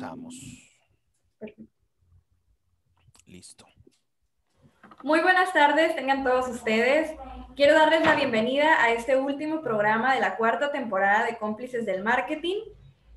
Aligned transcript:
estamos. 0.00 0.34
Listo. 3.26 3.66
Muy 5.02 5.20
buenas 5.20 5.52
tardes, 5.52 5.94
tengan 5.94 6.24
todos 6.24 6.48
ustedes. 6.48 7.14
Quiero 7.54 7.74
darles 7.74 8.00
la 8.06 8.14
bienvenida 8.14 8.82
a 8.82 8.92
este 8.92 9.18
último 9.18 9.60
programa 9.60 10.14
de 10.14 10.20
la 10.20 10.38
cuarta 10.38 10.72
temporada 10.72 11.26
de 11.26 11.36
Cómplices 11.36 11.84
del 11.84 12.02
Marketing 12.02 12.62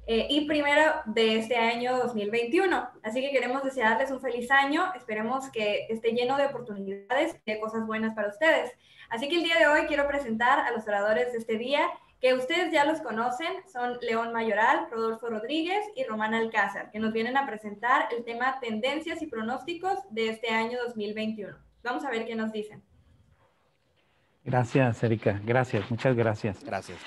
eh, 0.07 0.27
y 0.29 0.45
primero 0.45 0.91
de 1.05 1.39
este 1.39 1.55
año 1.55 1.97
2021. 1.99 2.89
Así 3.01 3.21
que 3.21 3.31
queremos 3.31 3.63
desearles 3.63 4.11
un 4.11 4.19
feliz 4.19 4.51
año. 4.51 4.93
Esperemos 4.93 5.49
que 5.51 5.87
esté 5.89 6.11
lleno 6.11 6.35
de 6.35 6.47
oportunidades 6.47 7.37
y 7.45 7.51
de 7.51 7.59
cosas 7.61 7.87
buenas 7.87 8.13
para 8.13 8.27
ustedes. 8.27 8.73
Así 9.09 9.29
que 9.29 9.37
el 9.37 9.43
día 9.43 9.57
de 9.57 9.67
hoy 9.67 9.85
quiero 9.87 10.05
presentar 10.05 10.59
a 10.59 10.71
los 10.71 10.85
oradores 10.85 11.31
de 11.31 11.37
este 11.37 11.57
día 11.57 11.89
que 12.23 12.33
ustedes 12.33 12.71
ya 12.71 12.85
los 12.85 13.01
conocen, 13.01 13.51
son 13.69 13.97
León 13.99 14.31
Mayoral, 14.31 14.87
Rodolfo 14.89 15.27
Rodríguez 15.27 15.83
y 15.93 16.05
Román 16.05 16.33
Alcázar, 16.33 16.89
que 16.89 16.97
nos 16.97 17.11
vienen 17.11 17.35
a 17.35 17.45
presentar 17.45 18.07
el 18.17 18.23
tema 18.23 18.61
tendencias 18.61 19.21
y 19.21 19.27
pronósticos 19.27 19.99
de 20.09 20.29
este 20.29 20.47
año 20.47 20.77
2021. 20.87 21.53
Vamos 21.83 22.05
a 22.05 22.09
ver 22.09 22.25
qué 22.25 22.33
nos 22.33 22.53
dicen. 22.53 22.81
Gracias, 24.45 25.03
Erika. 25.03 25.41
Gracias, 25.43 25.91
muchas 25.91 26.15
gracias. 26.15 26.63
Gracias. 26.63 26.97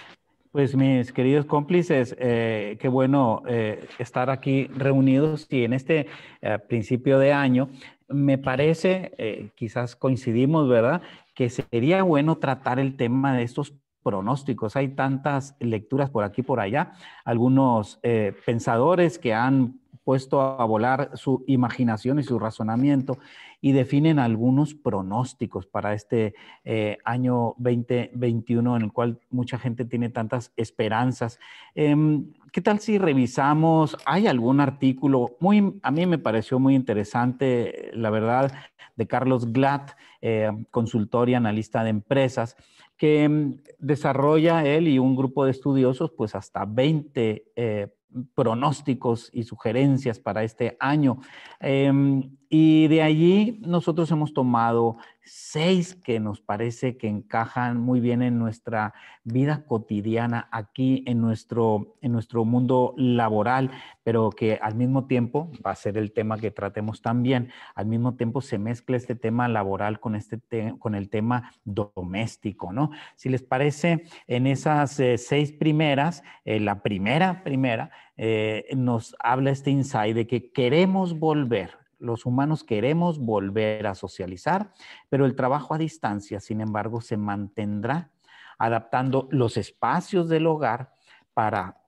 Pues 0.52 0.77
mis 0.77 1.11
queridos 1.12 1.47
cómplices, 1.47 2.14
eh, 2.19 2.77
qué 2.78 2.89
bueno 2.89 3.42
eh, 3.48 3.89
estar 3.98 4.28
aquí 4.28 4.67
reunidos 4.67 5.47
y 5.48 5.64
en 5.64 5.73
este 5.73 6.09
eh, 6.42 6.59
principio 6.59 7.19
de 7.19 7.33
año 7.33 7.70
me 8.06 8.37
parece, 8.37 9.51
quizás 9.56 9.97
coincidimos, 9.97 10.69
¿verdad? 10.69 11.01
Que 11.34 11.48
sería 11.48 12.03
bueno 12.03 12.37
tratar 12.37 12.78
el 12.78 12.97
tema 12.97 13.37
de 13.37 13.42
estos 13.42 13.75
pronósticos. 14.06 14.77
Hay 14.77 14.91
tantas 14.91 15.56
lecturas 15.59 16.10
por 16.10 16.23
aquí 16.23 16.42
y 16.42 16.45
por 16.45 16.60
allá, 16.60 16.92
algunos 17.24 17.98
eh, 18.05 18.33
pensadores 18.47 19.19
que 19.19 19.34
han 19.34 19.80
puesto 20.05 20.41
a 20.41 20.64
volar 20.64 21.10
su 21.14 21.42
imaginación 21.48 22.20
y 22.20 22.23
su 22.23 22.38
razonamiento 22.38 23.19
y 23.60 23.72
definen 23.72 24.19
algunos 24.19 24.75
pronósticos 24.75 25.67
para 25.67 25.94
este 25.94 26.34
eh, 26.64 26.98
año 27.05 27.55
2021 27.58 28.77
en 28.77 28.83
el 28.83 28.92
cual 28.92 29.20
mucha 29.31 29.58
gente 29.58 29.84
tiene 29.84 30.08
tantas 30.08 30.53
esperanzas. 30.56 31.39
Em, 31.75 32.33
¿Qué 32.53 32.61
tal 32.61 32.81
si 32.81 32.98
revisamos? 32.98 33.97
Hay 34.06 34.27
algún 34.27 34.61
artículo 34.61 35.36
muy, 35.41 35.78
a 35.83 35.91
mí 35.91 36.06
me 36.06 36.19
pareció 36.19 36.58
muy 36.58 36.75
interesante, 36.75 37.91
la 37.94 38.11
verdad, 38.11 38.53
de 38.97 39.06
Carlos 39.06 39.53
Glatt, 39.53 39.92
eh, 40.22 40.50
consultor 40.70 41.28
y 41.28 41.34
analista 41.34 41.84
de 41.84 41.91
empresas, 41.91 42.56
que 42.97 43.28
mm, 43.28 43.56
desarrolla 43.78 44.64
él 44.64 44.88
y 44.88 44.98
un 44.98 45.16
grupo 45.16 45.44
de 45.44 45.50
estudiosos, 45.50 46.12
pues 46.16 46.34
hasta 46.34 46.64
20 46.64 47.53
eh, 47.55 47.88
pronósticos 48.34 49.31
y 49.33 49.42
sugerencias 49.42 50.19
para 50.19 50.42
este 50.42 50.77
año. 50.81 51.19
Em, 51.61 52.36
y 52.48 52.89
de 52.89 53.02
allí 53.02 53.58
nosotros 53.62 54.11
hemos 54.11 54.33
tomado 54.33 54.98
seis 55.27 55.97
que 55.97 56.20
nos 56.20 56.41
parece 56.41 56.97
que 56.97 57.08
encajan 57.08 57.80
muy 57.80 57.98
bien 57.98 58.22
en 58.22 58.38
nuestra 58.38 58.94
vida 59.25 59.64
cotidiana 59.66 60.48
aquí 60.53 61.03
en 61.06 61.20
nuestro, 61.20 61.97
en 62.00 62.12
nuestro 62.12 62.44
mundo 62.44 62.94
laboral, 62.97 63.72
pero 64.05 64.30
que 64.30 64.58
al 64.62 64.77
mismo 64.77 65.06
tiempo 65.06 65.50
va 65.66 65.72
a 65.72 65.77
ser 65.77 65.98
el 65.98 66.12
tema 66.12 66.38
que 66.38 66.53
tratemos 66.53 67.03
también. 67.03 67.50
Al 67.75 67.86
mismo 67.86 68.14
tiempo 68.14 68.41
se 68.41 68.58
mezcla 68.58 68.97
este 68.97 69.16
tema 69.16 69.48
laboral 69.48 69.98
con, 69.98 70.14
este 70.14 70.41
con 70.78 70.94
el 70.94 71.08
tema 71.08 71.50
doméstico, 71.64 72.72
¿no? 72.72 72.91
Si 73.16 73.28
les 73.28 73.42
parece, 73.42 74.05
en 74.28 74.47
esas 74.47 75.00
eh, 75.00 75.19
seis 75.19 75.50
primeras, 75.50 76.22
eh, 76.44 76.60
la 76.60 76.83
primera, 76.83 77.42
primera, 77.42 77.91
eh, 78.16 78.66
nos 78.77 79.16
habla 79.19 79.50
este 79.50 79.70
insight 79.72 80.14
de 80.14 80.27
que 80.28 80.53
queremos 80.53 81.19
volver 81.19 81.86
los 81.98 82.27
humanos 82.27 82.64
queremos 82.64 83.19
volver 83.19 83.86
a 83.86 83.94
socializar, 83.94 84.72
pero 85.08 85.27
el 85.27 85.36
trabajo 85.36 85.75
a 85.75 85.78
distancia, 85.78 86.41
sin 86.41 86.61
embargo, 86.61 87.00
se 87.00 87.16
mantendrá 87.16 88.10
adaptando 88.59 89.28
los 89.31 89.56
espacios 89.56 90.28
del 90.28 90.47
hogar 90.47 90.93
para 91.34 91.78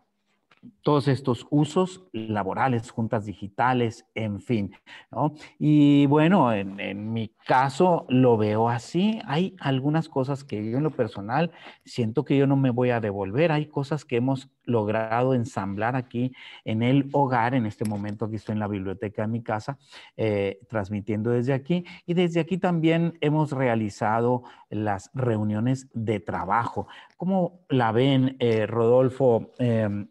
todos 0.83 1.09
estos 1.09 1.47
usos 1.51 2.05
laborales, 2.13 2.91
juntas 2.91 3.27
digitales, 3.27 4.07
en 4.15 4.41
fin. 4.41 4.73
¿no? 5.11 5.35
Y 5.59 6.07
bueno, 6.07 6.53
en, 6.53 7.13
mi 7.13 7.29
caso 7.47 8.07
lo 8.09 8.37
veo 8.37 8.69
así. 8.69 9.21
Hay 9.27 9.55
algunas 9.61 10.09
cosas 10.09 10.45
que 10.45 10.71
yo 10.71 10.79
en 10.79 10.85
lo 10.85 10.91
personal 10.91 11.51
siento 11.85 12.25
que 12.25 12.37
yo 12.37 12.47
no 12.47 12.57
me 12.57 12.71
voy 12.71 12.91
a 12.91 13.01
devolver. 13.01 13.53
Hay 13.53 13.67
cosas 13.67 14.05
que 14.05 14.17
hemos 14.17 14.51
logrado 14.65 15.35
ensamblar 15.35 15.97
aquí 15.97 16.33
en 16.65 16.83
el 16.83 17.09
hogar. 17.13 17.55
En 17.55 17.67
este 17.67 17.85
momento 17.85 18.27
aquí 18.27 18.37
estoy 18.37 18.55
en 18.55 18.61
la 18.61 18.69
biblioteca 18.69 19.23
de 19.23 19.29
mi 19.29 19.43
casa, 19.43 19.79
eh, 20.17 20.59
transmitiendo 20.69 21.31
desde 21.31 21.53
aquí. 21.53 21.85
Y 22.07 22.15
desde 22.15 22.41
aquí 22.41 22.59
también 22.59 23.17
hemos 23.21 23.53
realizado 23.53 24.43
las 24.71 25.11
reuniones 25.15 25.89
de 25.95 26.21
trabajo. 26.21 26.89
¿Cómo 27.17 27.61
la 27.69 27.93
ven, 27.93 28.37
eh, 28.39 28.67
Rodolfo? 28.67 29.53
Em, 29.59 30.09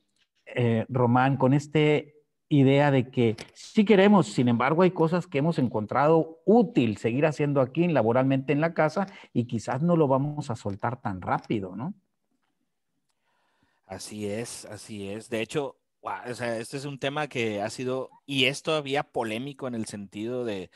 eh, 0.56 0.86
Román, 0.90 1.38
con 1.38 1.54
esta 1.54 1.80
idea 2.50 2.92
de 2.92 3.10
que 3.10 3.36
sí 3.54 3.84
queremos, 3.84 4.28
sin 4.28 4.48
embargo, 4.48 4.84
hay 4.84 4.92
cosas 4.92 5.28
que 5.28 5.40
hemos 5.40 5.60
encontrado 5.60 6.40
útil 6.46 6.98
seguir 6.98 7.26
haciendo 7.26 7.62
aquí 7.62 7.88
laboralmente 7.88 8.54
en 8.54 8.62
la 8.62 8.74
casa 8.74 9.08
y 9.34 9.46
quizás 9.46 9.82
no 9.82 9.96
lo 9.96 10.08
vamos 10.08 10.50
a 10.50 10.56
soltar 10.56 11.02
tan 11.02 11.22
rápido, 11.22 11.76
¿no? 11.76 11.94
Así 13.86 14.28
es, 14.28 14.66
así 14.66 15.10
es. 15.10 15.30
De 15.30 15.42
hecho, 15.42 15.78
este 16.26 16.78
es 16.78 16.86
un 16.86 17.00
tema 17.00 17.28
que 17.28 17.62
ha 17.62 17.70
sido 17.70 18.10
y 18.26 18.46
es 18.46 18.62
todavía 18.62 19.04
polémico 19.04 19.68
en 19.68 19.76
el 19.76 19.86
sentido 19.86 20.46
de, 20.46 20.70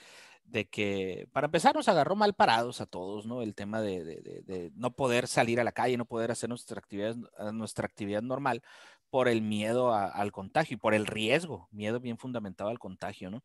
que, 0.72 1.28
para 1.32 1.46
empezar, 1.46 1.76
nos 1.76 1.88
agarró 1.88 2.16
mal 2.16 2.34
parados 2.34 2.82
a 2.82 2.86
todos, 2.86 3.26
¿no? 3.26 3.42
El 3.42 3.54
tema 3.56 3.82
de, 3.82 4.72
no 4.76 4.92
poder 4.96 5.28
salir 5.28 5.60
a 5.60 5.64
la 5.64 5.72
calle, 5.72 5.98
no 5.98 6.06
poder 6.06 6.32
hacer 6.32 6.50
nuestra 6.50 6.80
actividad, 6.80 7.16
nuestra 7.54 7.86
actividad 7.86 8.22
normal, 8.22 8.62
por 9.12 9.28
el 9.28 9.42
miedo 9.42 9.94
al 9.94 10.32
contagio 10.32 10.76
y 10.76 10.80
por 10.80 10.94
el 10.96 11.06
riesgo, 11.06 11.68
miedo 11.72 12.00
bien 12.00 12.18
fundamentado 12.18 12.70
al 12.70 12.80
contagio, 12.80 13.30
¿no? 13.30 13.44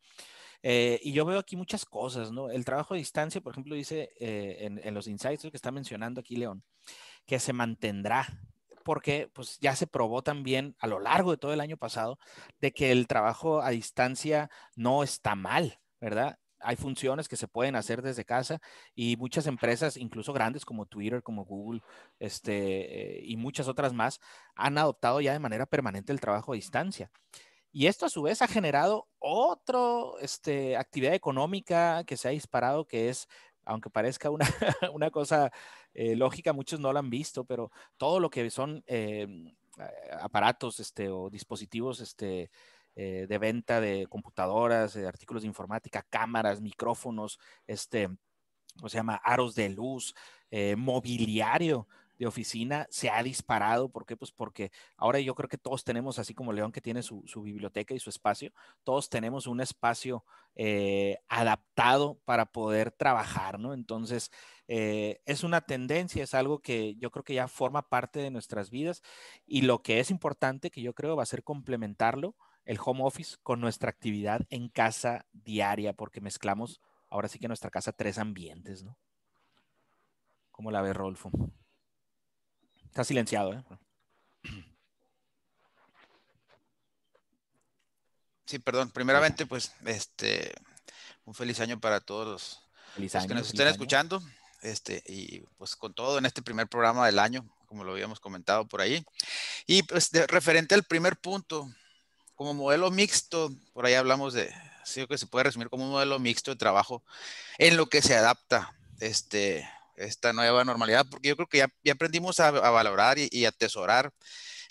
Eh, 0.63 0.99
y 1.03 1.11
yo 1.11 1.25
veo 1.25 1.37
aquí 1.37 1.55
muchas 1.55 1.85
cosas, 1.85 2.31
¿no? 2.31 2.49
El 2.49 2.65
trabajo 2.65 2.93
a 2.93 2.97
distancia, 2.97 3.41
por 3.41 3.51
ejemplo, 3.51 3.75
dice 3.75 4.09
eh, 4.19 4.79
en, 4.83 4.93
los 4.93 5.07
insights 5.07 5.43
que 5.43 5.51
está 5.53 5.71
mencionando 5.71 6.21
aquí 6.21 6.35
León, 6.37 6.63
que 7.25 7.37
se 7.39 7.53
mantendrá, 7.53 8.25
porque 8.83 9.29
pues 9.33 9.59
ya 9.59 9.75
se 9.75 9.85
probó 9.85 10.23
también 10.23 10.75
a 10.79 10.87
lo 10.87 10.99
largo 10.99 11.31
de 11.31 11.37
todo 11.37 11.53
el 11.53 11.59
año 11.59 11.77
pasado 11.77 12.17
de 12.61 12.71
que 12.71 12.91
el 12.91 13.05
trabajo 13.05 13.61
a 13.61 13.69
distancia 13.69 14.49
no 14.75 15.03
está 15.03 15.35
mal, 15.35 15.79
¿verdad? 15.99 16.39
Hay 16.59 16.75
funciones 16.75 17.27
que 17.27 17.35
se 17.35 17.47
pueden 17.47 17.75
hacer 17.75 18.01
desde 18.01 18.25
casa 18.25 18.59
y 18.95 19.15
muchas 19.17 19.47
empresas, 19.47 19.97
incluso 19.97 20.33
grandes 20.33 20.65
como 20.65 20.85
Twitter, 20.85 21.23
como 21.23 21.45
Google, 21.45 21.81
este, 22.19 23.19
eh, 23.19 23.21
y 23.23 23.37
muchas 23.37 23.67
otras 23.67 23.93
más, 23.93 24.19
han 24.55 24.77
adoptado 24.77 25.21
ya 25.21 25.33
de 25.33 25.39
manera 25.39 25.65
permanente 25.65 26.11
el 26.11 26.19
trabajo 26.19 26.53
a 26.53 26.55
distancia. 26.55 27.11
Y 27.71 27.87
esto 27.87 28.05
a 28.05 28.09
su 28.09 28.23
vez 28.23 28.41
ha 28.41 28.47
generado 28.47 29.07
otra 29.19 29.79
este, 30.21 30.77
actividad 30.77 31.13
económica 31.13 32.03
que 32.05 32.17
se 32.17 32.27
ha 32.27 32.31
disparado, 32.31 32.87
que 32.87 33.09
es, 33.09 33.27
aunque 33.65 33.89
parezca 33.89 34.29
una, 34.29 34.45
una 34.93 35.11
cosa 35.11 35.51
eh, 35.93 36.15
lógica, 36.15 36.53
muchos 36.53 36.79
no 36.79 36.91
lo 36.91 36.99
han 36.99 37.09
visto, 37.09 37.45
pero 37.45 37.71
todo 37.97 38.19
lo 38.19 38.29
que 38.29 38.49
son 38.49 38.83
em, 38.87 39.53
aparatos 40.19 40.79
este, 40.79 41.09
o 41.09 41.29
dispositivos 41.29 41.99
este, 41.99 42.49
eh, 42.99 43.27
de 43.29 43.37
venta 43.37 43.79
de 43.79 44.07
computadoras, 44.07 44.95
de 44.95 45.05
artículos 45.07 45.43
de 45.43 45.47
informática, 45.47 46.01
cámaras, 46.09 46.61
micrófonos, 46.61 47.37
este, 47.67 48.09
¿cómo 48.75 48.89
se 48.89 48.97
llama? 48.97 49.21
Aros 49.23 49.53
de 49.53 49.69
luz, 49.69 50.15
eh, 50.49 50.75
mobiliario 50.75 51.87
de 52.17 52.25
oficina 52.25 52.87
se 52.89 53.11
ha 53.11 53.21
disparado. 53.21 53.89
¿Por 53.89 54.07
qué? 54.07 54.17
Pues 54.17 54.31
porque 54.31 54.71
ahora 54.95 55.19
yo 55.19 55.35
creo 55.35 55.47
que 55.47 55.59
todos 55.59 55.83
tenemos, 55.83 56.17
así 56.17 56.33
como 56.33 56.53
León 56.53 56.71
que 56.71 56.81
tiene 56.81 57.03
su, 57.03 57.21
biblioteca 57.43 57.93
y 57.93 57.99
su 57.99 58.09
espacio, 58.09 58.51
todos 58.83 59.11
tenemos 59.11 59.45
un 59.45 59.61
espacio 59.61 60.25
eh, 60.55 61.19
adaptado 61.27 62.19
para 62.25 62.47
poder 62.47 62.89
trabajar, 62.89 63.59
¿no? 63.59 63.75
Entonces, 63.75 64.31
es 64.67 65.43
una 65.43 65.61
tendencia, 65.61 66.23
es 66.23 66.33
algo 66.33 66.63
que 66.63 66.95
yo 66.95 67.11
creo 67.11 67.23
que 67.23 67.35
ya 67.35 67.47
forma 67.47 67.83
parte 67.89 68.19
de 68.21 68.31
nuestras 68.31 68.71
vidas 68.71 69.03
y 69.45 69.61
lo 69.61 69.83
que 69.83 69.99
es 69.99 70.09
importante, 70.09 70.71
que 70.71 70.81
yo 70.81 70.95
creo 70.95 71.15
va 71.15 71.21
a 71.21 71.27
ser 71.27 71.43
complementarlo 71.43 72.35
el 72.67 72.77
home 72.83 73.03
office 73.03 73.37
con 73.41 73.61
nuestra 73.61 73.89
actividad 73.89 74.41
en 74.49 74.67
casa 74.67 75.25
diaria, 75.31 75.93
porque 75.93 76.19
mezclamos 76.19 76.81
ahora 77.09 77.29
sí 77.29 77.39
que 77.39 77.45
en 77.45 77.49
nuestra 77.49 77.71
casa 77.71 77.93
tres 77.93 78.17
ambientes, 78.17 78.83
¿no? 78.83 78.97
¿Cómo 80.51 80.69
la 80.69 80.81
ve 80.81 80.91
Rolfo? 80.91 81.31
Está 82.85 83.05
silenciado, 83.05 83.53
¿eh? 83.53 83.63
Sí, 88.45 88.59
perdón. 88.59 88.91
Primeramente, 88.91 89.45
pues, 89.45 89.73
este, 89.85 90.53
un 91.25 91.33
feliz 91.33 91.59
año 91.59 91.79
para 91.79 92.01
todos 92.01 92.27
los, 92.27 93.27
que 93.27 93.33
nos 93.33 93.47
estén 93.47 93.67
escuchando. 93.67 94.21
Este, 94.61 95.03
y 95.05 95.41
pues 95.57 95.75
con 95.75 95.93
todo 95.93 96.17
en 96.17 96.25
este 96.25 96.41
primer 96.41 96.67
programa 96.67 97.05
del 97.05 97.19
año, 97.19 97.47
como 97.67 97.83
lo 97.83 97.91
habíamos 97.91 98.19
comentado 98.19 98.67
por 98.67 98.81
ahí. 98.81 99.05
Y 99.67 99.83
pues 99.83 100.09
de, 100.11 100.25
referente 100.27 100.75
al 100.75 100.83
primer 100.83 101.17
punto, 101.17 101.69
como 102.37 102.53
modelo 102.53 102.91
mixto, 102.91 103.49
por 103.73 103.87
ahí 103.87 103.95
hablamos 103.95 104.33
de, 104.33 104.53
sí 104.85 105.05
que 105.07 105.17
se 105.17 105.25
puede 105.25 105.45
resumir 105.45 105.69
como 105.69 105.85
un 105.85 105.91
modelo 105.91 106.19
mixto 106.19 106.51
de 106.51 106.57
trabajo 106.57 107.03
en 107.57 107.75
lo 107.75 107.87
que 107.87 108.03
se 108.03 108.15
adapta 108.15 108.77
este, 108.99 109.67
esta 109.95 110.33
nueva 110.33 110.63
normalidad, 110.63 111.07
porque 111.09 111.29
yo 111.29 111.35
creo 111.35 111.49
que 111.49 111.57
ya, 111.57 111.91
aprendimos 111.91 112.39
a, 112.39 112.51
valorar 112.51 113.17
y, 113.17 113.45
atesorar 113.45 114.13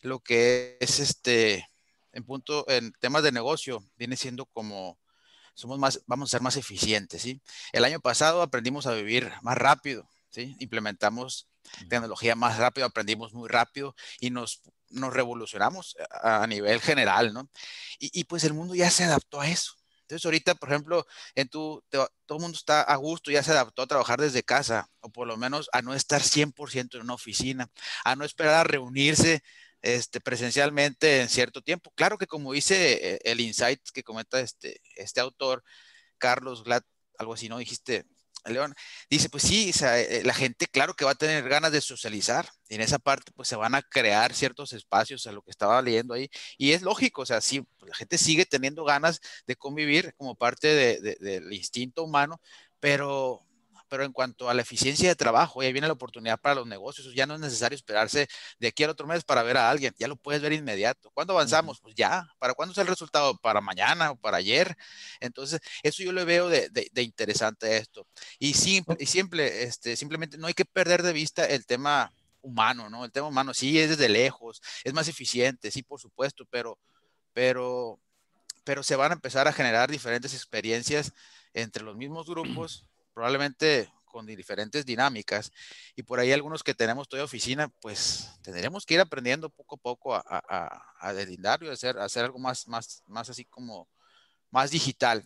lo 0.02 0.20
que 0.20 0.78
es 0.80 1.00
este, 1.00 1.68
en 2.12 2.24
punto, 2.24 2.64
en 2.68 2.92
temas 3.00 3.24
de 3.24 3.32
negocio, 3.32 3.84
viene 3.96 4.16
siendo 4.16 4.46
como, 4.46 5.00
somos 5.54 5.80
más, 5.80 6.00
vamos 6.06 6.30
a 6.30 6.32
ser 6.32 6.42
más 6.42 6.56
eficientes, 6.56 7.22
¿sí? 7.22 7.42
El 7.72 7.84
año 7.84 7.98
pasado 7.98 8.42
aprendimos 8.42 8.86
a 8.86 8.94
vivir 8.94 9.32
más 9.42 9.58
rápido, 9.58 10.08
¿sí? 10.30 10.54
Implementamos 10.60 11.48
tecnología 11.88 12.36
más 12.36 12.58
rápido, 12.58 12.86
aprendimos 12.86 13.34
muy 13.34 13.48
rápido 13.48 13.96
y 14.20 14.30
nos, 14.30 14.62
nos 14.90 15.12
revolucionamos 15.12 15.96
a, 16.10 16.46
nivel 16.46 16.80
general, 16.80 17.32
¿no? 17.32 17.48
Y, 17.98 18.24
pues 18.24 18.44
el 18.44 18.54
mundo 18.54 18.74
ya 18.74 18.90
se 18.90 19.04
adaptó 19.04 19.40
a 19.40 19.48
eso. 19.48 19.74
Entonces 20.02 20.24
ahorita, 20.24 20.54
por 20.54 20.68
ejemplo, 20.68 21.06
en 21.34 21.48
tu, 21.48 21.82
todo 21.90 22.08
el 22.28 22.40
mundo 22.40 22.56
está 22.56 22.82
a 22.82 22.96
gusto, 22.96 23.30
ya 23.30 23.42
se 23.42 23.50
adaptó 23.50 23.82
a 23.82 23.86
trabajar 23.86 24.20
desde 24.20 24.44
casa, 24.44 24.88
o 25.00 25.10
por 25.10 25.26
lo 25.26 25.36
menos 25.36 25.68
a 25.72 25.82
no 25.82 25.94
estar 25.94 26.22
100% 26.22 26.94
en 26.96 27.02
una 27.02 27.14
oficina, 27.14 27.68
a 28.04 28.14
no 28.14 28.24
esperar 28.24 28.54
a 28.54 28.64
reunirse 28.64 29.42
este, 29.82 30.20
presencialmente 30.20 31.20
en 31.20 31.28
cierto 31.28 31.62
tiempo. 31.62 31.92
Claro 31.94 32.18
que 32.18 32.26
como 32.26 32.52
dice 32.52 33.14
eh, 33.14 33.18
el 33.24 33.40
insight 33.40 33.80
que 33.92 34.04
comenta 34.04 34.40
este, 34.40 34.80
este 34.96 35.20
autor, 35.20 35.64
Carlos 36.18 36.64
Glad, 36.64 36.82
algo 37.18 37.34
así, 37.34 37.48
¿no? 37.48 37.58
Dijiste, 37.58 38.04
León, 38.48 38.74
dice, 39.10 39.28
pues 39.28 39.42
sí, 39.44 39.70
eh, 39.82 40.22
la 40.24 40.34
gente 40.34 40.66
claro 40.66 40.94
que 40.94 41.04
va 41.04 41.12
a 41.12 41.14
tener 41.14 41.48
ganas 41.48 41.72
de 41.72 41.80
socializar. 41.80 42.48
Y 42.68 42.74
en 42.76 42.80
esa 42.80 42.98
parte, 42.98 43.32
pues 43.34 43.48
se 43.48 43.56
van 43.56 43.74
a 43.74 43.82
crear 43.82 44.34
ciertos 44.34 44.72
espacios 44.72 45.26
a 45.26 45.32
lo 45.32 45.42
que 45.42 45.50
estaba 45.50 45.80
leyendo 45.82 46.14
ahí. 46.14 46.28
Y 46.58 46.72
es 46.72 46.82
lógico, 46.82 47.22
o 47.22 47.26
sea, 47.26 47.40
sí, 47.40 47.66
la 47.86 47.94
gente 47.94 48.18
sigue 48.18 48.46
teniendo 48.46 48.84
ganas 48.84 49.20
de 49.46 49.56
convivir 49.56 50.14
como 50.16 50.34
parte 50.34 50.74
del 51.00 51.52
instinto 51.52 52.02
humano, 52.04 52.40
pero 52.80 53.45
pero 53.88 54.04
en 54.04 54.12
cuanto 54.12 54.48
a 54.48 54.54
la 54.54 54.62
eficiencia 54.62 55.08
de 55.08 55.16
trabajo, 55.16 55.60
ahí 55.60 55.72
viene 55.72 55.86
la 55.86 55.92
oportunidad 55.92 56.40
para 56.40 56.54
los 56.56 56.66
negocios, 56.66 57.14
ya 57.14 57.26
no 57.26 57.34
es 57.34 57.40
necesario 57.40 57.76
esperarse 57.76 58.28
de 58.58 58.68
aquí 58.68 58.84
al 58.84 58.90
otro 58.90 59.06
mes 59.06 59.24
para 59.24 59.42
ver 59.42 59.56
a 59.56 59.70
alguien, 59.70 59.94
ya 59.98 60.08
lo 60.08 60.16
puedes 60.16 60.42
ver 60.42 60.52
inmediato. 60.52 61.10
¿Cuándo 61.12 61.32
avanzamos? 61.32 61.80
Pues 61.80 61.94
ya, 61.94 62.26
¿para 62.38 62.54
cuándo 62.54 62.72
es 62.72 62.78
el 62.78 62.86
resultado? 62.86 63.36
¿Para 63.38 63.60
mañana 63.60 64.12
o 64.12 64.16
para 64.16 64.38
ayer? 64.38 64.76
Entonces, 65.20 65.60
eso 65.82 66.02
yo 66.02 66.12
le 66.12 66.24
veo 66.24 66.48
de, 66.48 66.68
de, 66.70 67.02
interesante 67.02 67.76
esto. 67.76 68.06
Y, 68.38 68.54
simple, 68.54 68.96
y 68.98 69.06
siempre, 69.06 69.64
este, 69.64 69.96
simplemente 69.96 70.38
no 70.38 70.46
hay 70.46 70.54
que 70.54 70.64
perder 70.64 71.02
de 71.02 71.12
vista 71.12 71.46
el 71.46 71.66
tema 71.66 72.12
humano, 72.42 72.88
¿no? 72.88 73.04
El 73.04 73.12
tema 73.12 73.26
humano 73.26 73.54
sí 73.54 73.78
es 73.78 73.90
desde 73.90 74.08
lejos, 74.08 74.62
es 74.84 74.92
más 74.92 75.08
eficiente, 75.08 75.70
sí, 75.70 75.82
por 75.82 76.00
supuesto, 76.00 76.46
pero, 76.50 76.78
pero, 77.32 77.98
pero 78.64 78.82
se 78.82 78.96
van 78.96 79.12
a 79.12 79.14
empezar 79.14 79.48
a 79.48 79.52
generar 79.52 79.90
diferentes 79.90 80.32
experiencias 80.34 81.12
entre 81.54 81.82
los 81.82 81.96
mismos 81.96 82.26
grupos 82.30 82.86
probablemente 83.16 83.90
con 84.04 84.26
diferentes 84.26 84.84
dinámicas 84.84 85.50
y 85.96 86.02
por 86.02 86.20
ahí 86.20 86.32
algunos 86.32 86.62
que 86.62 86.74
tenemos 86.74 87.08
toda 87.08 87.24
oficina, 87.24 87.68
pues 87.80 88.30
tendremos 88.42 88.84
que 88.84 88.92
ir 88.92 89.00
aprendiendo 89.00 89.48
poco 89.48 89.76
a 89.76 89.78
poco 89.78 90.14
a, 90.14 90.22
a, 91.00 91.12
y 91.62 91.68
hacer, 91.68 91.98
hacer 91.98 92.26
algo 92.26 92.38
más, 92.38 92.68
más, 92.68 93.02
más 93.06 93.30
así 93.30 93.46
como 93.46 93.88
más 94.50 94.70
digital 94.70 95.24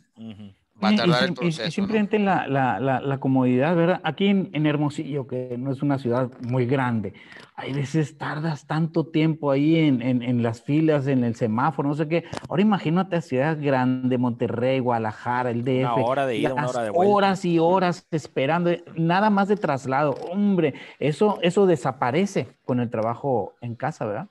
va 0.82 0.88
a 0.91 0.97
tardar 0.97 1.25
el 1.25 1.35
proceso. 1.35 1.71
simplemente 1.71 2.19
la, 2.19 2.47
la, 2.47 2.79
la, 2.79 3.21
comodidad, 3.21 3.77
¿verdad? 3.77 4.00
Aquí 4.05 4.27
en, 4.27 4.67
Hermosillo, 4.67 5.27
que 5.27 5.56
no 5.59 5.73
es 5.73 5.82
una 5.82 5.99
ciudad 5.99 6.31
muy 6.41 6.67
grande, 6.67 7.15
hay 7.55 7.73
veces 7.73 8.17
tardas 8.17 8.67
tanto 8.67 9.06
tiempo 9.06 9.50
ahí 9.50 9.77
en, 9.77 10.03
en, 10.03 10.23
en, 10.23 10.43
las 10.43 10.62
filas, 10.62 11.06
en 11.06 11.25
el 11.25 11.37
semáforo, 11.37 11.88
no 11.88 11.94
sé 11.94 12.09
qué. 12.09 12.25
Ahora 12.49 12.62
imagínate 12.62 13.17
a 13.17 13.21
ciudad 13.21 13.59
grande, 13.61 14.17
Monterrey, 14.19 14.79
Guadalajara, 14.79 15.50
el 15.50 15.62
DF. 15.62 15.94
Una 15.94 15.94
hora 15.94 16.27
de 16.27 16.37
ida, 16.37 16.55
una 16.55 16.69
hora 16.69 16.83
de 16.83 16.91
vuelta. 16.91 17.15
Horas 17.15 17.44
y 17.44 17.59
horas 17.59 18.06
esperando, 18.11 18.71
nada 18.97 19.31
más 19.31 19.49
de 19.49 19.56
traslado. 19.56 20.12
Hombre, 20.31 20.75
eso, 20.99 21.38
eso 21.43 21.67
desaparece 21.67 22.56
con 22.65 22.81
el 22.81 22.91
trabajo 22.91 23.55
en 23.61 23.75
casa, 23.75 24.06
¿verdad? 24.06 24.29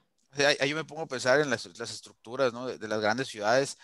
ahí 0.59 0.69
yo 0.69 0.75
me 0.75 0.85
pongo 0.85 1.01
a 1.01 1.07
pensar 1.07 1.39
en 1.39 1.49
las, 1.49 1.65
las 1.77 1.91
estructuras 1.91 2.53
¿no? 2.53 2.67
de, 2.67 2.77
de 2.77 2.87
las 2.87 3.01
grandes 3.01 3.27
ciudades, 3.27 3.77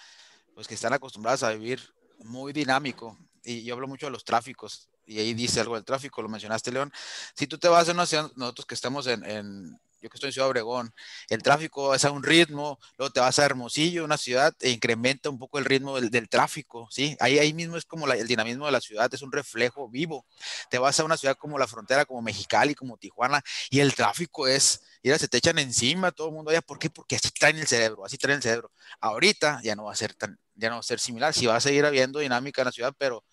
pues 0.54 0.68
que 0.68 0.76
están 0.76 0.94
acostumbradas 0.94 1.44
a 1.44 1.52
vivir 1.52 1.95
muy 2.20 2.54
dinámico 2.54 3.18
y 3.44 3.64
yo 3.64 3.76
hablo 3.76 3.88
mucho 3.88 4.08
de 4.08 4.12
los 4.12 4.26
tráficos 4.26 4.90
y 5.06 5.20
ahí 5.20 5.34
dice 5.34 5.60
algo 5.60 5.76
del 5.76 5.86
tráfico, 5.86 6.22
lo 6.22 6.30
mencionaste 6.30 6.72
León. 6.72 6.92
Si 7.36 7.48
tú 7.48 7.58
te 7.58 7.68
vas 7.68 7.88
a 7.90 7.92
una 7.92 8.06
ciudad, 8.06 8.32
nosotros 8.36 8.66
que 8.66 8.76
estamos 8.76 9.06
en, 9.08 9.24
en 9.24 9.80
yo 10.06 10.10
que 10.10 10.18
estoy 10.18 10.28
en 10.28 10.34
Ciudad 10.34 10.50
Obregón, 10.50 10.94
el 11.30 11.42
tráfico 11.42 11.96
es 11.96 12.06
a 12.06 12.12
un 12.12 12.22
ritmo, 12.22 12.80
luego 12.98 13.12
te 13.12 13.20
vas 13.20 13.40
a 13.40 13.46
Hermosillo, 13.46 14.06
una 14.06 14.18
ciudad, 14.18 14.56
e 14.60 14.70
incrementa 14.70 15.32
un 15.32 15.40
poco 15.40 15.58
el 15.58 15.66
ritmo 15.66 16.00
del, 16.00 16.30
tráfico, 16.30 16.88
¿sí? 16.92 17.18
Ahí, 17.20 17.40
ahí 17.40 17.54
mismo 17.54 17.76
es 17.76 17.86
como 17.86 18.08
el 18.12 18.28
dinamismo 18.28 18.68
de 18.68 18.72
la 18.72 18.82
ciudad, 18.82 19.12
es 19.12 19.24
un 19.24 19.32
reflejo 19.32 19.90
vivo. 19.90 20.26
Te 20.70 20.78
vas 20.78 21.00
a 21.00 21.06
una 21.06 21.18
ciudad 21.18 21.36
como 21.38 21.58
la 21.58 21.66
frontera, 21.66 22.06
como 22.06 22.22
Mexicali, 22.22 22.76
como 22.76 22.98
Tijuana, 22.98 23.42
y 23.72 23.80
el 23.80 23.96
tráfico 23.96 24.48
es, 24.48 24.84
mira, 25.02 25.18
se 25.18 25.28
te 25.28 25.38
echan 25.38 25.58
encima 25.58 26.12
todo 26.12 26.28
el 26.28 26.36
mundo 26.36 26.52
allá, 26.52 26.62
¿por 26.62 26.78
qué? 26.78 26.92
Porque 26.92 27.16
así 27.16 27.32
traen 27.32 27.58
el 27.58 27.66
cerebro, 27.66 28.06
así 28.06 28.18
traen 28.20 28.38
el 28.38 28.44
cerebro. 28.44 28.72
Ahorita 29.00 29.60
ya 29.64 29.76
no 29.76 29.86
va 29.86 29.94
a 29.94 29.96
ser 29.96 30.14
tan, 30.14 30.40
ya 30.56 30.70
no 30.70 30.76
va 30.76 30.80
a 30.80 30.84
ser 30.84 31.00
similar, 31.00 31.34
sí 31.34 31.46
va 31.46 31.56
a 31.56 31.62
seguir 31.62 31.86
habiendo 31.86 32.20
dinámica 32.20 32.62
en 32.62 32.66
la 32.66 32.72
ciudad, 32.72 32.94
pero 32.98 33.24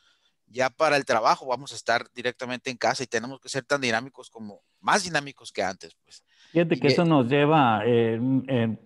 ya 0.46 0.70
para 0.70 0.96
el 0.96 1.04
trabajo 1.04 1.46
vamos 1.46 1.72
a 1.72 1.76
estar 1.76 2.06
directamente 2.14 2.70
en 2.70 2.76
casa 2.76 3.02
y 3.02 3.06
tenemos 3.06 3.40
que 3.40 3.48
ser 3.48 3.64
tan 3.64 3.80
dinámicos 3.80 4.28
como, 4.28 4.60
más 4.80 5.04
dinámicos 5.04 5.52
que 5.52 5.62
antes, 5.62 5.96
pues. 6.04 6.24
Fíjate 6.52 6.78
que 6.78 6.88
eso 6.88 7.04
nos 7.06 7.28
lleva, 7.28 7.82
eh, 7.86 8.20
eh, 8.48 8.76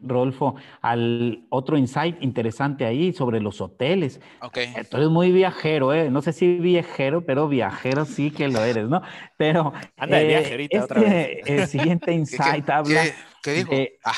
Rolfo, 0.00 0.54
al 0.82 1.46
otro 1.48 1.76
insight 1.76 2.22
interesante 2.22 2.84
ahí 2.84 3.12
sobre 3.12 3.40
los 3.40 3.60
hoteles. 3.60 4.20
Ok. 4.42 4.58
Tú 4.90 4.98
eres 4.98 5.08
muy 5.08 5.32
viajero, 5.32 5.92
¿eh? 5.92 6.10
No 6.10 6.22
sé 6.22 6.32
si 6.32 6.58
viajero, 6.58 7.24
pero 7.24 7.48
viajero 7.48 8.04
sí 8.04 8.30
que 8.30 8.46
lo 8.48 8.62
eres, 8.62 8.88
¿no? 8.88 9.02
Pero. 9.36 9.72
Anda 9.96 10.18
de 10.18 10.26
viaje 10.26 10.50
ahorita 10.52 10.84
otra 10.84 11.00
vez. 11.00 11.38
El 11.46 11.66
siguiente 11.66 12.12
insight 12.12 12.68
habla. 12.68 13.04
¿Qué, 13.42 13.52
dijo? 13.52 13.72
ah. 14.04 14.14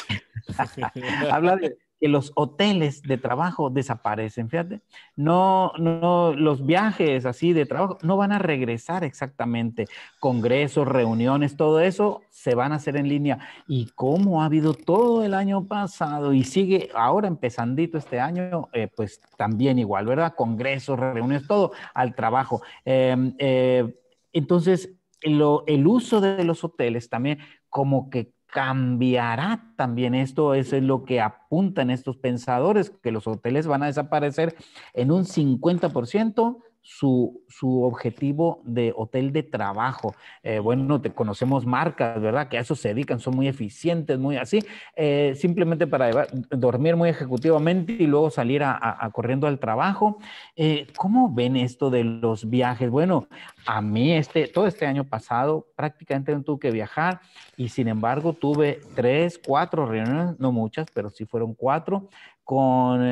habla 1.30 1.56
de 1.56 1.78
que 2.00 2.08
los 2.08 2.32
hoteles 2.34 3.02
de 3.02 3.18
trabajo 3.18 3.70
desaparecen, 3.70 4.48
fíjate. 4.48 4.80
No, 5.16 5.72
no, 5.78 6.32
los 6.34 6.64
viajes 6.64 7.26
así 7.26 7.52
de 7.52 7.66
trabajo 7.66 7.98
no 8.02 8.16
van 8.16 8.32
a 8.32 8.38
regresar 8.38 9.04
exactamente. 9.04 9.86
Congresos, 10.20 10.86
reuniones, 10.86 11.56
todo 11.56 11.80
eso 11.80 12.22
se 12.30 12.54
van 12.54 12.72
a 12.72 12.76
hacer 12.76 12.96
en 12.96 13.08
línea. 13.08 13.38
Y 13.66 13.86
como 13.94 14.42
ha 14.42 14.46
habido 14.46 14.74
todo 14.74 15.24
el 15.24 15.34
año 15.34 15.66
pasado 15.66 16.32
y 16.32 16.44
sigue 16.44 16.90
ahora 16.94 17.28
empezandito 17.28 17.98
este 17.98 18.20
año, 18.20 18.68
eh, 18.72 18.88
pues 18.94 19.20
también 19.36 19.78
igual, 19.78 20.06
¿verdad? 20.06 20.34
Congresos, 20.36 20.98
reuniones, 20.98 21.46
todo 21.46 21.72
al 21.94 22.14
trabajo. 22.14 22.62
Em, 22.84 23.34
eh, 23.38 23.94
entonces, 24.32 24.92
el 25.20 25.86
uso 25.86 26.20
de 26.20 26.44
los 26.44 26.62
hoteles 26.62 27.08
también 27.08 27.38
como 27.68 28.08
que 28.08 28.32
cambiará 28.50 29.72
también 29.76 30.14
esto, 30.14 30.54
eso 30.54 30.76
es 30.76 30.82
lo 30.82 31.04
que 31.04 31.20
apuntan 31.20 31.90
estos 31.90 32.16
pensadores, 32.16 32.90
que 32.90 33.12
los 33.12 33.26
hoteles 33.26 33.66
van 33.66 33.82
a 33.82 33.86
desaparecer 33.86 34.56
en 34.94 35.10
un 35.10 35.24
50% 35.24 36.58
su, 36.90 37.42
su 37.48 37.82
objetivo 37.82 38.62
de 38.64 38.94
hotel 38.96 39.30
de 39.30 39.42
trabajo. 39.42 40.14
Eh, 40.42 40.58
bueno, 40.58 40.98
te 41.02 41.10
conocemos 41.10 41.66
marcas, 41.66 42.18
¿verdad? 42.18 42.48
Que 42.48 42.56
a 42.56 42.62
eso 42.62 42.74
se 42.74 42.88
dedican, 42.88 43.20
son 43.20 43.36
muy 43.36 43.46
eficientes, 43.46 44.18
muy 44.18 44.38
así, 44.38 44.64
eh, 44.96 45.34
simplemente 45.36 45.86
para 45.86 46.26
dormir 46.48 46.96
muy 46.96 47.10
ejecutivamente 47.10 47.92
y 47.92 48.06
luego 48.06 48.30
salir 48.30 48.62
a, 48.64 49.10
corriendo 49.12 49.46
al 49.46 49.58
trabajo. 49.58 50.16
Eh, 50.56 50.86
¿Cómo 50.96 51.30
ven 51.30 51.56
esto 51.56 51.90
de 51.90 52.04
los 52.04 52.48
viajes? 52.48 52.88
Bueno, 52.88 53.28
a 53.66 53.82
mí 53.82 54.14
este, 54.14 54.48
todo 54.48 54.66
este 54.66 54.86
año 54.86 55.04
pasado 55.04 55.66
prácticamente 55.76 56.34
no 56.34 56.42
tuve 56.42 56.58
que 56.58 56.70
viajar 56.70 57.20
y 57.58 57.68
sin 57.68 57.88
embargo 57.88 58.32
tuve 58.32 58.80
tres, 58.94 59.38
cuatro 59.46 59.84
reuniones, 59.84 60.40
no 60.40 60.52
muchas, 60.52 60.86
pero 60.94 61.10
sí 61.10 61.26
fueron 61.26 61.52
cuatro, 61.52 62.08
con 62.44 63.04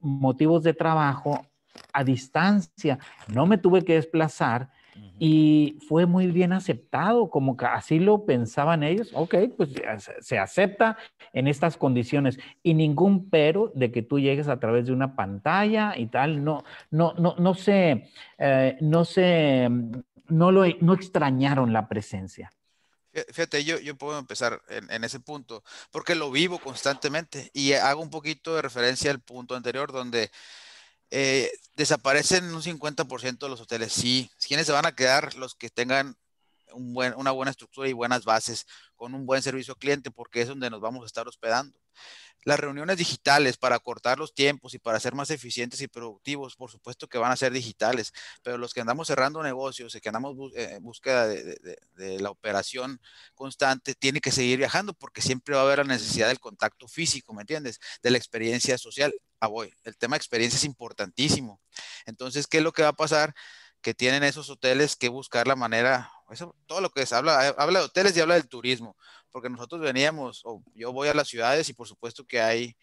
motivos 0.00 0.64
de 0.64 0.74
trabajo 0.74 1.46
a 1.92 2.04
distancia, 2.04 2.98
no 3.28 3.46
me 3.46 3.58
tuve 3.58 3.84
que 3.84 3.94
desplazar 3.94 4.70
y 5.18 5.78
fue 5.88 6.06
muy 6.06 6.26
bien 6.28 6.52
aceptado, 6.52 7.30
como 7.30 7.56
que 7.56 7.66
así 7.66 7.98
lo 7.98 8.24
pensaban 8.24 8.82
ellos, 8.82 9.10
ok, 9.12 9.34
pues 9.56 9.70
se 10.20 10.38
acepta 10.38 10.96
en 11.32 11.46
estas 11.48 11.76
condiciones. 11.76 12.38
Y 12.62 12.74
ningún 12.74 13.30
pero 13.30 13.72
de 13.74 13.90
que 13.90 14.02
tú 14.02 14.18
llegues 14.18 14.48
a 14.48 14.58
través 14.58 14.86
de 14.86 14.92
una 14.92 15.16
pantalla 15.16 15.94
y 15.96 16.06
tal, 16.06 16.44
no, 16.44 16.64
no, 16.90 17.14
no, 17.14 17.34
no 17.38 17.54
se, 17.54 18.10
eh, 18.38 18.76
no 18.80 19.04
se, 19.04 19.68
no 20.28 20.52
lo, 20.52 20.64
no 20.80 20.94
extrañaron 20.94 21.72
la 21.72 21.88
presencia. 21.88 22.52
Fíjate, 23.12 23.62
yo, 23.62 23.78
yo 23.78 23.96
puedo 23.96 24.18
empezar 24.18 24.60
en, 24.68 24.90
en, 24.90 25.04
ese 25.04 25.20
punto, 25.20 25.62
porque 25.92 26.16
lo 26.16 26.32
vivo 26.32 26.58
constantemente 26.58 27.50
y 27.52 27.72
hago 27.74 28.02
un 28.02 28.10
poquito 28.10 28.56
de 28.56 28.62
referencia 28.62 29.12
al 29.12 29.20
punto 29.20 29.54
anterior 29.54 29.92
donde 29.92 30.32
eh, 31.10 31.50
desaparecen 31.76 32.54
un 32.54 32.62
50% 32.62 33.46
de 33.46 33.50
los 33.50 33.60
hoteles, 33.60 33.92
sí. 33.92 34.30
¿Quiénes 34.46 34.66
se 34.66 34.72
van 34.72 34.86
a 34.86 34.94
quedar? 34.94 35.34
Los 35.34 35.54
que 35.54 35.70
tengan 35.70 36.16
una 36.74 37.30
buena 37.30 37.50
estructura 37.50 37.88
y 37.88 37.92
buenas 37.92 38.24
bases 38.24 38.66
con 38.96 39.14
un 39.14 39.26
buen 39.26 39.42
servicio 39.42 39.76
cliente, 39.76 40.10
porque 40.10 40.42
es 40.42 40.48
donde 40.48 40.70
nos 40.70 40.80
vamos 40.80 41.02
a 41.04 41.06
estar 41.06 41.26
hospedando. 41.28 41.78
Las 42.44 42.60
reuniones 42.60 42.98
digitales 42.98 43.56
para 43.56 43.78
cortar 43.78 44.18
los 44.18 44.34
tiempos 44.34 44.74
y 44.74 44.78
para 44.78 45.00
ser 45.00 45.14
más 45.14 45.30
eficientes 45.30 45.80
y 45.80 45.88
productivos, 45.88 46.56
por 46.56 46.70
supuesto 46.70 47.08
que 47.08 47.16
van 47.16 47.32
a 47.32 47.36
ser 47.36 47.52
digitales, 47.52 48.12
pero 48.42 48.58
los 48.58 48.74
que 48.74 48.82
andamos 48.82 49.06
cerrando 49.06 49.42
negocios 49.42 49.94
y 49.94 50.00
que 50.00 50.10
andamos 50.10 50.36
eh, 50.54 50.74
en 50.74 50.82
búsqueda 50.82 51.26
de, 51.26 51.78
la 52.20 52.30
operación 52.30 53.00
constante, 53.34 53.94
tiene 53.94 54.20
que 54.20 54.30
seguir 54.30 54.58
viajando 54.58 54.92
porque 54.92 55.22
siempre 55.22 55.54
va 55.54 55.62
a 55.62 55.64
haber 55.64 55.78
la 55.78 55.84
necesidad 55.84 56.28
del 56.28 56.38
contacto 56.38 56.86
físico, 56.86 57.32
¿me 57.32 57.42
entiendes? 57.42 57.80
De 58.02 58.10
la 58.10 58.18
experiencia 58.18 58.76
social. 58.76 59.14
Ah, 59.40 59.46
voy. 59.46 59.72
El 59.84 59.96
tema 59.96 60.16
de 60.16 60.18
experiencia 60.18 60.58
es 60.58 60.64
importantísimo. 60.64 61.60
Entonces, 62.04 62.46
¿qué 62.46 62.58
es 62.58 62.62
lo 62.62 62.72
que 62.72 62.82
va 62.82 62.88
a 62.88 62.92
pasar? 62.92 63.34
Que 63.80 63.94
tienen 63.94 64.22
esos 64.22 64.50
hoteles 64.50 64.96
que 64.96 65.08
buscar 65.08 65.46
la 65.46 65.56
manera, 65.56 66.12
eso, 66.30 66.56
todo 66.66 66.80
lo 66.80 66.90
que 66.90 67.06
se 67.06 67.14
habla, 67.14 67.48
habla 67.58 67.80
de 67.80 67.84
hoteles 67.86 68.16
y 68.16 68.20
habla 68.20 68.34
del 68.34 68.48
turismo 68.48 68.96
porque 69.34 69.50
nosotros 69.50 69.80
veníamos, 69.80 70.42
o 70.44 70.62
yo 70.76 70.92
voy 70.92 71.08
a 71.08 71.14
las 71.14 71.26
ciudades 71.26 71.68
y 71.68 71.72
por 71.74 71.88
supuesto 71.88 72.24
que 72.24 72.40
hay 72.40 72.76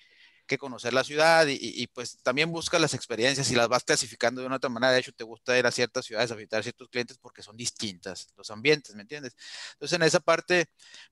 que 0.45 0.57
conocer 0.57 0.93
la 0.93 1.05
ciudad 1.05 1.47
y, 1.47 1.87
pues 1.87 2.21
también 2.23 2.51
buscas 2.51 2.81
las 2.81 2.93
experiencias 2.93 3.49
y 3.51 3.55
las 3.55 3.69
vas 3.69 3.85
clasificando 3.85 4.41
de 4.41 4.47
una 4.47 4.57
otra 4.57 4.69
manera. 4.69 4.91
De 4.91 4.99
hecho, 4.99 5.13
te 5.13 5.23
gusta 5.23 5.57
ir 5.57 5.65
a 5.65 5.71
ciertas 5.71 6.05
ciudades 6.05 6.29
a 6.29 6.35
visitar 6.35 6.61
ciertos 6.61 6.89
clientes 6.89 7.17
porque 7.19 7.41
son 7.41 7.55
distintas 7.55 8.27
los 8.35 8.51
ambientes, 8.51 8.93
¿me 8.95 9.03
entiendes? 9.03 9.33
Entonces, 9.73 9.95
en 9.95 10.03
esa 10.03 10.19
parte 10.19 10.65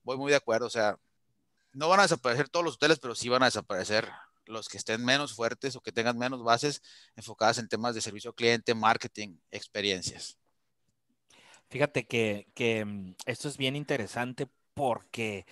voy 0.04 0.18
muy 0.18 0.30
de 0.30 0.36
acuerdo. 0.36 0.68
O 0.68 0.70
sea, 0.70 0.98
no 1.72 1.88
van 1.88 2.02
a 2.02 2.04
desaparecer 2.04 2.50
todos 2.50 2.66
los 2.66 2.76
hoteles, 2.76 3.00
pero 3.00 3.16
sí 3.16 3.30
van 3.30 3.44
a 3.44 3.46
desaparecer 3.46 4.10
los 4.46 4.68
que 4.68 4.78
estén 4.78 5.06
menos 5.06 5.34
fuertes 5.34 5.78
o 5.78 5.82
que 5.82 5.94
tengan 5.94 6.18
menos 6.18 6.44
bases 6.44 6.82
enfocadas 7.16 7.60
en 7.60 7.70
temas 7.70 7.96
de 7.96 8.02
servicio 8.02 8.32
al 8.32 8.36
cliente, 8.36 8.74
marketing, 8.76 9.38
experiencias. 9.52 10.38
Fíjate 11.70 12.08
que, 12.08 12.48
que 12.56 12.86
mm, 12.86 13.16
esto 13.26 13.48
es 13.48 13.58
bien 13.58 13.76
interesante 13.76 14.48
porque 14.74 15.46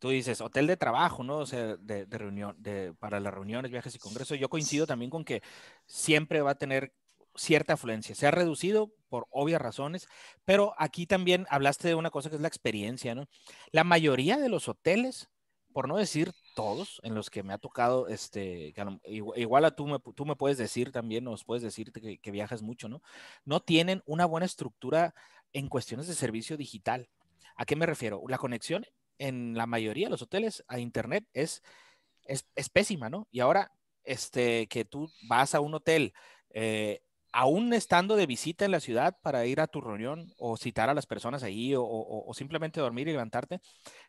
tú 0.00 0.10
dices 0.10 0.40
hotel 0.40 0.66
de 0.66 0.76
trabajo, 0.76 1.22
¿no? 1.22 1.38
O 1.38 1.46
sea, 1.46 1.76
de, 1.76 2.06
reunión, 2.10 2.56
de, 2.58 2.94
para 2.94 3.20
las 3.20 3.32
reuniones, 3.34 3.70
viajes 3.70 3.94
y 3.94 3.98
congresos. 3.98 4.38
Yo 4.38 4.48
coincido 4.48 4.86
también 4.86 5.10
con 5.10 5.24
que 5.24 5.42
siempre 5.86 6.40
va 6.42 6.52
a 6.52 6.54
tener 6.56 6.92
cierta 7.36 7.74
afluencia. 7.74 8.14
Se 8.14 8.26
ha 8.26 8.30
reducido 8.30 8.92
por 9.08 9.26
obvias 9.30 9.60
razones, 9.60 10.08
pero 10.44 10.74
aquí 10.78 11.06
también 11.06 11.46
hablaste 11.50 11.88
de 11.88 11.94
una 11.94 12.10
cosa 12.10 12.30
que 12.30 12.36
es 12.36 12.42
la 12.42 12.48
experiencia, 12.48 13.14
¿no? 13.14 13.28
La 13.72 13.84
mayoría 13.84 14.38
de 14.38 14.48
los 14.48 14.68
hoteles, 14.68 15.28
por 15.72 15.86
no 15.86 15.96
decir 15.96 16.32
todos, 16.54 17.00
en 17.04 17.14
los 17.14 17.30
que 17.30 17.42
me 17.42 17.52
ha 17.52 17.58
tocado, 17.58 18.08
este, 18.08 18.74
igual, 19.04 19.64
a 19.64 19.70
tú 19.72 19.86
me, 19.86 19.98
tú 20.14 20.24
me 20.24 20.36
puedes 20.36 20.58
decir 20.58 20.92
también, 20.92 21.24
nos 21.24 21.44
puedes 21.44 21.62
decirte 21.62 22.00
que, 22.00 22.18
que 22.18 22.30
viajas 22.30 22.62
mucho, 22.62 22.88
¿no? 22.88 23.02
No 23.44 23.60
tienen 23.60 24.02
una 24.06 24.26
buena 24.26 24.46
estructura 24.46 25.14
en 25.52 25.68
cuestiones 25.68 26.06
de 26.06 26.14
servicio 26.14 26.56
digital. 26.56 27.08
¿A 27.56 27.64
qué 27.64 27.76
me 27.76 27.86
refiero? 27.86 28.22
La 28.28 28.38
conexión 28.38 28.84
en 29.18 29.54
la 29.56 29.66
mayoría 29.66 30.06
de 30.06 30.10
los 30.10 30.22
hoteles 30.22 30.64
a 30.68 30.78
Internet 30.78 31.26
es, 31.32 31.62
es, 32.24 32.68
pésima, 32.70 33.10
¿no? 33.10 33.28
Y 33.30 33.40
ahora, 33.40 33.72
este, 34.04 34.66
que 34.68 34.84
tú 34.84 35.10
vas 35.28 35.54
a 35.54 35.60
un 35.60 35.74
hotel, 35.74 36.14
eh, 36.50 37.02
aún 37.32 37.72
estando 37.72 38.16
de 38.16 38.26
visita 38.26 38.64
en 38.64 38.70
la 38.72 38.80
ciudad 38.80 39.16
para 39.22 39.46
ir 39.46 39.60
a 39.60 39.66
tu 39.66 39.80
reunión 39.80 40.32
o 40.38 40.56
citar 40.56 40.88
a 40.88 40.94
las 40.94 41.06
personas 41.06 41.42
ahí 41.42 41.74
o, 41.76 42.30
simplemente 42.34 42.80
dormir 42.80 43.08
y 43.08 43.12
levantarte, 43.12 43.60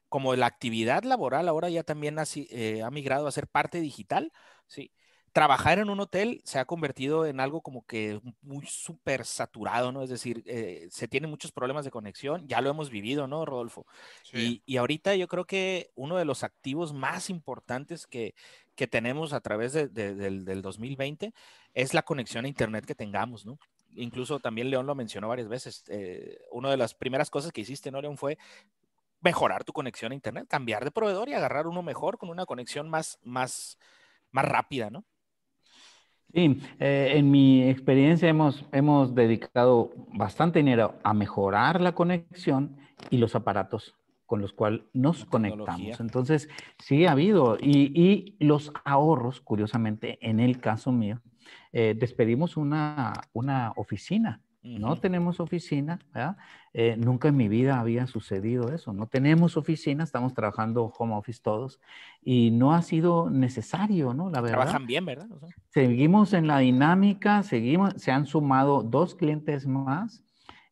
como 0.09 0.35
la 0.35 0.47
actividad 0.47 1.03
laboral 1.03 1.47
ahora 1.47 1.69
ya 1.69 1.83
también 1.83 2.19
ha, 2.19 2.23
eh, 2.35 2.81
ha 2.83 2.91
migrado 2.91 3.27
a 3.27 3.31
ser 3.31 3.47
parte 3.47 3.81
digital, 3.81 4.31
¿sí? 4.67 4.91
Trabajar 5.31 5.79
en 5.79 5.89
un 5.89 5.99
hotel 5.99 6.41
se 6.43 6.59
ha 6.59 6.65
convertido 6.65 7.25
en 7.25 7.39
algo 7.39 7.61
como 7.61 7.85
que 7.85 8.19
muy 8.41 8.65
súper 8.65 9.25
saturado, 9.25 9.91
¿no? 9.91 10.03
Es 10.03 10.09
decir, 10.09 10.43
eh, 10.45 10.87
se 10.91 11.07
tienen 11.07 11.29
muchos 11.29 11.51
problemas 11.51 11.85
de 11.85 11.91
conexión, 11.91 12.47
ya 12.47 12.61
lo 12.61 12.69
hemos 12.69 12.89
vivido, 12.89 13.27
¿no, 13.27 13.45
Rodolfo? 13.45 13.85
Y, 14.33 14.61
y, 14.65 14.77
ahorita 14.77 15.15
yo 15.15 15.27
creo 15.27 15.45
que 15.45 15.91
uno 15.95 16.17
de 16.17 16.25
los 16.25 16.43
activos 16.43 16.93
más 16.93 17.29
importantes 17.29 18.07
que, 18.07 18.35
que 18.75 18.87
tenemos 18.87 19.31
a 19.33 19.41
través 19.41 19.73
de, 19.73 19.87
del, 19.87 20.43
del 20.43 20.61
2020 20.61 21.33
es 21.73 21.93
la 21.93 22.03
conexión 22.03 22.45
a 22.45 22.49
Internet 22.49 22.85
que 22.85 22.95
tengamos, 22.95 23.45
¿no? 23.45 23.57
Incluso 23.95 24.39
también 24.39 24.69
León 24.69 24.85
lo 24.85 24.95
mencionó 24.95 25.27
varias 25.27 25.47
veces. 25.47 25.83
Eh, 25.87 26.39
una 26.51 26.69
de 26.71 26.77
las 26.77 26.93
primeras 26.93 27.29
cosas 27.29 27.51
que 27.51 27.61
hiciste, 27.61 27.91
¿no, 27.91 28.01
León? 28.01 28.17
Fue 28.17 28.37
mejorar 29.21 29.63
tu 29.63 29.73
conexión 29.73 30.11
a 30.11 30.15
Internet, 30.15 30.47
cambiar 30.49 30.83
de 30.83 30.91
proveedor 30.91 31.29
y 31.29 31.33
agarrar 31.33 31.67
uno 31.67 31.83
mejor 31.83 32.17
con 32.17 32.29
una 32.29 32.45
conexión 32.45 32.89
más, 32.89 33.19
más, 33.23 33.77
más 34.31 34.45
rápida, 34.45 34.89
¿no? 34.89 35.05
Sí, 36.33 36.59
eh, 36.79 37.13
en 37.15 37.29
mi 37.29 37.63
experiencia 37.69 38.29
hemos, 38.29 38.65
hemos 38.71 39.13
dedicado 39.15 39.91
bastante 40.13 40.59
dinero 40.59 40.95
a 41.03 41.13
mejorar 41.13 41.81
la 41.81 41.93
conexión 41.93 42.77
y 43.09 43.17
los 43.17 43.35
aparatos 43.35 43.95
con 44.25 44.41
los 44.41 44.53
cuales 44.53 44.81
nos 44.93 45.25
conectamos. 45.25 45.99
Entonces, 45.99 46.47
sí 46.79 47.05
ha 47.05 47.11
habido. 47.11 47.57
Y, 47.59 47.91
y, 47.93 48.37
los 48.39 48.71
ahorros, 48.85 49.41
curiosamente, 49.41 50.17
en 50.21 50.39
el 50.39 50.61
caso 50.61 50.93
mío, 50.93 51.21
eh, 51.73 51.95
despedimos 51.99 52.55
una, 52.55 53.11
una 53.33 53.73
oficina 53.75 54.41
no 54.63 54.95
tenemos 54.97 55.39
oficina, 55.39 55.99
eh, 56.73 56.95
nunca 56.97 57.29
en 57.29 57.37
mi 57.37 57.47
vida 57.47 57.79
había 57.79 58.05
sucedido 58.05 58.71
eso. 58.71 58.93
No 58.93 59.07
tenemos 59.07 59.57
oficina, 59.57 60.03
estamos 60.03 60.33
trabajando 60.33 60.93
home 60.97 61.15
office 61.15 61.41
todos 61.41 61.79
y 62.23 62.51
no 62.51 62.73
ha 62.73 62.81
sido 62.81 63.29
necesario, 63.29 64.13
¿no? 64.13 64.29
La 64.29 64.41
verdad. 64.41 64.57
Trabajan 64.57 64.85
bien, 64.85 65.05
¿verdad? 65.05 65.27
Seguimos 65.69 66.33
en 66.33 66.47
la 66.47 66.59
dinámica, 66.59 67.41
seguimos, 67.43 67.95
se 67.97 68.11
han 68.11 68.27
sumado 68.27 68.83
dos 68.83 69.15
clientes 69.15 69.65
más. 69.65 70.23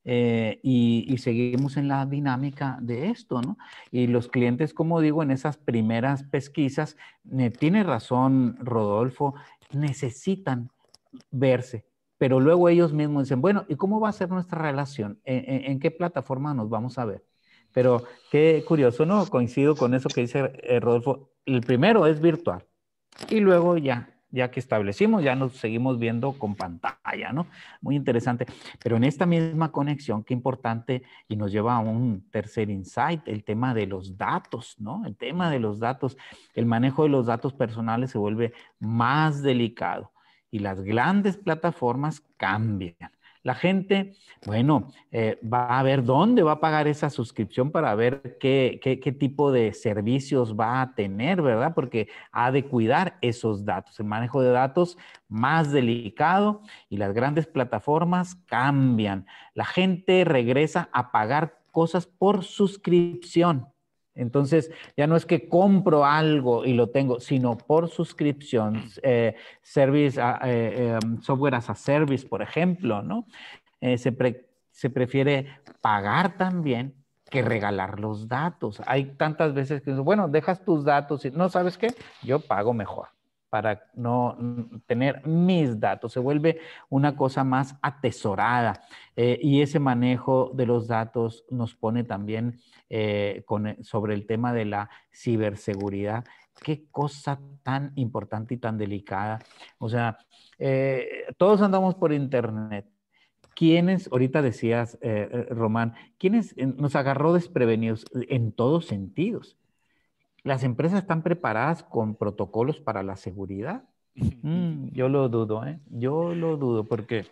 Eh, 0.05 0.59
y, 0.63 1.17
seguimos 1.17 1.77
en 1.77 1.87
la 1.87 2.05
dinámica 2.05 2.79
de 2.81 3.09
esto, 3.09 3.41
¿no? 3.41 3.57
Y 3.91 4.07
los 4.07 4.27
clientes, 4.27 4.73
como 4.73 5.01
digo, 5.01 5.21
en 5.21 5.29
esas 5.29 5.57
primeras 5.57 6.23
pesquisas, 6.23 6.95
tiene 7.59 7.83
razón 7.83 8.57
Rodolfo, 8.59 9.35
necesitan 9.71 10.71
verse, 11.31 11.85
pero 12.19 12.41
luego 12.41 12.67
ellos 12.67 12.93
mismos 12.93 13.23
dicen, 13.23 13.41
bueno, 13.41 13.65
¿y 13.69 13.75
cómo 13.75 13.99
va 13.99 14.09
a 14.09 14.11
ser 14.11 14.29
nuestra 14.29 14.61
relación? 14.61 15.19
¿En, 15.23 15.79
qué 15.79 15.89
plataforma 15.89 16.53
nos 16.53 16.69
vamos 16.69 16.99
a 16.99 17.05
ver? 17.05 17.23
Pero 17.71 18.03
qué 18.29 18.63
curioso, 18.67 19.05
¿no? 19.05 19.25
Coincido 19.27 19.75
con 19.75 19.93
eso 19.93 20.09
que 20.09 20.21
dice 20.21 20.51
eh, 20.63 20.81
Rodolfo. 20.81 21.31
El 21.45 21.61
primero 21.61 22.05
es 22.07 22.19
virtual 22.19 22.65
y 23.29 23.39
luego 23.39 23.77
ya, 23.77 24.19
ya 24.31 24.51
que 24.51 24.59
establecimos, 24.59 25.23
ya 25.23 25.35
nos 25.35 25.53
seguimos 25.53 25.97
viendo 25.97 26.33
con 26.33 26.55
pantalla, 26.55 27.31
¿no? 27.31 27.47
Muy 27.79 27.95
interesante. 27.95 28.45
Pero 28.83 28.97
en 28.97 29.05
esta 29.05 29.25
misma 29.25 29.71
conexión, 29.71 30.25
qué 30.25 30.33
importante, 30.33 31.03
y 31.29 31.37
nos 31.37 31.53
lleva 31.53 31.77
a 31.77 31.79
un 31.79 32.29
tercer 32.31 32.69
insight, 32.69 33.25
el 33.29 33.45
tema 33.45 33.73
de 33.73 33.87
los 33.87 34.17
datos, 34.17 34.75
¿no? 34.77 35.05
El 35.05 35.15
tema 35.15 35.49
de 35.49 35.59
los 35.59 35.79
datos, 35.79 36.17
el 36.53 36.65
manejo 36.65 37.03
de 37.03 37.09
los 37.09 37.27
datos 37.27 37.53
personales 37.53 38.11
se 38.11 38.17
vuelve 38.17 38.51
más 38.77 39.41
delicado 39.41 40.11
y 40.51 40.59
las 40.59 40.81
grandes 40.81 41.37
plataformas 41.37 42.21
cambian. 42.37 43.11
La 43.41 43.55
gente, 43.55 44.13
bueno, 44.45 44.91
eh, 45.11 45.39
va 45.41 45.79
a 45.79 45.83
ver 45.83 46.03
dónde 46.03 46.43
va 46.43 46.53
a 46.53 46.59
pagar 46.59 46.89
esa 46.89 47.09
suscripción 47.09 47.71
para 47.71 47.95
ver 47.95 48.37
qué, 48.37 48.79
qué, 48.83 49.11
tipo 49.13 49.53
de 49.53 49.73
servicios 49.73 50.59
va 50.59 50.81
a 50.81 50.93
tener, 50.93 51.41
¿verdad? 51.41 51.73
Porque 51.73 52.09
ha 52.33 52.51
de 52.51 52.65
cuidar 52.65 53.17
esos 53.21 53.63
datos. 53.63 53.97
El 53.99 54.07
manejo 54.07 54.41
de 54.41 54.51
datos 54.51 54.97
más 55.29 55.71
delicado 55.71 56.61
y 56.89 56.97
las 56.97 57.13
grandes 57.13 57.47
plataformas 57.47 58.35
cambian. 58.45 59.25
La 59.53 59.65
gente 59.65 60.25
regresa 60.25 60.89
a 60.91 61.11
pagar 61.13 61.59
cosas 61.71 62.07
por 62.07 62.43
suscripción. 62.43 63.69
Entonces, 64.15 64.71
ya 64.97 65.07
no 65.07 65.15
es 65.15 65.25
que 65.25 65.47
compro 65.47 66.05
algo 66.05 66.65
y 66.65 66.73
lo 66.73 66.89
tengo, 66.89 67.19
sino 67.19 67.57
por 67.57 67.89
suscripción, 67.89 68.83
eh, 69.01 69.35
service, 69.61 70.19
eh, 70.43 70.97
em, 71.01 71.21
software 71.21 71.55
as 71.55 71.69
a 71.69 71.75
service, 71.75 72.27
por 72.27 72.41
ejemplo, 72.41 73.01
¿no? 73.01 73.27
Eh, 73.81 73.97
se, 73.97 74.15
se 74.71 74.89
prefiere 74.89 75.47
pagar 75.81 76.37
también 76.37 76.95
que 77.29 77.41
regalar 77.41 77.99
los 77.99 78.27
datos. 78.27 78.81
Hay 78.87 79.05
tantas 79.15 79.53
veces 79.53 79.81
que, 79.81 79.91
bueno, 79.91 80.27
dejas 80.27 80.63
tus 80.65 80.83
datos 80.83 81.23
y 81.25 81.31
no 81.31 81.47
sabes 81.49 81.77
qué, 81.77 81.93
yo 82.23 82.39
pago 82.39 82.73
mejor 82.73 83.09
para 83.49 83.83
no 83.93 84.37
tener 84.85 85.25
mis 85.25 85.79
datos. 85.79 86.13
Se 86.13 86.19
vuelve 86.19 86.59
una 86.89 87.15
cosa 87.15 87.43
más 87.43 87.75
atesorada 87.81 88.81
eh, 89.15 89.39
y 89.41 89.61
ese 89.61 89.79
manejo 89.79 90.51
de 90.53 90.65
los 90.65 90.87
datos 90.87 91.45
nos 91.49 91.75
pone 91.75 92.03
también 92.03 92.59
eh, 92.89 93.43
con, 93.45 93.83
sobre 93.83 94.13
el 94.13 94.25
tema 94.25 94.53
de 94.53 94.65
la 94.65 94.89
ciberseguridad. 95.11 96.23
Qué 96.61 96.85
cosa 96.91 97.39
tan 97.63 97.91
importante 97.95 98.53
y 98.53 98.57
tan 98.57 98.77
delicada. 98.77 99.39
O 99.77 99.89
sea, 99.89 100.17
eh, 100.57 101.25
todos 101.37 101.61
andamos 101.61 101.95
por 101.95 102.13
Internet. 102.13 102.85
¿Quiénes, 103.55 104.09
ahorita 104.09 104.41
decías, 104.41 104.97
Román, 105.49 105.93
quiénes 106.17 106.55
nos 106.55 106.95
agarró 106.95 107.33
desprevenidos 107.33 108.05
en 108.13 108.53
todos 108.53 108.85
sentidos? 108.85 109.58
¿Las 110.49 110.63
empresas 110.63 111.03
están 111.03 111.21
preparadas 111.21 111.83
con 111.83 112.15
protocolos 112.15 112.79
para 112.79 113.03
la 113.03 113.15
seguridad? 113.15 113.83
Mm, 114.15 114.87
yo 114.93 115.07
lo 115.07 115.29
dudo, 115.29 115.63
¿eh? 115.63 115.79
Yo 115.91 116.33
lo 116.33 116.57
dudo 116.57 116.85
porque... 116.85 117.27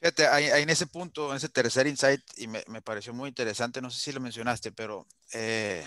Fíjate, 0.00 0.26
ahí, 0.26 0.46
en 0.62 0.68
ese 0.68 0.88
punto, 0.88 1.30
en 1.30 1.36
ese 1.36 1.48
tercer 1.48 1.86
insight, 1.86 2.20
y 2.38 2.48
me, 2.48 2.82
pareció 2.82 3.14
muy 3.14 3.28
interesante, 3.28 3.80
no 3.80 3.88
sé 3.88 4.00
si 4.00 4.10
lo 4.10 4.18
mencionaste, 4.18 4.72
pero 4.72 5.06
eh, 5.32 5.86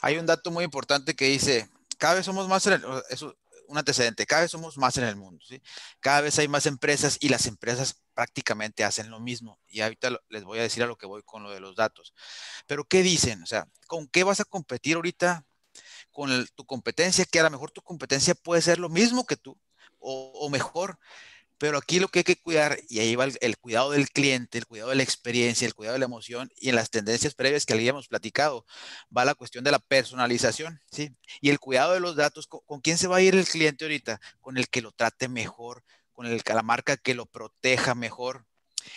hay 0.00 0.18
un 0.18 0.26
dato 0.26 0.50
muy 0.50 0.64
importante 0.64 1.14
que 1.14 1.26
dice, 1.26 1.68
cada 1.98 2.14
vez 2.14 2.26
somos 2.26 2.48
más, 2.48 2.66
en 2.66 2.82
es 3.08 3.24
un 3.68 3.78
antecedente, 3.78 4.26
cada 4.26 4.42
vez 4.42 4.50
somos 4.50 4.76
más 4.78 4.96
en 4.96 5.04
el 5.04 5.16
mundo. 5.16 5.44
Cada 6.00 6.22
vez 6.22 6.38
hay 6.38 6.48
más 6.48 6.66
empresas 6.66 7.18
y 7.20 7.28
las 7.28 7.46
empresas 7.46 8.02
prácticamente 8.14 8.84
hacen 8.84 9.10
lo 9.10 9.20
mismo. 9.20 9.60
Y 9.68 9.80
ahorita 9.82 10.10
les 10.28 10.44
voy 10.44 10.58
a 10.58 10.62
decir 10.62 10.82
a 10.82 10.86
lo 10.86 10.96
que 10.96 11.06
voy 11.06 11.22
con 11.22 11.42
lo 11.42 11.50
de 11.50 11.60
los 11.60 11.76
datos. 11.76 12.14
Pero 12.66 12.84
¿qué 12.84 13.02
dicen? 13.02 13.42
O 13.42 13.46
sea, 13.46 13.68
¿con 13.86 14.08
qué 14.08 14.24
vas 14.24 14.40
a 14.40 14.44
competir 14.44 14.96
ahorita 14.96 15.44
con 16.10 16.46
tu 16.54 16.64
competencia? 16.64 17.24
Que 17.24 17.40
a 17.40 17.44
lo 17.44 17.50
mejor 17.50 17.70
tu 17.70 17.82
competencia 17.82 18.34
puede 18.34 18.62
ser 18.62 18.78
lo 18.78 18.88
mismo 18.88 19.26
que 19.26 19.36
tú 19.36 19.58
o 20.00 20.48
mejor 20.50 20.98
pero 21.58 21.78
aquí 21.78 21.98
lo 21.98 22.08
que 22.08 22.20
hay 22.20 22.24
que 22.24 22.36
cuidar, 22.40 22.78
y 22.88 23.00
ahí 23.00 23.16
va 23.16 23.26
el, 23.40 23.58
cuidado 23.58 23.90
del 23.90 24.08
cliente, 24.10 24.58
el 24.58 24.66
cuidado 24.66 24.90
de 24.90 24.96
la 24.96 25.02
experiencia, 25.02 25.66
el 25.66 25.74
cuidado 25.74 25.94
de 25.94 25.98
la 25.98 26.04
emoción, 26.06 26.50
y 26.56 26.68
en 26.68 26.76
las 26.76 26.90
tendencias 26.90 27.34
previas 27.34 27.66
que 27.66 27.74
habíamos 27.74 28.08
platicado, 28.08 28.64
va 29.16 29.24
la 29.24 29.34
cuestión 29.34 29.64
de 29.64 29.72
la 29.72 29.80
personalización, 29.80 30.80
¿sí? 30.90 31.10
Y 31.40 31.50
el 31.50 31.58
cuidado 31.58 31.94
de 31.94 32.00
los 32.00 32.16
datos, 32.16 32.46
¿con, 32.46 32.80
quién 32.80 32.98
se 32.98 33.08
va 33.08 33.16
a 33.16 33.20
ir 33.20 33.34
el 33.34 33.46
cliente 33.46 33.84
ahorita? 33.84 34.20
Con 34.40 34.56
el 34.56 34.68
que 34.68 34.82
lo 34.82 34.92
trate 34.92 35.28
mejor, 35.28 35.84
con 36.12 36.26
el, 36.26 36.42
la 36.46 36.62
marca 36.62 36.96
que 36.96 37.14
lo 37.14 37.26
proteja 37.26 37.94
mejor, 37.94 38.46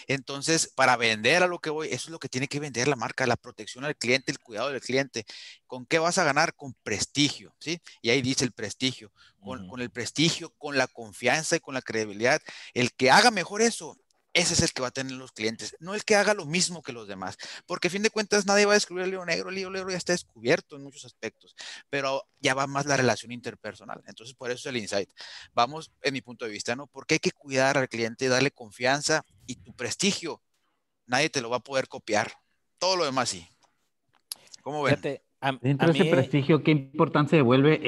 entonces, 0.08 0.72
para 0.76 0.98
vender 0.98 1.44
a 1.44 1.48
lo 1.48 1.60
que 1.60 1.70
voy, 1.70 1.88
eso 1.88 2.08
es 2.08 2.10
lo 2.10 2.20
que 2.20 2.30
tiene 2.30 2.48
que 2.48 2.60
vender 2.60 2.88
la 2.88 2.96
marca, 2.96 3.26
la 3.28 3.38
protección 3.38 3.86
al 3.86 3.96
cliente, 3.96 4.32
el 4.32 4.40
cuidado 4.40 4.70
del 4.72 4.82
cliente. 4.82 5.26
¿Con 5.68 5.86
qué 5.86 6.00
vas 6.00 6.18
a 6.18 6.24
ganar? 6.24 6.56
Con 6.56 6.74
prestigio, 6.84 7.56
¿sí? 7.60 7.82
Y 8.02 8.10
ahí 8.10 8.22
dice 8.22 8.46
el 8.46 8.52
prestigio, 8.52 9.12
con, 9.40 9.68
con 9.68 9.82
el 9.82 9.90
prestigio, 9.90 10.52
con 10.58 10.78
la 10.78 10.88
confianza 10.88 11.56
y 11.56 11.60
con 11.60 11.74
la 11.74 11.82
credibilidad. 11.82 12.42
El 12.74 12.94
que 12.94 13.12
haga 13.12 13.32
mejor 13.32 13.62
eso, 13.62 13.98
ese 14.34 14.54
es 14.54 14.62
el 14.62 14.72
que 14.72 14.82
va 14.82 14.90
a 14.90 14.92
tener 14.92 15.14
los 15.14 15.32
clientes, 15.32 15.76
no 15.80 15.94
el 15.94 16.06
que 16.06 16.16
haga 16.16 16.34
lo 16.34 16.46
mismo 16.46 16.82
que 16.82 16.94
los 16.94 17.08
demás, 17.08 17.38
porque 17.66 17.90
a 17.90 17.92
fin 17.92 18.02
de 18.02 18.10
cuentas 18.10 18.46
nadie 18.46 18.66
va 18.66 18.74
a 18.74 18.76
descubrir 18.76 19.06
el 19.06 19.12
lío 19.12 19.26
negro, 19.26 19.50
el 19.50 19.56
lío 19.56 19.70
negro 19.70 19.90
ya 19.92 19.98
está 19.98 20.14
descubierto 20.14 20.76
en 20.76 20.84
muchos 20.84 21.06
aspectos, 21.06 21.56
pero 21.90 22.24
ya 22.40 22.54
va 22.54 22.68
más 22.68 22.86
la 22.86 22.98
relación 22.98 23.32
interpersonal, 23.32 24.02
entonces 24.08 24.36
por 24.36 24.52
eso 24.52 24.60
es 24.60 24.66
el 24.68 24.82
insight. 24.82 25.10
Vamos, 25.54 25.92
en 26.02 26.14
mi 26.14 26.22
punto 26.22 26.46
de 26.46 26.52
vista, 26.52 26.76
¿no? 26.76 26.88
Porque 26.88 27.16
hay 27.16 27.20
que 27.20 27.32
cuidar 27.32 27.78
al 27.78 27.90
cliente, 27.90 28.28
darle 28.28 28.52
confianza 28.52 29.26
y 29.48 29.56
tu 29.56 29.74
prestigio, 29.74 30.42
nadie 31.06 31.30
te 31.30 31.42
lo 31.42 31.50
va 31.50 31.58
a 31.58 31.62
poder 31.62 31.88
copiar, 31.88 32.32
todo 32.78 32.96
lo 32.96 33.06
demás 33.06 33.30
sí. 33.30 33.48
¿Cómo 34.62 34.84
ven? 34.84 35.22
Dentro 35.62 35.92
de 35.92 36.00
ese 36.00 36.12
prestigio, 36.12 36.64
¿qué 36.64 36.72
importancia 36.72 37.36
devuelve 37.36 37.80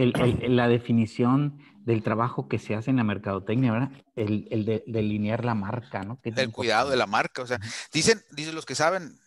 la 0.47 0.67
definición 0.67 1.59
del 1.85 2.01
trabajo 2.01 2.47
que 2.47 2.59
se 2.59 2.75
hace 2.75 2.89
en 2.89 2.97
la 2.97 3.03
mercadotecnia, 3.03 3.71
¿verdad? 3.71 3.91
El, 4.15 4.47
el 4.49 4.65
de 4.65 4.83
delinear 4.87 5.45
la 5.45 5.53
marca, 5.53 6.03
¿no? 6.03 6.19
El 6.23 6.51
cuidado 6.51 6.89
de 6.89 6.97
la 6.97 7.05
marca, 7.05 7.41
o 7.41 7.47
sea, 7.47 7.59
dicen, 7.91 8.23
dicen 8.31 8.55
los 8.55 8.65
que 8.65 8.73
saben, 8.73 9.19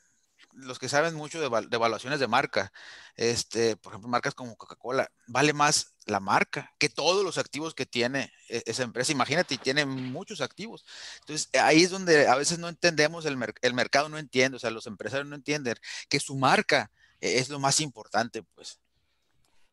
los 0.55 0.79
que 0.79 0.89
saben 0.89 1.15
mucho 1.15 1.39
de, 1.39 1.47
evaluaciones 1.71 2.19
de 2.19 2.27
marca, 2.27 2.73
este, 3.15 3.77
por 3.77 3.93
ejemplo, 3.93 4.09
marcas 4.09 4.35
como 4.35 4.57
Coca-Cola, 4.57 5.09
vale 5.27 5.53
más 5.53 5.95
la 6.07 6.19
marca 6.19 6.73
que 6.79 6.89
todos 6.89 7.25
los 7.25 7.39
activos 7.39 7.75
que 7.75 7.87
tiene 7.87 8.33
e, 8.49 8.63
esa 8.67 8.83
empresa. 8.83 9.13
Imagínate, 9.13 9.59
tiene 9.59 9.85
muchos 9.85 10.41
activos. 10.41 10.85
Entonces, 11.21 11.51
ahí 11.61 11.83
es 11.83 11.91
donde 11.91 12.27
a 12.27 12.37
veces 12.37 12.59
no 12.59 12.69
entendemos, 12.69 13.27
el, 13.27 13.39
el 13.61 13.75
mercado 13.75 14.09
no 14.09 14.19
entiende, 14.19 14.57
o 14.57 14.61
sea, 14.61 14.71
los 14.71 14.87
empresarios 14.87 15.29
no 15.29 15.37
entienden 15.37 15.75
que 16.09 16.21
su 16.21 16.37
marca 16.37 16.91
es 17.21 17.49
lo 17.49 17.59
más 17.59 17.81
importante, 17.81 18.43
pues. 18.43 18.81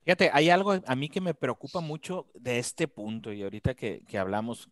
Fíjate, 0.03 0.29
hay 0.33 0.50
algo 0.50 0.73
a 0.85 0.95
mí 0.95 1.07
que 1.07 1.21
me 1.21 1.33
preocupa 1.33 1.79
mucho 1.79 2.27
de 2.33 2.59
este 2.59 2.88
punto 2.88 3.31
y 3.31 3.41
ahorita 3.43 3.73
que, 3.73 4.03
hablamos, 4.17 4.69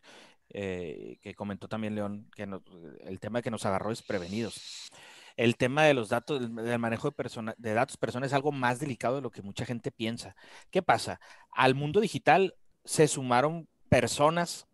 eh, 0.49 1.17
que 1.21 1.35
comentó 1.35 1.69
también 1.69 1.95
León, 1.95 2.29
que 2.35 2.47
el 3.05 3.19
tema 3.19 3.41
que 3.41 3.51
nos 3.51 3.65
agarró 3.65 3.91
es 3.91 4.01
prevenidos. 4.01 4.91
El 5.37 5.55
tema 5.55 5.83
de 5.83 5.93
los 5.93 6.09
datos, 6.09 6.41
del 6.41 6.79
manejo 6.79 7.11
de, 7.11 7.53
de 7.57 7.73
datos 7.73 7.95
personas 7.95 8.27
es 8.27 8.33
algo 8.33 8.51
más 8.51 8.79
delicado 8.79 9.15
de 9.15 9.21
lo 9.21 9.31
que 9.31 9.41
mucha 9.41 9.65
gente 9.65 9.89
piensa. 9.89 10.35
¿Qué 10.69 10.81
pasa? 10.81 11.21
Al 11.51 11.75
mundo 11.75 12.01
digital 12.01 12.55
se 12.83 13.07
sumaron 13.07 13.69
personas 13.87 14.67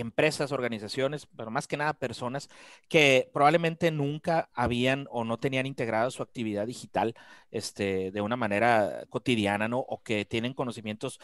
empresas, 0.00 0.52
organizaciones, 0.52 1.26
pero 1.36 1.50
más 1.50 1.66
que 1.66 1.76
nada 1.76 1.94
personas 1.94 2.48
que 2.88 3.30
probablemente 3.32 3.90
nunca 3.90 4.50
habían 4.52 5.06
o 5.10 5.24
no 5.24 5.38
tenían 5.38 5.66
integrada 5.66 6.10
su 6.10 6.22
actividad 6.22 6.66
digital 6.66 7.14
este, 7.50 8.10
de 8.10 8.20
una 8.20 8.36
manera 8.36 9.04
cotidiana, 9.10 9.68
¿no? 9.68 9.78
O 9.80 10.02
que 10.02 10.24
tienen 10.24 10.54
conocimientos 10.54 11.20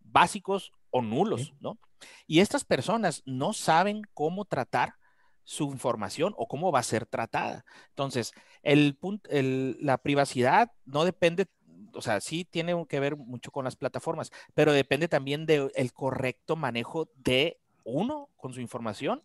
básicos 0.00 0.72
o 0.90 1.02
nulos, 1.02 1.54
¿no? 1.60 1.78
Y 2.26 2.40
estas 2.40 2.64
personas 2.64 3.22
no 3.26 3.52
saben 3.52 4.02
cómo 4.14 4.44
tratar 4.44 4.94
su 5.44 5.70
información 5.72 6.34
o 6.36 6.46
cómo 6.46 6.70
va 6.70 6.80
a 6.80 6.84
ser 6.84 7.06
tratada. 7.06 7.64
Entonces, 7.88 8.32
el, 8.62 8.98
el, 9.28 9.76
la 9.80 9.98
privacidad 9.98 10.72
no 10.84 11.04
depende 11.04 11.48
o 11.94 12.00
sea, 12.02 12.20
sí 12.20 12.44
tiene 12.44 12.86
que 12.88 13.00
ver 13.00 13.16
mucho 13.16 13.50
con 13.50 13.64
las 13.64 13.76
plataformas, 13.76 14.30
pero 14.54 14.72
depende 14.72 15.08
también 15.08 15.46
del 15.46 15.70
correcto 15.92 16.56
manejo 16.56 17.10
de 17.16 17.60
uno 17.84 18.28
con 18.36 18.52
su 18.52 18.60
información 18.60 19.22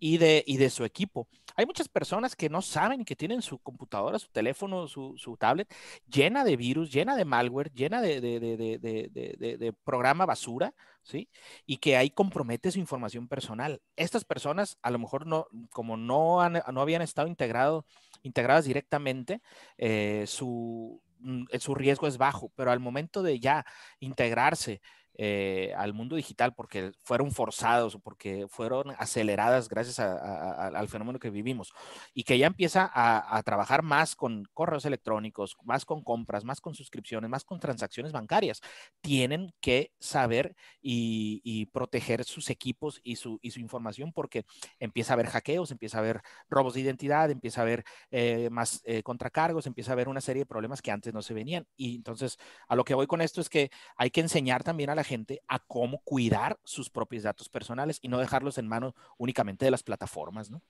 y 0.00 0.18
de, 0.18 0.44
y 0.46 0.56
de 0.56 0.70
su 0.70 0.84
equipo. 0.84 1.28
Hay 1.56 1.66
muchas 1.66 1.88
personas 1.88 2.36
que 2.36 2.48
no 2.48 2.62
saben 2.62 3.04
que 3.04 3.16
tienen 3.16 3.42
su 3.42 3.58
computadora, 3.58 4.18
su 4.18 4.28
teléfono, 4.28 4.86
su, 4.86 5.14
su 5.16 5.36
tablet 5.36 5.72
llena 6.08 6.44
de 6.44 6.56
virus, 6.56 6.92
llena 6.92 7.16
de 7.16 7.24
malware, 7.24 7.72
llena 7.72 8.00
de, 8.00 8.20
de, 8.20 8.38
de, 8.38 9.72
programa 9.84 10.24
basura, 10.24 10.72
¿sí? 11.02 11.28
Y 11.66 11.78
que 11.78 11.96
ahí 11.96 12.10
compromete 12.10 12.70
su 12.70 12.78
información 12.78 13.26
personal. 13.26 13.82
Estas 13.96 14.24
personas, 14.24 14.78
a 14.82 14.90
lo 14.90 14.98
mejor 15.00 15.26
no, 15.26 15.46
como 15.70 15.96
no, 15.96 16.40
han, 16.40 16.62
no 16.72 16.80
habían 16.80 17.02
estado 17.02 17.26
integrado, 17.26 17.84
integradas 18.22 18.64
directamente, 18.64 19.42
eh, 19.78 20.24
su, 20.28 21.02
mm, 21.18 21.44
su 21.58 21.74
riesgo 21.74 22.06
es 22.06 22.18
bajo, 22.18 22.52
pero 22.54 22.70
al 22.70 22.80
momento 22.80 23.22
de 23.22 23.40
ya 23.40 23.66
integrarse 23.98 24.80
eh, 25.20 25.72
al 25.76 25.94
mundo 25.94 26.14
digital 26.14 26.54
porque 26.54 26.92
fueron 27.02 27.32
forzados 27.32 27.96
o 27.96 27.98
porque 27.98 28.46
fueron 28.48 28.94
aceleradas 28.98 29.68
gracias 29.68 29.98
al 29.98 30.88
fenómeno 30.88 31.18
que 31.18 31.28
vivimos 31.28 31.72
y 32.14 32.22
que 32.22 32.38
ya 32.38 32.46
empieza 32.46 32.88
a, 32.94 33.42
trabajar 33.42 33.82
más 33.82 34.14
con 34.14 34.44
correos 34.54 34.84
electrónicos, 34.84 35.56
más 35.64 35.84
con 35.84 36.04
compras, 36.04 36.44
más 36.44 36.60
con 36.60 36.76
suscripciones, 36.76 37.28
más 37.28 37.42
con 37.42 37.58
transacciones 37.58 38.12
bancarias, 38.12 38.60
tienen 39.00 39.52
que 39.60 39.90
saber 39.98 40.54
y, 40.80 41.66
proteger 41.72 42.24
sus 42.24 42.48
equipos 42.50 43.00
y 43.02 43.16
su, 43.16 43.40
y 43.42 43.50
su, 43.50 43.58
información 43.58 44.12
porque 44.12 44.44
empieza 44.78 45.12
a 45.12 45.14
haber 45.14 45.26
hackeos, 45.26 45.72
empieza 45.72 45.98
a 45.98 46.00
haber 46.00 46.20
robos 46.48 46.74
de 46.74 46.80
identidad, 46.80 47.30
empieza 47.30 47.60
a 47.60 47.64
haber 47.64 47.84
eh, 48.12 48.48
más 48.50 48.82
eh, 48.84 49.02
contracargos, 49.02 49.66
empieza 49.66 49.90
a 49.90 49.94
haber 49.94 50.08
una 50.08 50.20
serie 50.20 50.42
de 50.42 50.46
problemas 50.46 50.80
que 50.80 50.92
antes 50.92 51.12
no 51.12 51.22
se 51.22 51.34
venían. 51.34 51.66
Y 51.76 51.96
entonces 51.96 52.38
a 52.68 52.76
lo 52.76 52.84
que 52.84 52.94
voy 52.94 53.08
con 53.08 53.20
esto 53.20 53.40
es 53.40 53.48
que 53.48 53.70
hay 53.96 54.10
que 54.10 54.20
enseñar 54.20 54.62
también 54.62 54.90
a 54.90 54.94
la 54.94 55.07
gente 55.08 55.40
a 55.48 55.58
cómo 55.58 56.00
cuidar 56.04 56.58
sus 56.62 56.88
propios 56.90 57.24
datos 57.24 57.48
personales 57.48 57.98
y 58.02 58.08
no 58.08 58.18
dejarlos 58.18 58.58
en 58.58 58.68
manos 58.68 58.94
únicamente 59.16 59.64
de 59.64 59.70
las 59.72 59.82
plataformas, 59.82 60.50
¿no? 60.50 60.62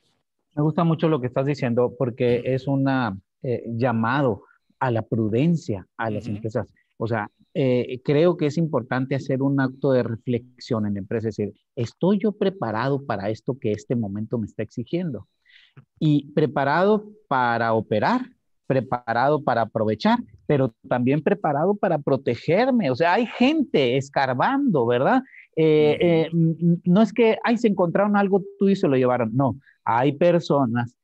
Me 0.57 0.63
gusta 0.63 0.85
mucho 0.85 1.09
lo 1.09 1.21
que 1.21 1.27
estás 1.27 1.47
diciendo 1.47 1.95
porque 1.99 2.43
es 2.45 2.67
un 2.67 2.89
eh, 3.43 3.65
llamado 3.67 4.45
a 4.79 4.91
la 4.91 5.03
prudencia 5.03 5.87
a 5.97 6.11
las 6.11 6.27
empresas. 6.27 6.73
O 6.97 7.07
sea, 7.07 7.31
eh, 7.55 8.01
creo 8.05 8.37
que 8.37 8.47
es 8.47 8.57
importante 8.57 9.15
hacer 9.15 9.43
un 9.43 9.61
acto 9.61 9.93
de 9.93 10.03
reflexión 10.03 10.87
en 10.87 10.95
la 10.95 11.01
empresa, 11.01 11.29
es 11.29 11.37
decir, 11.37 11.55
¿estoy 11.77 12.19
yo 12.19 12.33
preparado 12.33 13.05
para 13.05 13.31
esto 13.31 13.59
que 13.59 13.73
este 13.73 13.97
momento 13.97 14.39
me 14.39 14.47
está 14.47 14.63
exigiendo? 14.63 15.29
Y 15.99 16.33
preparado 16.33 17.11
para 17.29 17.73
operar, 17.73 18.33
preparado 18.69 19.43
para 19.43 19.63
aprovechar, 19.63 20.21
pero 20.47 20.73
también 20.89 21.23
preparado 21.23 21.75
para 21.75 21.99
protegerme. 21.99 22.91
O 22.91 22.95
sea, 22.95 23.15
hay 23.15 23.27
gente 23.27 23.97
escarbando, 23.97 24.87
¿verdad? 24.87 25.23
Eh, 25.57 25.99
eh, 26.01 26.31
no 26.85 27.03
es 27.03 27.13
que, 27.13 27.39
ay, 27.43 27.57
se 27.57 27.67
encontraron 27.67 28.17
algo 28.17 28.45
tú 28.59 28.69
y 28.69 28.77
se 28.77 28.87
lo 28.87 28.97
llevaron. 28.97 29.35
No, 29.35 29.57
hay 29.85 30.13
personas 30.13 30.95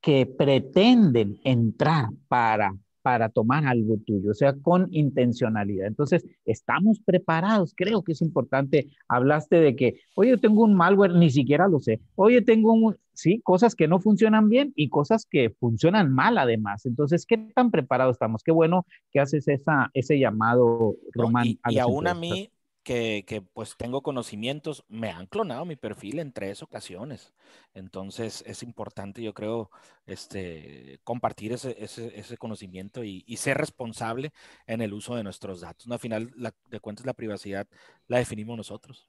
que 0.00 0.24
pretenden 0.24 1.38
entrar 1.44 2.06
para 2.28 2.72
para 3.04 3.28
tomar 3.28 3.66
algo 3.66 3.98
tuyo, 3.98 4.30
o 4.30 4.34
sea, 4.34 4.54
con 4.54 4.88
intencionalidad. 4.90 5.86
Entonces, 5.88 6.24
estamos 6.46 7.00
preparados. 7.04 7.74
Creo 7.76 8.02
que 8.02 8.12
es 8.12 8.22
importante. 8.22 8.88
Hablaste 9.08 9.56
de 9.56 9.76
que, 9.76 10.00
oye, 10.14 10.38
tengo 10.38 10.64
un 10.64 10.74
malware, 10.74 11.12
ni 11.12 11.28
siquiera 11.28 11.68
lo 11.68 11.80
sé. 11.80 12.00
Oye, 12.14 12.40
tengo 12.40 12.72
un, 12.72 12.96
sí, 13.14 13.40
cosas 13.42 13.74
que 13.74 13.88
no 13.88 14.00
funcionan 14.00 14.48
bien 14.48 14.72
y 14.76 14.88
cosas 14.88 15.26
que 15.30 15.50
funcionan 15.50 16.12
mal 16.12 16.38
además. 16.38 16.86
Entonces, 16.86 17.26
¿qué 17.26 17.38
tan 17.38 17.70
preparados 17.70 18.14
estamos? 18.14 18.42
Qué 18.42 18.52
bueno 18.52 18.86
que 19.12 19.20
haces 19.20 19.48
esa, 19.48 19.90
ese 19.94 20.18
llamado, 20.18 20.96
Román. 21.12 21.46
y, 21.46 21.60
y 21.68 21.78
aún 21.78 22.06
a 22.06 22.14
mí, 22.14 22.50
que, 22.84 23.42
pues 23.54 23.76
tengo 23.76 24.02
conocimientos, 24.02 24.84
me 24.88 25.10
han 25.10 25.26
clonado 25.26 25.64
mi 25.64 25.74
perfil 25.74 26.18
en 26.18 26.32
tres 26.32 26.62
ocasiones. 26.62 27.32
Entonces 27.72 28.44
es 28.46 28.62
importante, 28.62 29.22
yo 29.22 29.32
creo, 29.32 29.70
este, 30.06 31.00
compartir 31.02 31.52
ese, 31.52 31.76
ese, 31.78 32.36
conocimiento 32.36 33.02
y, 33.02 33.24
ser 33.36 33.56
responsable 33.56 34.32
en 34.66 34.82
el 34.82 34.92
uso 34.92 35.16
de 35.16 35.24
nuestros 35.24 35.62
datos. 35.62 35.86
¿no? 35.86 35.94
Al 35.94 36.00
final 36.00 36.30
de 36.70 36.80
cuentas, 36.80 37.06
la 37.06 37.14
privacidad 37.14 37.66
la 38.06 38.18
definimos 38.18 38.56
nosotros. 38.56 39.08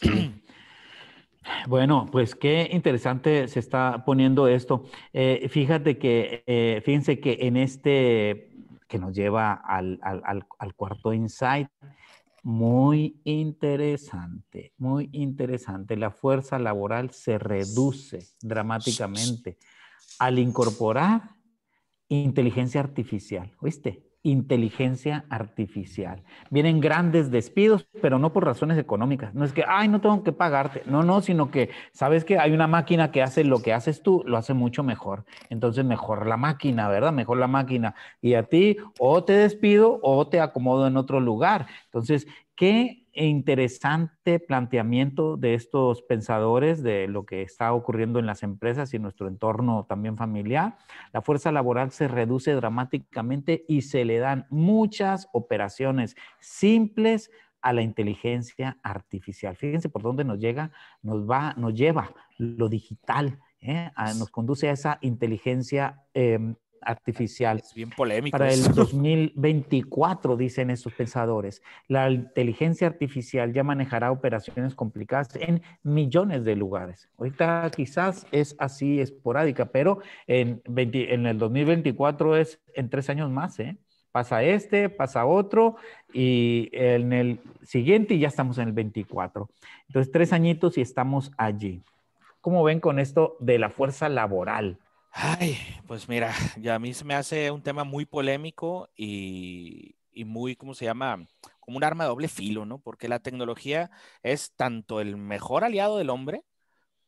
Bueno, 1.68 2.08
pues 2.10 2.34
qué 2.34 2.68
interesante 2.72 3.48
se 3.48 3.60
está 3.60 4.04
poniendo 4.04 4.46
esto. 4.48 4.84
Eh, 5.12 5.48
fíjate 5.50 5.98
que, 5.98 6.44
eh, 6.46 6.82
fíjense 6.84 7.20
que 7.20 7.38
en 7.40 7.56
este 7.56 8.48
que 8.88 8.98
nos 8.98 9.14
lleva 9.14 9.52
al, 9.52 10.00
al 10.02 10.74
cuarto 10.74 11.12
insight, 11.12 11.68
muy 12.42 13.20
interesante, 13.24 14.72
muy 14.78 15.08
interesante. 15.12 15.96
La 15.96 16.10
fuerza 16.10 16.58
laboral 16.58 17.10
se 17.10 17.38
reduce 17.38 18.18
dramáticamente 18.40 19.58
al 20.18 20.38
incorporar 20.38 21.36
inteligencia 22.08 22.80
artificial, 22.80 23.52
¿oíste? 23.60 24.09
Inteligencia 24.22 25.24
artificial. 25.30 26.22
Vienen 26.50 26.80
grandes 26.80 27.30
despidos, 27.30 27.86
pero 28.02 28.18
no 28.18 28.32
por 28.32 28.44
razones 28.44 28.78
económicas. 28.78 29.34
No 29.34 29.44
es 29.44 29.52
que, 29.52 29.64
ay, 29.66 29.88
no 29.88 30.00
tengo 30.00 30.22
que 30.22 30.32
pagarte. 30.32 30.82
No, 30.86 31.02
no, 31.02 31.20
sino 31.22 31.50
que 31.50 31.70
sabes 31.92 32.24
que 32.24 32.38
hay 32.38 32.52
una 32.52 32.66
máquina 32.66 33.10
que 33.10 33.22
hace 33.22 33.44
lo 33.44 33.62
que 33.62 33.72
haces 33.72 34.02
tú, 34.02 34.22
lo 34.26 34.36
hace 34.36 34.52
mucho 34.54 34.82
mejor. 34.82 35.24
Entonces, 35.48 35.84
mejor 35.84 36.26
la 36.26 36.36
máquina, 36.36 36.88
¿verdad? 36.88 37.12
Mejor 37.12 37.38
la 37.38 37.46
máquina. 37.46 37.94
Y 38.20 38.34
a 38.34 38.42
ti, 38.42 38.76
o 38.98 39.24
te 39.24 39.32
despido 39.32 39.98
o 40.02 40.28
te 40.28 40.40
acomodo 40.40 40.86
en 40.86 40.96
otro 40.96 41.20
lugar. 41.20 41.66
Entonces, 41.86 42.26
¿qué 42.54 42.99
interesante 43.12 44.38
planteamiento 44.38 45.36
de 45.36 45.54
estos 45.54 46.02
pensadores 46.02 46.82
de 46.82 47.08
lo 47.08 47.24
que 47.24 47.42
está 47.42 47.72
ocurriendo 47.72 48.18
en 48.18 48.26
las 48.26 48.42
empresas 48.42 48.92
y 48.92 48.96
en 48.96 49.02
nuestro 49.02 49.28
entorno 49.28 49.86
también 49.88 50.16
familiar. 50.16 50.78
La 51.12 51.22
fuerza 51.22 51.52
laboral 51.52 51.90
se 51.90 52.08
reduce 52.08 52.54
dramáticamente 52.54 53.64
y 53.68 53.82
se 53.82 54.04
le 54.04 54.18
dan 54.18 54.46
muchas 54.50 55.28
operaciones 55.32 56.16
simples 56.40 57.30
a 57.62 57.72
la 57.72 57.82
inteligencia 57.82 58.78
artificial. 58.82 59.56
Fíjense 59.56 59.88
por 59.88 60.02
dónde 60.02 60.24
nos 60.24 60.38
llega, 60.38 60.70
nos 61.02 61.28
va, 61.28 61.54
nos 61.56 61.74
lleva 61.74 62.14
lo 62.38 62.68
digital, 62.68 63.38
¿eh? 63.60 63.90
nos 64.18 64.30
conduce 64.30 64.68
a 64.68 64.72
esa 64.72 64.98
inteligencia 65.02 66.02
eh, 66.14 66.54
artificial. 66.82 67.58
Es 67.58 67.74
bien 67.74 67.90
polémico. 67.90 68.36
Para 68.36 68.52
el 68.52 68.62
2024, 68.74 70.36
dicen 70.38 70.70
estos 70.70 70.92
pensadores, 70.92 71.62
la 71.88 72.10
inteligencia 72.10 72.86
artificial 72.86 73.52
ya 73.52 73.62
manejará 73.62 74.10
operaciones 74.10 74.74
complicadas 74.74 75.34
en 75.36 75.62
millones 75.82 76.44
de 76.44 76.56
lugares. 76.56 77.08
Ahorita 77.18 77.70
quizás 77.74 78.26
es 78.32 78.56
así 78.58 79.00
esporádica, 79.00 79.66
pero 79.66 80.00
en, 80.26 80.62
en 80.66 81.26
el 81.26 81.38
2024 81.38 82.36
es 82.36 82.60
en 82.74 82.88
tres 82.88 83.10
años 83.10 83.30
más, 83.30 83.58
¿eh? 83.60 83.76
Pasa 84.12 84.42
este, 84.42 84.88
pasa 84.88 85.24
otro 85.24 85.76
y 86.12 86.68
en 86.72 87.12
el 87.12 87.40
siguiente 87.62 88.14
y 88.14 88.18
ya 88.18 88.28
estamos 88.28 88.58
en 88.58 88.68
el 88.68 88.74
24. 88.74 89.48
Entonces, 89.86 90.10
tres 90.10 90.32
añitos 90.32 90.78
y 90.78 90.80
estamos 90.80 91.30
allí. 91.36 91.84
¿Cómo 92.40 92.64
ven 92.64 92.80
con 92.80 92.98
esto 92.98 93.36
de 93.38 93.58
la 93.58 93.70
fuerza 93.70 94.08
laboral? 94.08 94.78
Ay, 95.12 95.56
pues 95.86 96.08
mira, 96.08 96.34
ya 96.56 96.76
a 96.76 96.78
mí 96.78 96.94
se 96.94 97.04
me 97.04 97.14
hace 97.14 97.50
un 97.50 97.62
tema 97.62 97.84
muy 97.84 98.06
polémico 98.06 98.88
y, 98.96 99.96
muy, 100.24 100.54
¿cómo 100.56 100.74
se 100.74 100.84
llama? 100.84 101.26
Como 101.58 101.76
un 101.76 101.84
arma 101.84 102.04
de 102.04 102.08
doble 102.08 102.28
filo, 102.28 102.64
¿no? 102.66 102.78
Porque 102.78 103.08
la 103.08 103.18
tecnología 103.20 103.90
es 104.22 104.52
tanto 104.54 105.00
el 105.00 105.16
mejor 105.16 105.64
aliado 105.64 105.98
del 105.98 106.10
hombre 106.10 106.44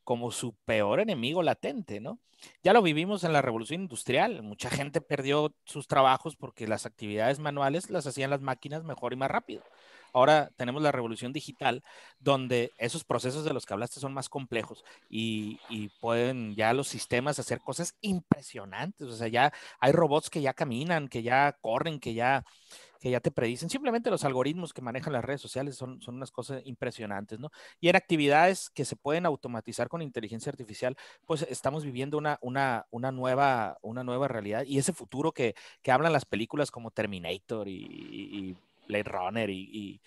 como 0.05 0.33
su 0.33 0.55
peor 0.67 1.01
enemigo 1.01 1.43
latente, 1.43 2.01
¿no? 2.01 2.21
Ya 2.63 2.73
lo 2.75 2.83
vivimos 2.83 3.25
en 3.25 3.33
la 3.35 3.43
revolución 3.43 3.83
industrial. 3.83 4.43
Mucha 4.43 4.71
gente 4.71 5.01
perdió 5.03 5.55
sus 5.67 5.89
trabajos 5.89 6.37
porque 6.37 6.69
las 6.69 6.87
actividades 6.87 7.41
manuales 7.41 7.91
las 7.91 8.07
hacían 8.07 8.31
las 8.31 8.43
máquinas 8.43 8.85
mejor 8.85 9.13
y 9.15 9.17
más 9.17 9.31
rápido. 9.31 9.65
Ahora 10.13 10.51
tenemos 10.57 10.83
la 10.83 10.93
revolución 10.93 11.33
digital, 11.33 11.83
donde 12.21 12.73
esos 12.79 13.05
procesos 13.05 13.45
de 13.45 13.53
los 13.53 13.65
que 13.65 13.73
hablaste 13.73 14.01
son 14.01 14.13
más 14.13 14.29
complejos 14.29 14.85
y, 15.09 15.59
pueden 16.01 16.55
ya 16.55 16.73
los 16.73 16.89
sistemas 16.89 17.39
hacer 17.39 17.61
cosas 17.61 17.97
impresionantes. 18.01 19.09
O 19.09 19.17
sea, 19.17 19.29
ya 19.29 19.53
hay 19.81 19.93
robots 19.93 20.31
que 20.31 20.43
ya 20.43 20.53
caminan, 20.53 21.09
que 21.09 21.23
ya 21.23 21.57
corren, 21.61 22.01
que 22.01 22.15
ya, 22.15 22.45
que 23.01 23.11
ya 23.11 23.21
te 23.21 23.31
predicen. 23.31 23.71
Simplemente 23.71 24.11
los 24.11 24.25
algoritmos 24.25 24.73
que 24.73 24.83
manejan 24.83 25.13
las 25.13 25.25
redes 25.25 25.41
sociales 25.41 25.77
son, 25.77 26.01
son 26.03 26.17
unas 26.17 26.31
cosas 26.31 26.63
impresionantes, 26.65 27.39
¿no? 27.39 27.51
Y 27.81 27.89
en 27.89 27.97
actividades 27.97 28.71
que 28.71 28.85
se 28.85 28.97
pueden 28.97 29.27
automatizar 29.27 29.89
con 29.89 30.03
inteligencia 30.03 30.51
artificial, 30.51 30.97
pues 31.27 31.43
estamos 31.43 31.85
viviendo 31.85 32.19
una, 32.19 32.39
una, 32.43 32.87
una, 32.91 33.13
nueva, 33.13 33.79
una 33.83 34.05
nueva 34.05 34.29
realidad 34.29 34.65
y 34.67 34.79
ese 34.79 34.93
futuro 34.93 35.33
que, 35.33 35.55
que 35.83 35.93
hablan 35.93 36.13
las 36.13 36.25
películas 36.25 36.71
como 36.71 36.91
Terminator 36.91 37.69
y, 37.69 37.73
y 37.73 38.57
Blade 38.87 39.05
Runner 39.05 39.51
y, 39.51 40.01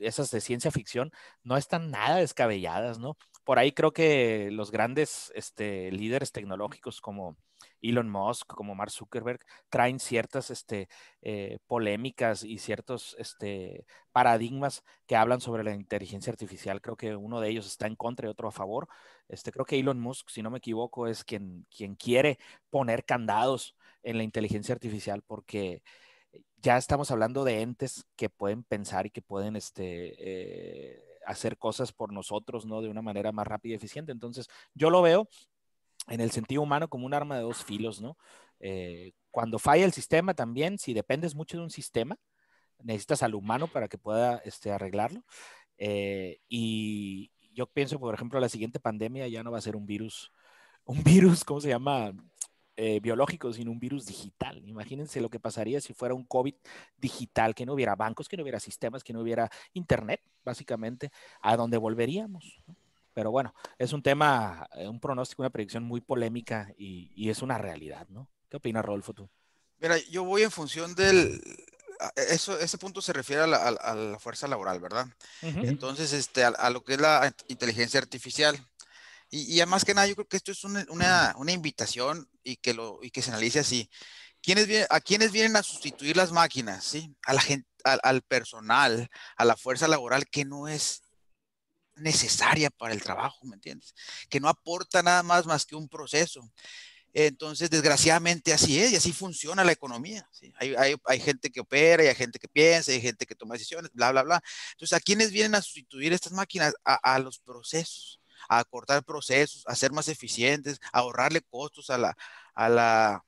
esas 0.00 0.32
de 0.32 0.40
ciencia 0.40 0.72
ficción 0.72 1.12
no 1.44 1.56
están 1.56 1.90
nada 1.92 2.16
descabelladas, 2.16 2.98
¿no? 2.98 3.16
Por 3.44 3.58
ahí 3.58 3.72
creo 3.72 3.92
que 3.92 4.50
los 4.50 4.72
grandes 4.72 5.32
este, 5.34 5.92
líderes 5.92 6.32
tecnológicos 6.32 7.00
como 7.00 7.36
Elon 7.80 8.10
Musk, 8.10 8.48
como 8.48 8.74
Mark 8.74 8.90
Zuckerberg, 8.90 9.40
traen 9.68 10.00
ciertas 10.00 10.50
este, 10.50 10.88
eh, 11.22 11.58
polémicas 11.66 12.42
y 12.44 12.58
ciertos 12.58 13.16
este, 13.18 13.86
paradigmas 14.12 14.84
que 15.06 15.16
hablan 15.16 15.40
sobre 15.40 15.64
la 15.64 15.72
inteligencia 15.72 16.32
artificial. 16.32 16.80
Creo 16.80 16.96
que 16.96 17.16
uno 17.16 17.40
de 17.40 17.48
ellos 17.50 17.66
está 17.66 17.86
en 17.86 17.96
contra 17.96 18.26
y 18.26 18.30
otro 18.30 18.48
a 18.48 18.52
favor. 18.52 18.88
Este, 19.28 19.52
creo 19.52 19.64
que 19.64 19.78
Elon 19.78 20.00
Musk, 20.00 20.28
si 20.30 20.42
no 20.42 20.50
me 20.50 20.58
equivoco, 20.58 21.06
es 21.06 21.24
quien, 21.24 21.66
quien 21.74 21.94
quiere 21.94 22.38
poner 22.70 23.04
candados 23.04 23.76
en 24.02 24.16
la 24.16 24.24
inteligencia 24.24 24.74
artificial 24.74 25.22
porque 25.22 25.82
ya 26.62 26.76
estamos 26.76 27.10
hablando 27.10 27.44
de 27.44 27.62
entes 27.62 28.04
que 28.16 28.28
pueden 28.30 28.64
pensar 28.64 29.06
y 29.06 29.10
que 29.10 29.22
pueden 29.22 29.56
este, 29.56 30.14
eh, 30.18 31.02
hacer 31.26 31.58
cosas 31.58 31.92
por 31.92 32.12
nosotros, 32.12 32.66
¿no? 32.66 32.80
De 32.80 32.88
una 32.88 33.02
manera 33.02 33.32
más 33.32 33.46
rápida 33.46 33.72
y 33.72 33.76
eficiente. 33.76 34.12
Entonces, 34.12 34.48
yo 34.74 34.90
lo 34.90 35.02
veo 35.02 35.28
en 36.08 36.20
el 36.20 36.30
sentido 36.30 36.62
humano 36.62 36.88
como 36.88 37.06
un 37.06 37.14
arma 37.14 37.36
de 37.36 37.42
dos 37.42 37.64
filos, 37.64 38.00
¿no? 38.00 38.16
Eh, 38.60 39.12
cuando 39.30 39.58
falla 39.58 39.84
el 39.84 39.92
sistema 39.92 40.34
también, 40.34 40.78
si 40.78 40.94
dependes 40.94 41.34
mucho 41.34 41.58
de 41.58 41.62
un 41.62 41.70
sistema, 41.70 42.18
necesitas 42.82 43.22
al 43.22 43.34
humano 43.34 43.68
para 43.68 43.88
que 43.88 43.98
pueda 43.98 44.38
este, 44.38 44.72
arreglarlo. 44.72 45.24
Eh, 45.76 46.40
y 46.48 47.30
yo 47.52 47.66
pienso, 47.66 48.00
por 48.00 48.14
ejemplo, 48.14 48.40
la 48.40 48.48
siguiente 48.48 48.80
pandemia 48.80 49.28
ya 49.28 49.42
no 49.42 49.52
va 49.52 49.58
a 49.58 49.62
ser 49.62 49.76
un 49.76 49.86
virus, 49.86 50.32
un 50.84 51.02
virus, 51.04 51.44
¿cómo 51.44 51.60
se 51.60 51.68
llama? 51.68 52.12
Eh, 52.80 53.00
biológico, 53.00 53.52
sino 53.52 53.72
un 53.72 53.80
virus 53.80 54.06
digital. 54.06 54.62
Imagínense 54.64 55.20
lo 55.20 55.28
que 55.28 55.40
pasaría 55.40 55.80
si 55.80 55.94
fuera 55.94 56.14
un 56.14 56.22
COVID 56.22 56.54
digital, 56.96 57.52
que 57.52 57.66
no 57.66 57.72
hubiera 57.72 57.96
bancos, 57.96 58.28
que 58.28 58.36
no 58.36 58.44
hubiera 58.44 58.60
sistemas, 58.60 59.02
que 59.02 59.12
no 59.12 59.20
hubiera 59.20 59.50
internet, 59.72 60.20
básicamente, 60.44 61.10
a 61.40 61.56
donde 61.56 61.76
volveríamos. 61.76 62.60
Pero 63.14 63.32
bueno, 63.32 63.52
es 63.78 63.92
un 63.92 64.00
tema, 64.00 64.68
eh, 64.76 64.86
un 64.86 65.00
pronóstico, 65.00 65.42
una 65.42 65.50
predicción 65.50 65.82
muy 65.82 66.00
polémica 66.00 66.72
y, 66.78 67.28
es 67.28 67.42
una 67.42 67.58
realidad, 67.58 68.06
¿no? 68.10 68.28
¿Qué 68.48 68.58
opina 68.58 68.80
Rodolfo 68.80 69.12
tú? 69.12 69.28
Mira, 69.80 69.98
yo 70.12 70.22
voy 70.22 70.42
en 70.42 70.52
función 70.52 70.94
del, 70.94 71.42
eso, 72.14 72.60
ese 72.60 72.78
punto 72.78 73.02
se 73.02 73.12
refiere 73.12 73.42
a 73.42 73.46
la, 73.48 74.18
fuerza 74.20 74.46
laboral, 74.46 74.78
¿verdad? 74.78 75.08
Entonces, 75.42 76.12
este, 76.12 76.44
a, 76.44 76.70
lo 76.70 76.84
que 76.84 76.94
es 76.94 77.00
la 77.00 77.34
inteligencia 77.48 77.98
artificial. 77.98 78.56
Y, 79.30 79.60
y 79.60 79.66
más 79.66 79.84
que 79.84 79.94
nada, 79.94 80.06
yo 80.06 80.14
creo 80.14 80.26
que 80.26 80.36
esto 80.36 80.52
es 80.52 80.64
una, 80.64 81.34
una, 81.36 81.52
invitación 81.52 82.28
y 82.42 82.56
que, 82.56 82.74
lo, 82.74 83.00
y 83.02 83.10
que 83.10 83.22
se 83.22 83.30
analice 83.30 83.58
así. 83.58 83.90
¿Quiénes 84.40 84.86
¿A 84.90 85.00
quiénes 85.00 85.32
vienen 85.32 85.56
a 85.56 85.62
sustituir 85.62 86.16
las 86.16 86.32
máquinas? 86.32 86.84
¿sí? 86.84 87.14
A 87.26 87.34
la 87.34 87.40
gente, 87.40 87.68
al, 87.84 88.22
personal, 88.22 89.08
a 89.36 89.44
la 89.44 89.56
fuerza 89.56 89.88
laboral 89.88 90.28
que 90.28 90.44
no 90.44 90.68
es 90.68 91.02
necesaria 91.96 92.70
para 92.70 92.94
el 92.94 93.02
trabajo, 93.02 93.44
¿me 93.44 93.56
entiendes? 93.56 93.94
Que 94.30 94.40
no 94.40 94.48
aporta 94.48 95.02
nada 95.02 95.22
más 95.22 95.46
más 95.46 95.66
que 95.66 95.74
un 95.74 95.88
proceso. 95.88 96.48
Entonces, 97.12 97.70
desgraciadamente 97.70 98.52
así 98.52 98.80
es 98.80 98.92
y 98.92 98.96
así 98.96 99.12
funciona 99.12 99.64
la 99.64 99.72
economía. 99.72 100.28
Hay, 100.56 100.74
hay, 100.76 100.96
hay, 101.04 101.20
gente 101.20 101.50
que 101.50 101.60
opera, 101.60 102.02
hay 102.02 102.14
gente 102.14 102.38
que 102.38 102.48
piensa, 102.48 102.92
hay 102.92 103.00
gente 103.00 103.26
que 103.26 103.34
toma 103.34 103.54
decisiones, 103.54 103.90
bla, 103.92 104.12
bla, 104.12 104.22
bla. 104.22 104.42
Entonces, 104.72 104.96
¿a 104.96 105.00
quiénes 105.00 105.32
vienen 105.32 105.54
a 105.56 105.62
sustituir 105.62 106.12
estas 106.12 106.32
máquinas? 106.32 106.74
A, 106.84 106.94
a 107.14 107.18
los 107.18 107.38
procesos 107.40 108.17
a 108.48 108.64
cortar 108.64 109.04
procesos, 109.04 109.64
a 109.66 109.74
ser 109.74 109.92
más 109.92 110.08
eficientes, 110.08 110.80
a 110.92 111.00
ahorrarle 111.00 111.42
costos 111.42 111.90
a 111.90 111.98
la, 111.98 112.16
a 112.54 112.68
la, 112.68 113.24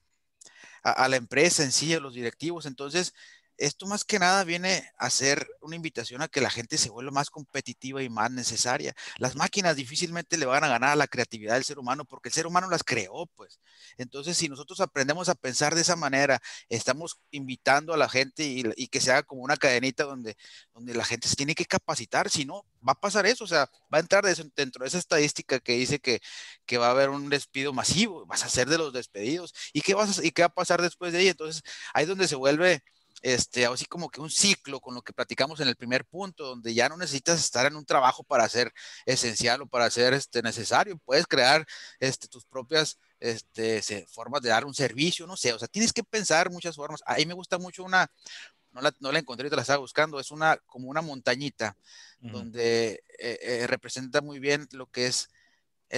a, 0.82 1.08
la 1.08 1.16
empresa 1.16 1.62
en 1.62 1.72
sí, 1.72 1.94
a 1.94 2.00
los 2.00 2.14
directivos. 2.14 2.66
Entonces, 2.66 3.14
esto 3.60 3.86
más 3.86 4.04
que 4.04 4.18
nada 4.18 4.42
viene 4.44 4.90
a 4.96 5.10
ser 5.10 5.46
una 5.60 5.76
invitación 5.76 6.22
a 6.22 6.28
que 6.28 6.40
la 6.40 6.48
gente 6.48 6.78
se 6.78 6.88
vuelva 6.88 7.10
más 7.10 7.28
competitiva 7.28 8.02
y 8.02 8.08
más 8.08 8.30
necesaria. 8.30 8.94
Las 9.18 9.36
máquinas 9.36 9.76
difícilmente 9.76 10.38
le 10.38 10.46
van 10.46 10.64
a 10.64 10.68
ganar 10.68 10.90
a 10.90 10.96
la 10.96 11.06
creatividad 11.06 11.54
del 11.54 11.64
ser 11.64 11.78
humano 11.78 12.06
porque 12.06 12.30
el 12.30 12.32
ser 12.32 12.46
humano 12.46 12.70
las 12.70 12.82
creó, 12.82 13.26
pues. 13.36 13.60
Entonces, 13.98 14.38
si 14.38 14.48
nosotros 14.48 14.80
aprendemos 14.80 15.28
a 15.28 15.34
pensar 15.34 15.74
de 15.74 15.82
esa 15.82 15.94
manera, 15.94 16.40
estamos 16.70 17.20
invitando 17.30 17.92
a 17.92 17.98
la 17.98 18.08
gente 18.08 18.44
y, 18.44 18.88
que 18.88 19.00
se 19.00 19.12
haga 19.12 19.24
como 19.24 19.42
una 19.42 19.58
cadenita 19.58 20.04
donde, 20.04 20.36
donde 20.72 20.94
la 20.94 21.04
gente 21.04 21.28
se 21.28 21.36
tiene 21.36 21.54
que 21.54 21.66
capacitar, 21.66 22.30
si 22.30 22.46
no, 22.46 22.64
va 22.86 22.92
a 22.92 23.00
pasar 23.00 23.26
eso, 23.26 23.44
o 23.44 23.46
sea, 23.46 23.70
va 23.92 23.98
a 23.98 24.00
entrar 24.00 24.24
dentro 24.24 24.84
de 24.84 24.88
esa 24.88 24.98
estadística 24.98 25.60
que 25.60 25.72
dice 25.72 26.00
que, 26.00 26.20
que 26.64 26.78
va 26.78 26.88
a 26.88 26.90
haber 26.92 27.10
un 27.10 27.28
despido 27.28 27.74
masivo, 27.74 28.24
vas 28.24 28.42
a 28.42 28.48
ser 28.48 28.68
de 28.70 28.78
los 28.78 28.92
despedidos. 28.94 29.52
¿Y 29.74 29.82
qué, 29.82 29.94
vas 29.94 30.24
¿Y 30.24 30.30
qué 30.32 30.42
va 30.42 30.46
a 30.46 30.54
pasar 30.54 30.80
después 30.80 31.12
de 31.12 31.18
ahí? 31.18 31.28
Entonces, 31.28 31.62
ahí 31.92 32.04
es 32.04 32.08
donde 32.08 32.26
se 32.26 32.36
vuelve 32.36 32.82
este, 33.22 33.66
así 33.66 33.84
como 33.84 34.10
que 34.10 34.20
un 34.20 34.30
ciclo 34.30 34.80
con 34.80 34.94
lo 34.94 35.02
que 35.02 35.12
platicamos 35.12 35.60
en 35.60 35.68
el 35.68 35.76
primer 35.76 36.04
punto, 36.04 36.44
donde 36.44 36.74
ya 36.74 36.88
no 36.88 36.96
necesitas 36.96 37.40
estar 37.40 37.66
en 37.66 37.76
un 37.76 37.84
trabajo 37.84 38.22
para 38.24 38.48
ser 38.48 38.72
esencial 39.06 39.62
o 39.62 39.66
para 39.66 39.90
ser 39.90 40.14
este, 40.14 40.42
necesario, 40.42 40.98
puedes 40.98 41.26
crear 41.26 41.66
este, 41.98 42.28
tus 42.28 42.44
propias 42.44 42.98
este, 43.20 44.06
formas 44.08 44.42
de 44.42 44.48
dar 44.48 44.64
un 44.64 44.74
servicio, 44.74 45.26
no 45.26 45.36
sé, 45.36 45.52
o 45.52 45.58
sea, 45.58 45.68
tienes 45.68 45.92
que 45.92 46.02
pensar 46.02 46.50
muchas 46.50 46.76
formas. 46.76 47.02
A 47.06 47.16
mí 47.16 47.26
me 47.26 47.34
gusta 47.34 47.58
mucho 47.58 47.84
una, 47.84 48.10
no 48.72 48.80
la, 48.80 48.94
no 49.00 49.12
la 49.12 49.18
encontré, 49.18 49.50
te 49.50 49.56
la 49.56 49.62
estaba 49.62 49.78
buscando, 49.78 50.18
es 50.18 50.30
una 50.30 50.56
como 50.66 50.88
una 50.88 51.02
montañita 51.02 51.76
donde 52.20 53.02
eh, 53.18 53.38
eh, 53.42 53.66
representa 53.66 54.20
muy 54.20 54.38
bien 54.40 54.68
lo 54.72 54.86
que 54.86 55.06
es 55.06 55.30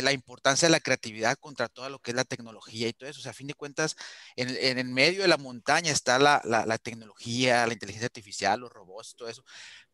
la 0.00 0.12
importancia 0.12 0.66
de 0.68 0.72
la 0.72 0.81
creatividad 0.81 1.37
contra 1.38 1.68
todo 1.68 1.90
lo 1.90 1.98
que 1.98 2.12
es 2.12 2.16
la 2.16 2.24
tecnología 2.24 2.88
y 2.88 2.92
todo 2.94 3.11
eso. 3.11 3.20
O 3.20 3.22
sea, 3.22 3.33
a 3.33 3.35
fin 3.35 3.46
de 3.46 3.55
cuentas, 3.55 3.96
en, 4.37 4.48
en 4.48 4.78
el 4.78 4.88
medio 4.88 5.22
de 5.22 5.28
la 5.28 5.37
montaña 5.37 5.92
está 5.92 6.18
la, 6.18 6.40
la, 6.44 6.64
la, 6.64 6.78
tecnología, 6.78 7.66
la 7.66 7.74
inteligencia 7.74 8.07
artificial, 8.07 8.61
los 8.61 8.72
robots, 8.72 9.14
todo 9.16 9.28
eso. 9.28 9.44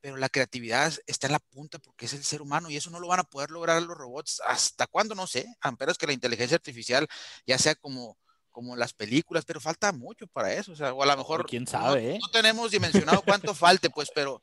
Pero 0.01 0.17
la 0.17 0.29
creatividad 0.29 0.93
está 1.07 1.27
en 1.27 1.33
la 1.33 1.41
punta 1.41 1.79
porque 1.81 2.07
es 2.07 2.13
el 2.13 2.23
ser 2.23 2.43
humano 2.43 2.71
y 2.71 2.77
eso 2.77 2.91
no 2.91 3.01
lo 3.01 3.09
van 3.09 3.21
a 3.21 3.25
poder 3.25 3.51
lograr 3.51 3.83
los 3.83 3.97
robots. 3.97 4.41
¿Hasta 4.47 4.87
cuándo? 4.87 5.15
No 5.15 5.27
sé. 5.27 5.47
Amperas 5.61 5.99
que 5.99 6.07
la 6.07 6.13
inteligencia 6.13 6.57
artificial 6.57 7.09
ya 7.47 7.59
sea 7.59 7.75
como 7.75 8.17
como 8.59 8.75
las 8.75 8.93
películas, 8.93 9.45
pero 9.45 9.61
falta 9.61 9.93
mucho 9.93 10.27
para 10.27 10.53
eso, 10.53 10.73
o 10.73 10.75
sea, 10.75 10.93
o 10.93 11.01
a 11.01 11.07
lo 11.07 11.17
mejor 11.17 11.47
quién 11.47 11.65
sabe, 11.65 12.03
no, 12.03 12.09
¿eh? 12.09 12.19
no 12.21 12.29
tenemos 12.33 12.73
dimensionado 12.73 13.23
cuánto 13.23 13.55
falte, 13.55 13.89
pues, 13.89 14.11
pero, 14.13 14.43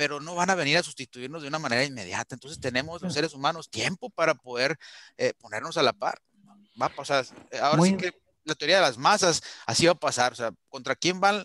pero 0.00 0.18
no 0.18 0.34
van 0.34 0.48
a 0.48 0.54
venir 0.54 0.78
a 0.78 0.82
sustituirnos 0.82 1.42
de 1.42 1.48
una 1.48 1.58
manera 1.58 1.84
inmediata. 1.84 2.34
Entonces 2.34 2.58
tenemos 2.58 3.02
los 3.02 3.12
seres 3.12 3.34
humanos 3.34 3.68
tiempo 3.68 4.08
para 4.08 4.34
poder 4.34 4.78
eh, 5.18 5.34
ponernos 5.38 5.76
a 5.76 5.82
la 5.82 5.92
par. 5.92 6.22
Va 6.80 6.86
a 6.86 6.88
pasar. 6.88 7.26
Ahora 7.60 7.76
Muy... 7.76 7.90
sí 7.90 7.96
que 7.98 8.14
la 8.44 8.54
teoría 8.54 8.76
de 8.76 8.80
las 8.80 8.96
masas, 8.96 9.42
así 9.66 9.84
va 9.84 9.92
a 9.92 9.94
pasar. 9.94 10.32
O 10.32 10.36
sea, 10.36 10.52
¿contra 10.70 10.96
quién 10.96 11.20
van? 11.20 11.44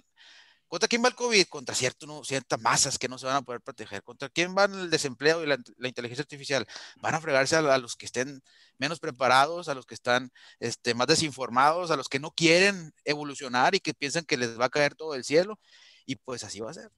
¿Contra 0.69 0.87
quién 0.87 1.03
va 1.03 1.09
el 1.09 1.15
COVID? 1.15 1.47
Contra 1.47 1.75
cierto, 1.75 2.07
no, 2.07 2.23
ciertas 2.23 2.57
masas 2.61 2.97
que 2.97 3.09
no 3.09 3.17
se 3.17 3.25
van 3.25 3.35
a 3.35 3.41
poder 3.41 3.59
proteger. 3.59 4.01
¿Contra 4.03 4.29
quién 4.29 4.55
van 4.55 4.73
el 4.73 4.89
desempleo 4.89 5.43
y 5.43 5.47
la, 5.47 5.57
la 5.75 5.89
inteligencia 5.89 6.21
artificial? 6.21 6.65
Van 7.01 7.13
a 7.13 7.19
fregarse 7.19 7.57
a, 7.57 7.59
a, 7.59 7.77
los 7.77 7.97
que 7.97 8.05
estén 8.05 8.41
menos 8.77 9.01
preparados, 9.01 9.67
a 9.67 9.73
los 9.73 9.85
que 9.85 9.95
están 9.95 10.31
este, 10.61 10.93
más 10.93 11.07
desinformados, 11.07 11.91
a 11.91 11.97
los 11.97 12.07
que 12.07 12.19
no 12.19 12.31
quieren 12.31 12.93
evolucionar 13.03 13.75
y 13.75 13.81
que 13.81 13.93
piensan 13.93 14.23
que 14.23 14.37
les 14.37 14.57
va 14.57 14.67
a 14.67 14.69
caer 14.69 14.95
todo 14.95 15.13
el 15.13 15.25
cielo. 15.25 15.59
Y 16.05 16.15
pues 16.15 16.45
así 16.45 16.61
va 16.61 16.71
a 16.71 16.73
ser. 16.73 16.89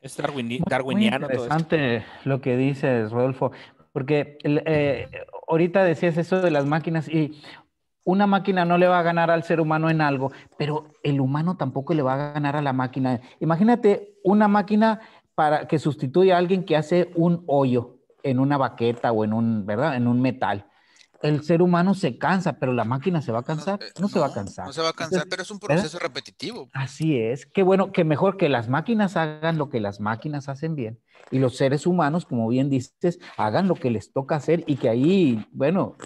Es 0.00 0.16
darwiniano. 0.16 0.64
Muy 0.84 1.06
interesante 1.06 2.04
lo 2.24 2.40
que 2.40 2.56
dices, 2.56 3.10
Rodolfo, 3.10 3.52
porque 3.92 4.38
eh, 4.44 5.08
ahorita 5.48 5.82
decías 5.82 6.16
eso 6.16 6.40
de 6.40 6.50
las 6.50 6.66
máquinas 6.66 7.08
y 7.08 7.40
una 8.04 8.26
máquina 8.26 8.64
no 8.64 8.78
le 8.78 8.86
va 8.86 9.00
a 9.00 9.02
ganar 9.02 9.30
al 9.30 9.42
ser 9.42 9.60
humano 9.60 9.90
en 9.90 10.00
algo, 10.00 10.32
pero 10.56 10.92
el 11.02 11.20
humano 11.20 11.56
tampoco 11.56 11.94
le 11.94 12.02
va 12.02 12.14
a 12.14 12.32
ganar 12.32 12.56
a 12.56 12.62
la 12.62 12.72
máquina. 12.72 13.20
Imagínate 13.40 14.14
una 14.24 14.48
máquina 14.48 15.00
para 15.34 15.68
que 15.68 15.78
sustituya 15.78 16.36
a 16.36 16.38
alguien 16.38 16.64
que 16.64 16.76
hace 16.76 17.10
un 17.14 17.44
hoyo 17.46 17.98
en 18.22 18.38
una 18.38 18.56
baqueta 18.56 19.12
o 19.12 19.24
en 19.24 19.32
un, 19.32 19.66
¿verdad? 19.66 19.96
En 19.96 20.06
un 20.06 20.20
metal 20.22 20.66
el 21.22 21.42
ser 21.42 21.62
humano 21.62 21.94
se 21.94 22.16
cansa, 22.18 22.58
pero 22.58 22.72
la 22.72 22.84
máquina 22.84 23.20
se 23.22 23.32
va 23.32 23.40
a 23.40 23.42
cansar. 23.42 23.80
No, 23.80 24.02
no 24.02 24.08
se 24.08 24.18
va 24.18 24.26
a 24.26 24.32
cansar. 24.32 24.66
No 24.66 24.72
se 24.72 24.82
va 24.82 24.90
a 24.90 24.92
cansar, 24.92 25.22
Entonces, 25.24 25.30
pero 25.30 25.42
es 25.42 25.50
un 25.50 25.58
proceso 25.58 25.96
¿verdad? 25.96 26.08
repetitivo. 26.08 26.68
Así 26.72 27.18
es. 27.18 27.46
Qué 27.46 27.62
bueno, 27.62 27.92
que 27.92 28.04
mejor 28.04 28.36
que 28.36 28.48
las 28.48 28.68
máquinas 28.68 29.16
hagan 29.16 29.58
lo 29.58 29.68
que 29.68 29.80
las 29.80 30.00
máquinas 30.00 30.48
hacen 30.48 30.74
bien 30.74 31.00
y 31.30 31.38
los 31.38 31.56
seres 31.56 31.86
humanos, 31.86 32.24
como 32.24 32.48
bien 32.48 32.70
dices, 32.70 33.18
hagan 33.36 33.68
lo 33.68 33.74
que 33.74 33.90
les 33.90 34.12
toca 34.12 34.36
hacer 34.36 34.64
y 34.66 34.76
que 34.76 34.88
ahí, 34.88 35.46
bueno, 35.52 35.96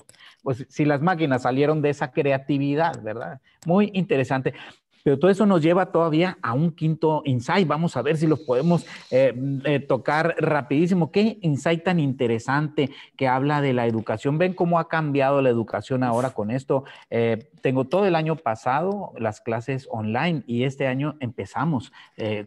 pues 0.42 0.66
si 0.68 0.85
las 0.85 1.01
máquinas 1.01 1.42
salieron 1.42 1.83
de 1.83 1.90
esa 1.90 2.11
creatividad, 2.12 3.01
¿verdad? 3.03 3.40
Muy 3.66 3.90
interesante. 3.94 4.55
Pero 5.03 5.19
todo 5.19 5.31
eso 5.31 5.47
nos 5.47 5.62
lleva 5.62 5.91
todavía 5.91 6.38
a 6.43 6.53
un 6.53 6.73
quinto 6.73 7.23
insight. 7.25 7.67
Vamos 7.67 7.97
a 7.97 8.03
ver 8.03 8.17
si 8.17 8.27
lo 8.27 8.37
podemos 8.37 8.87
eh, 9.11 9.35
eh, 9.65 9.81
tocar 9.81 10.35
rapidísimo. 10.38 11.11
Qué 11.11 11.38
insight 11.43 11.83
tan 11.83 11.99
interesante 11.99 12.91
que 13.17 13.29
habla 13.29 13.61
de 13.61 13.73
la 13.73 13.87
educación. 13.87 14.38
Ven 14.38 14.55
cómo 14.55 14.79
ha 14.79 14.88
cambiado 14.88 15.43
la 15.43 15.51
educación 15.51 16.05
ahora 16.05 16.31
con 16.31 16.51
esto. 16.51 16.85
Eh, 17.11 17.51
tengo 17.61 17.87
todo 17.87 18.07
el 18.07 18.15
año 18.15 18.37
pasado 18.37 19.12
las 19.19 19.41
clases 19.41 19.88
online 19.91 20.45
y 20.47 20.65
este 20.65 20.87
año 20.87 21.17
empezamos 21.21 21.93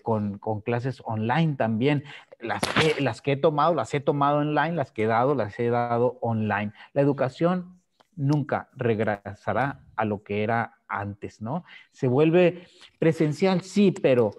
con, 0.03 0.37
con, 0.37 0.61
clases 0.61 1.01
online 1.05 1.55
también. 1.55 2.03
Las 2.39 2.61
que, 2.61 3.01
las 3.01 3.21
que 3.21 3.33
he 3.33 3.37
tomado, 3.37 3.73
las 3.73 3.93
he 3.93 3.99
tomado 3.99 4.37
online, 4.37 4.73
las 4.73 4.91
que 4.91 5.03
he 5.03 5.07
dado, 5.07 5.35
las 5.35 5.59
he 5.59 5.69
dado 5.69 6.17
online. 6.21 6.71
La 6.93 7.01
educación 7.01 7.79
nunca 8.15 8.69
regresará 8.75 9.81
a 9.95 10.05
lo 10.05 10.23
que 10.23 10.43
era 10.43 10.74
antes, 10.87 11.41
¿no? 11.41 11.63
Se 11.91 12.07
vuelve 12.07 12.67
presencial, 12.99 13.61
sí, 13.61 13.91
pero 13.91 14.31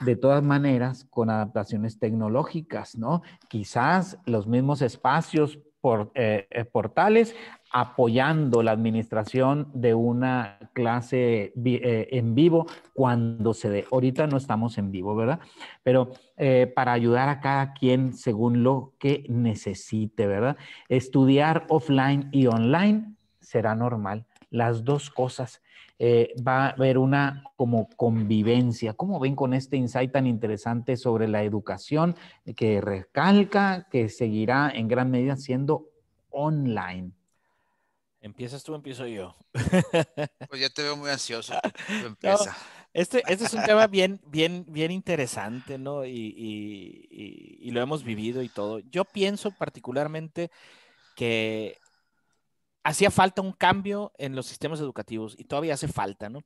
de 0.00 0.16
todas 0.16 0.42
maneras 0.42 1.06
con 1.10 1.30
adaptaciones 1.30 1.98
tecnológicas, 1.98 2.96
¿no? 2.96 3.22
Quizás 3.48 4.18
los 4.26 4.46
mismos 4.46 4.82
espacios 4.82 5.58
por, 5.80 6.10
eh, 6.14 6.46
portales 6.72 7.34
apoyando 7.70 8.62
la 8.62 8.72
administración 8.72 9.70
de 9.74 9.94
una 9.94 10.58
clase 10.72 11.52
eh, 11.64 12.08
en 12.12 12.34
vivo 12.34 12.66
cuando 12.94 13.52
se 13.54 13.68
dé. 13.68 13.86
Ahorita 13.90 14.26
no 14.26 14.38
estamos 14.38 14.78
en 14.78 14.90
vivo, 14.90 15.14
¿verdad? 15.14 15.40
Pero 15.82 16.12
eh, 16.36 16.72
para 16.74 16.92
ayudar 16.92 17.28
a 17.28 17.40
cada 17.40 17.74
quien 17.74 18.14
según 18.14 18.62
lo 18.62 18.94
que 18.98 19.24
necesite, 19.28 20.26
¿verdad? 20.26 20.56
Estudiar 20.88 21.66
offline 21.68 22.28
y 22.32 22.46
online 22.46 23.14
será 23.40 23.74
normal, 23.74 24.26
las 24.50 24.84
dos 24.84 25.10
cosas. 25.10 25.62
Eh, 26.00 26.32
va 26.46 26.66
a 26.66 26.70
haber 26.70 26.96
una 26.96 27.42
como 27.56 27.88
convivencia. 27.96 28.94
¿Cómo 28.94 29.18
ven 29.18 29.34
con 29.34 29.52
este 29.52 29.76
insight 29.76 30.12
tan 30.12 30.26
interesante 30.26 30.96
sobre 30.96 31.26
la 31.26 31.42
educación 31.42 32.14
que 32.56 32.80
recalca 32.80 33.88
que 33.90 34.08
seguirá 34.08 34.70
en 34.72 34.86
gran 34.86 35.10
medida 35.10 35.36
siendo 35.36 35.88
online? 36.30 37.12
¿Empiezas 38.20 38.62
tú 38.62 38.74
empiezo 38.74 39.06
yo? 39.06 39.36
Pues 40.48 40.60
ya 40.60 40.70
te 40.70 40.82
veo 40.82 40.96
muy 40.96 41.10
ansioso. 41.10 41.54
Empieza. 41.88 42.50
No, 42.50 42.56
este, 42.92 43.22
este, 43.28 43.44
es 43.44 43.54
un 43.54 43.64
tema 43.64 43.86
bien, 43.88 44.20
bien, 44.26 44.64
bien 44.68 44.90
interesante, 44.90 45.78
¿no? 45.78 46.04
Y, 46.04 46.10
y, 46.10 47.08
y, 47.10 47.58
y, 47.60 47.70
lo 47.70 47.80
hemos 47.80 48.02
vivido 48.02 48.42
y 48.42 48.48
todo. 48.48 48.80
Yo 48.90 49.04
pienso 49.04 49.50
particularmente 49.50 50.50
que 51.14 51.78
hacía 52.88 53.10
falta 53.10 53.42
un 53.42 53.52
cambio 53.52 54.12
en 54.16 54.34
los 54.34 54.46
sistemas 54.46 54.80
educativos 54.80 55.34
y 55.38 55.44
todavía 55.44 55.74
hace 55.74 55.88
falta, 55.88 56.30
¿no? 56.30 56.40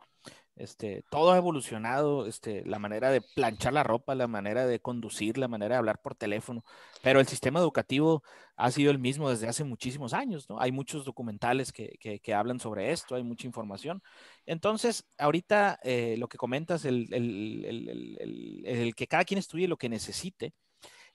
Este, 0.56 1.02
todo 1.10 1.32
ha 1.32 1.38
evolucionado, 1.38 2.26
este, 2.26 2.64
la 2.66 2.78
manera 2.78 3.10
de 3.10 3.22
planchar 3.22 3.72
la 3.72 3.84
ropa, 3.84 4.14
la 4.14 4.26
manera 4.26 4.66
de 4.66 4.80
conducir, 4.80 5.38
la 5.38 5.48
manera 5.48 5.76
de 5.76 5.78
hablar 5.78 6.00
por 6.02 6.14
teléfono, 6.14 6.62
pero 7.02 7.20
el 7.20 7.26
sistema 7.26 7.60
educativo 7.60 8.22
ha 8.56 8.70
sido 8.70 8.90
el 8.90 8.98
mismo 8.98 9.30
desde 9.30 9.48
hace 9.48 9.64
muchísimos 9.64 10.12
años, 10.12 10.50
¿no? 10.50 10.60
Hay 10.60 10.72
muchos 10.72 11.04
documentales 11.04 11.72
que, 11.72 11.96
que, 11.98 12.34
hablan 12.34 12.60
sobre 12.60 12.92
esto, 12.92 13.14
hay 13.14 13.22
mucha 13.22 13.46
información. 13.46 14.02
Entonces, 14.44 15.06
ahorita 15.18 15.78
eh, 15.84 16.16
lo 16.18 16.28
que 16.28 16.38
comentas, 16.38 16.84
el, 16.84 17.08
el, 17.14 17.64
el, 17.64 18.62
el, 18.66 18.94
que 18.94 19.06
cada 19.06 19.24
quien 19.24 19.38
estudie 19.38 19.68
lo 19.68 19.78
que 19.78 19.88
necesite, 19.88 20.54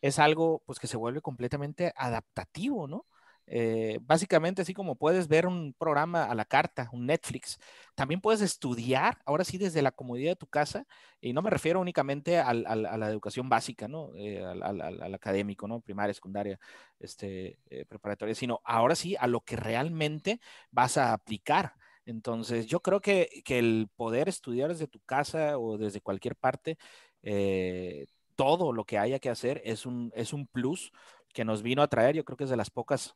es 0.02 0.20
algo 0.20 0.64
pues 0.66 0.80
que 0.80 0.88
se 0.88 0.98
vuelve 0.98 1.22
completamente 1.22 1.94
adaptativo, 1.96 2.88
¿no? 2.88 3.06
Eh, 3.50 4.00
básicamente, 4.02 4.62
así 4.62 4.74
como 4.74 4.96
puedes 4.96 5.28
ver 5.30 5.48
un 5.48 5.74
programa 5.74 6.26
a 6.26 6.36
la 6.36 6.46
carta, 6.46 6.90
un 6.92 7.06
Netflix, 7.06 7.58
también 7.96 8.20
puedes 8.20 8.42
estudiar, 8.42 9.20
ahora 9.26 9.46
sí, 9.46 9.58
desde 9.58 9.82
la 9.82 9.92
comodidad 9.92 10.32
de 10.32 10.36
tu 10.36 10.48
casa, 10.48 10.86
y 11.22 11.34
no 11.34 11.42
me 11.42 11.50
refiero 11.50 11.80
únicamente 11.80 12.38
a 12.40 12.54
la 12.54 13.10
educación 13.10 13.50
básica, 13.50 13.88
¿no? 13.88 14.12
Eh, 14.16 14.44
al, 14.44 14.62
al, 14.82 15.14
académico, 15.16 15.68
¿no? 15.68 15.80
Primaria, 15.80 16.14
secundaria, 16.14 16.60
este, 17.00 17.58
eh, 17.70 17.86
preparatoria, 17.86 18.36
sino 18.36 18.60
ahora 18.66 18.96
sí 18.96 19.16
a 19.18 19.28
lo 19.28 19.42
que 19.42 19.56
realmente 19.56 20.40
vas 20.72 20.98
a 20.98 21.14
aplicar. 21.14 21.74
Entonces, 22.06 22.68
yo 22.68 22.82
creo 22.82 23.02
que, 23.02 23.42
que 23.46 23.60
el 23.60 23.90
poder 23.96 24.30
estudiar 24.30 24.70
desde 24.70 24.88
tu 24.88 25.00
casa 25.02 25.58
o 25.58 25.78
desde 25.78 26.02
cualquier 26.02 26.36
parte, 26.36 26.78
eh, 27.24 28.08
todo 28.36 28.72
lo 28.72 28.86
que 28.86 28.98
haya 28.98 29.20
que 29.20 29.30
hacer 29.30 29.62
es 29.66 29.86
un, 29.86 30.12
es 30.16 30.32
un 30.32 30.48
plus 30.48 30.92
que 31.34 31.46
nos 31.46 31.62
vino 31.62 31.82
a 31.82 31.88
traer, 31.88 32.16
yo 32.16 32.24
creo 32.24 32.38
que 32.38 32.46
es 32.46 32.50
de 32.50 32.58
las 32.58 32.70
pocas, 32.70 33.16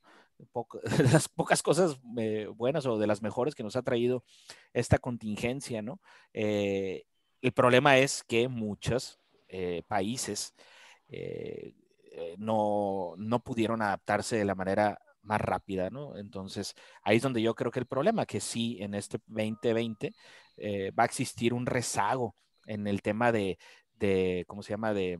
las 1.11 1.29
pocas 1.29 1.61
cosas 1.63 1.99
eh, 2.17 2.47
buenas 2.55 2.85
o 2.85 2.97
de 2.97 3.07
las 3.07 3.21
mejores 3.21 3.55
que 3.55 3.63
nos 3.63 3.75
ha 3.75 3.81
traído 3.81 4.23
esta 4.73 4.97
contingencia, 4.97 5.81
¿no? 5.81 6.01
Eh, 6.33 7.03
el 7.41 7.51
problema 7.51 7.97
es 7.97 8.23
que 8.23 8.47
muchos 8.47 9.19
eh, 9.47 9.83
países 9.87 10.53
no, 12.37 13.15
no 13.17 13.43
pudieron 13.43 13.81
adaptarse 13.81 14.37
de 14.37 14.45
la 14.45 14.55
manera 14.55 14.99
más 15.23 15.41
rápida, 15.41 15.89
¿no? 15.89 16.17
Entonces, 16.17 16.75
ahí 17.03 17.17
es 17.17 17.23
donde 17.23 17.41
yo 17.41 17.55
creo 17.55 17.71
que 17.71 17.79
el 17.79 17.85
problema, 17.85 18.25
que 18.25 18.39
sí, 18.39 18.77
en 18.79 18.93
este 18.93 19.19
2020 19.27 20.13
eh, 20.57 20.91
va 20.91 21.03
a 21.03 21.05
existir 21.05 21.53
un 21.53 21.65
rezago 21.65 22.35
en 22.65 22.87
el 22.87 23.01
tema 23.01 23.31
de, 23.31 23.57
de 23.95 24.45
¿cómo 24.47 24.63
se 24.63 24.71
llama?, 24.71 24.93
de, 24.93 25.19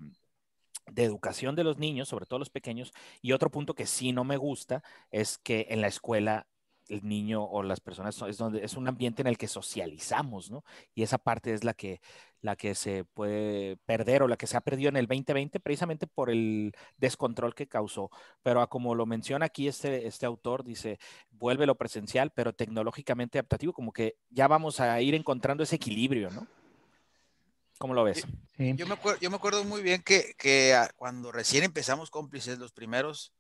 de 0.90 1.04
educación 1.04 1.56
de 1.56 1.64
los 1.64 1.78
niños, 1.78 2.10
sobre 2.10 2.26
todo 2.26 2.40
los 2.40 2.50
pequeños. 2.50 2.94
Y 3.22 3.32
otro 3.34 3.50
punto 3.50 3.74
que 3.74 3.86
sí 3.86 4.12
no 4.12 4.24
me 4.24 4.38
gusta 4.38 4.84
es 5.12 5.38
que 5.38 5.68
en 5.70 5.82
la 5.82 5.88
escuela 5.88 6.48
el 6.90 7.08
niño 7.08 7.44
o 7.44 7.64
las 7.64 7.80
personas 7.80 8.22
es 8.28 8.38
donde 8.38 8.66
es 8.66 8.76
un 8.76 8.88
ambiente 8.88 9.22
en 9.22 9.28
el 9.28 9.38
que 9.38 9.48
socializamos, 9.48 10.52
¿no? 10.52 10.64
Y 10.94 11.04
esa 11.04 11.18
parte 11.18 11.54
es 11.54 11.64
la 11.64 11.74
que 11.74 12.02
la 12.42 12.56
que 12.56 12.76
se 12.76 13.06
puede 13.06 13.78
perder 13.86 14.24
o 14.24 14.28
la 14.28 14.36
que 14.36 14.48
se 14.48 14.58
ha 14.58 14.62
perdido 14.62 14.90
en 14.90 14.98
el 14.98 15.08
2020 15.08 15.60
precisamente 15.60 16.08
por 16.08 16.30
el 16.30 16.74
descontrol 16.98 17.54
que 17.54 17.68
causó. 17.68 18.10
Pero 18.42 18.68
como 18.68 18.96
lo 18.96 19.06
menciona 19.06 19.46
aquí 19.46 19.68
este, 19.68 20.08
este 20.08 20.26
autor, 20.26 20.64
dice, 20.64 21.00
vuelve 21.30 21.68
lo 21.68 21.76
presencial, 21.76 22.32
pero 22.32 22.54
tecnológicamente 22.54 23.38
adaptativo, 23.38 23.74
como 23.74 23.94
que 23.94 24.16
ya 24.30 24.48
vamos 24.48 24.80
a 24.80 25.00
ir 25.02 25.14
encontrando 25.14 25.64
ese 25.64 25.76
equilibrio, 25.76 26.30
¿no? 26.32 26.48
¿Cómo 27.82 27.96
lo 27.96 28.04
ves? 28.04 28.28
Yo, 28.60 28.86
me 28.86 28.94
acuerdo, 28.94 29.20
yo 29.20 29.32
me 29.32 29.38
acuerdo 29.38 29.64
muy 29.64 29.82
bien 29.82 30.04
que, 30.04 30.36
que 30.38 30.80
cuando 30.98 31.32
recién 31.32 31.64
empezamos 31.64 32.12
cómplices, 32.12 32.60
los 32.60 32.74
primeros 32.74 33.34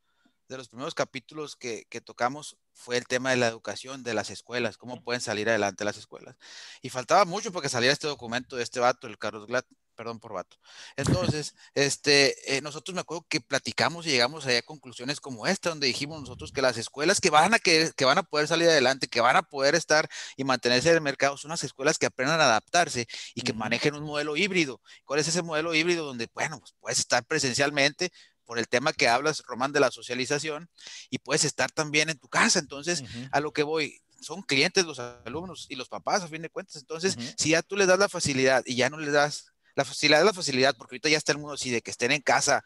de 0.47 0.57
los 0.57 0.67
primeros 0.67 0.95
capítulos 0.95 1.55
que, 1.55 1.85
que, 1.89 2.01
tocamos 2.01 2.57
fue 2.73 2.97
el 2.97 3.05
tema 3.05 3.29
de 3.29 3.37
la 3.37 3.47
educación 3.47 4.01
de 4.01 4.15
las 4.15 4.31
escuelas, 4.31 4.77
cómo 4.77 5.03
pueden 5.03 5.21
salir 5.21 5.47
adelante 5.47 5.85
las 5.85 5.95
escuelas. 5.95 6.37
Y 6.81 6.89
faltaba 6.89 7.23
mucho 7.25 7.51
porque 7.51 7.69
saliera 7.69 7.93
este 7.93 8.07
documento 8.07 8.55
de 8.55 8.63
este 8.63 8.79
vato, 8.79 9.05
el 9.05 9.19
Carlos 9.19 9.45
Glad, 9.45 9.63
perdón 10.01 10.19
por 10.19 10.33
vato. 10.33 10.57
Entonces, 10.95 11.53
este, 11.75 12.57
eh, 12.57 12.61
nosotros 12.61 12.95
me 12.95 13.01
acuerdo 13.01 13.23
que 13.29 13.39
platicamos 13.39 14.07
y 14.07 14.09
llegamos 14.09 14.47
a 14.47 14.61
conclusiones 14.63 15.19
como 15.19 15.45
esta, 15.45 15.69
donde 15.69 15.85
dijimos 15.85 16.19
nosotros 16.19 16.51
que 16.51 16.63
las 16.63 16.75
escuelas 16.77 17.21
que 17.21 17.29
van 17.29 17.53
a 17.53 17.59
que, 17.59 17.91
que 17.95 18.03
van 18.03 18.17
a 18.17 18.23
poder 18.23 18.47
salir 18.47 18.67
adelante, 18.67 19.07
que 19.07 19.21
van 19.21 19.35
a 19.35 19.43
poder 19.43 19.75
estar 19.75 20.09
y 20.37 20.43
mantenerse 20.43 20.89
en 20.89 20.95
el 20.95 21.01
mercado, 21.01 21.37
son 21.37 21.51
las 21.51 21.63
escuelas 21.63 21.99
que 21.99 22.07
aprendan 22.07 22.41
a 22.41 22.45
adaptarse 22.45 23.07
y 23.35 23.41
que 23.41 23.53
manejen 23.53 23.93
un 23.93 24.03
modelo 24.03 24.35
híbrido. 24.35 24.81
¿Cuál 25.05 25.19
es 25.19 25.27
ese 25.27 25.43
modelo 25.43 25.75
híbrido 25.75 26.03
donde, 26.03 26.27
bueno, 26.33 26.59
pues 26.59 26.73
puedes 26.79 26.97
estar 26.97 27.23
presencialmente, 27.23 28.11
por 28.43 28.57
el 28.57 28.67
tema 28.67 28.91
que 28.91 29.07
hablas, 29.07 29.43
Román, 29.45 29.71
de 29.71 29.79
la 29.79 29.91
socialización, 29.91 30.67
y 31.11 31.19
puedes 31.19 31.45
estar 31.45 31.71
también 31.71 32.09
en 32.09 32.17
tu 32.17 32.27
casa. 32.27 32.57
Entonces, 32.57 33.03
a 33.31 33.39
lo 33.39 33.53
que 33.53 33.63
voy, 33.63 34.01
son 34.21 34.41
clientes 34.43 34.85
los 34.85 34.99
alumnos 34.99 35.65
y 35.69 35.75
los 35.75 35.89
papás, 35.89 36.23
a 36.23 36.27
fin 36.27 36.41
de 36.41 36.49
cuentas. 36.49 36.77
Entonces, 36.77 37.17
si 37.37 37.49
ya 37.49 37.61
tú 37.61 37.75
les 37.75 37.87
das 37.87 37.99
la 37.99 38.09
facilidad 38.09 38.63
y 38.65 38.75
ya 38.75 38.89
no 38.89 38.97
les 38.97 39.11
das 39.11 39.51
la 39.75 39.85
facilidad, 39.85 40.23
la 40.23 40.33
facilidad, 40.33 40.75
porque 40.75 40.95
ahorita 40.95 41.09
ya 41.09 41.17
está 41.17 41.31
el 41.31 41.37
mundo 41.37 41.53
así 41.53 41.69
de 41.69 41.81
que 41.81 41.91
estén 41.91 42.11
en 42.11 42.21
casa 42.21 42.63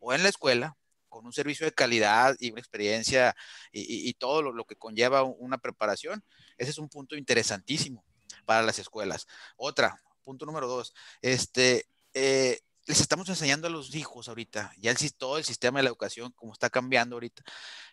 o 0.00 0.12
en 0.12 0.22
la 0.22 0.28
escuela, 0.28 0.76
con 1.14 1.24
un 1.24 1.32
servicio 1.32 1.64
de 1.64 1.72
calidad 1.72 2.34
y 2.40 2.50
una 2.50 2.60
experiencia 2.60 3.36
y, 3.70 4.12
todo 4.14 4.42
lo, 4.42 4.64
que 4.64 4.74
conlleva 4.74 5.22
una 5.22 5.58
preparación, 5.58 6.24
ese 6.58 6.72
es 6.72 6.78
un 6.78 6.88
punto 6.88 7.14
interesantísimo 7.14 8.04
para 8.44 8.62
las 8.62 8.80
escuelas. 8.80 9.28
Otra, 9.56 10.02
punto 10.24 10.44
número 10.44 10.66
dos, 10.66 10.92
este, 11.22 11.86
eh, 12.14 12.58
les 12.86 13.00
estamos 13.00 13.28
enseñando 13.28 13.68
a 13.68 13.70
los 13.70 13.94
hijos 13.94 14.28
ahorita, 14.28 14.72
ya 14.76 14.90
el, 14.90 15.14
todo 15.14 15.38
el 15.38 15.44
sistema 15.44 15.78
de 15.78 15.84
la 15.84 15.90
educación, 15.90 16.32
como 16.32 16.52
está 16.52 16.68
cambiando 16.68 17.14
ahorita, 17.14 17.44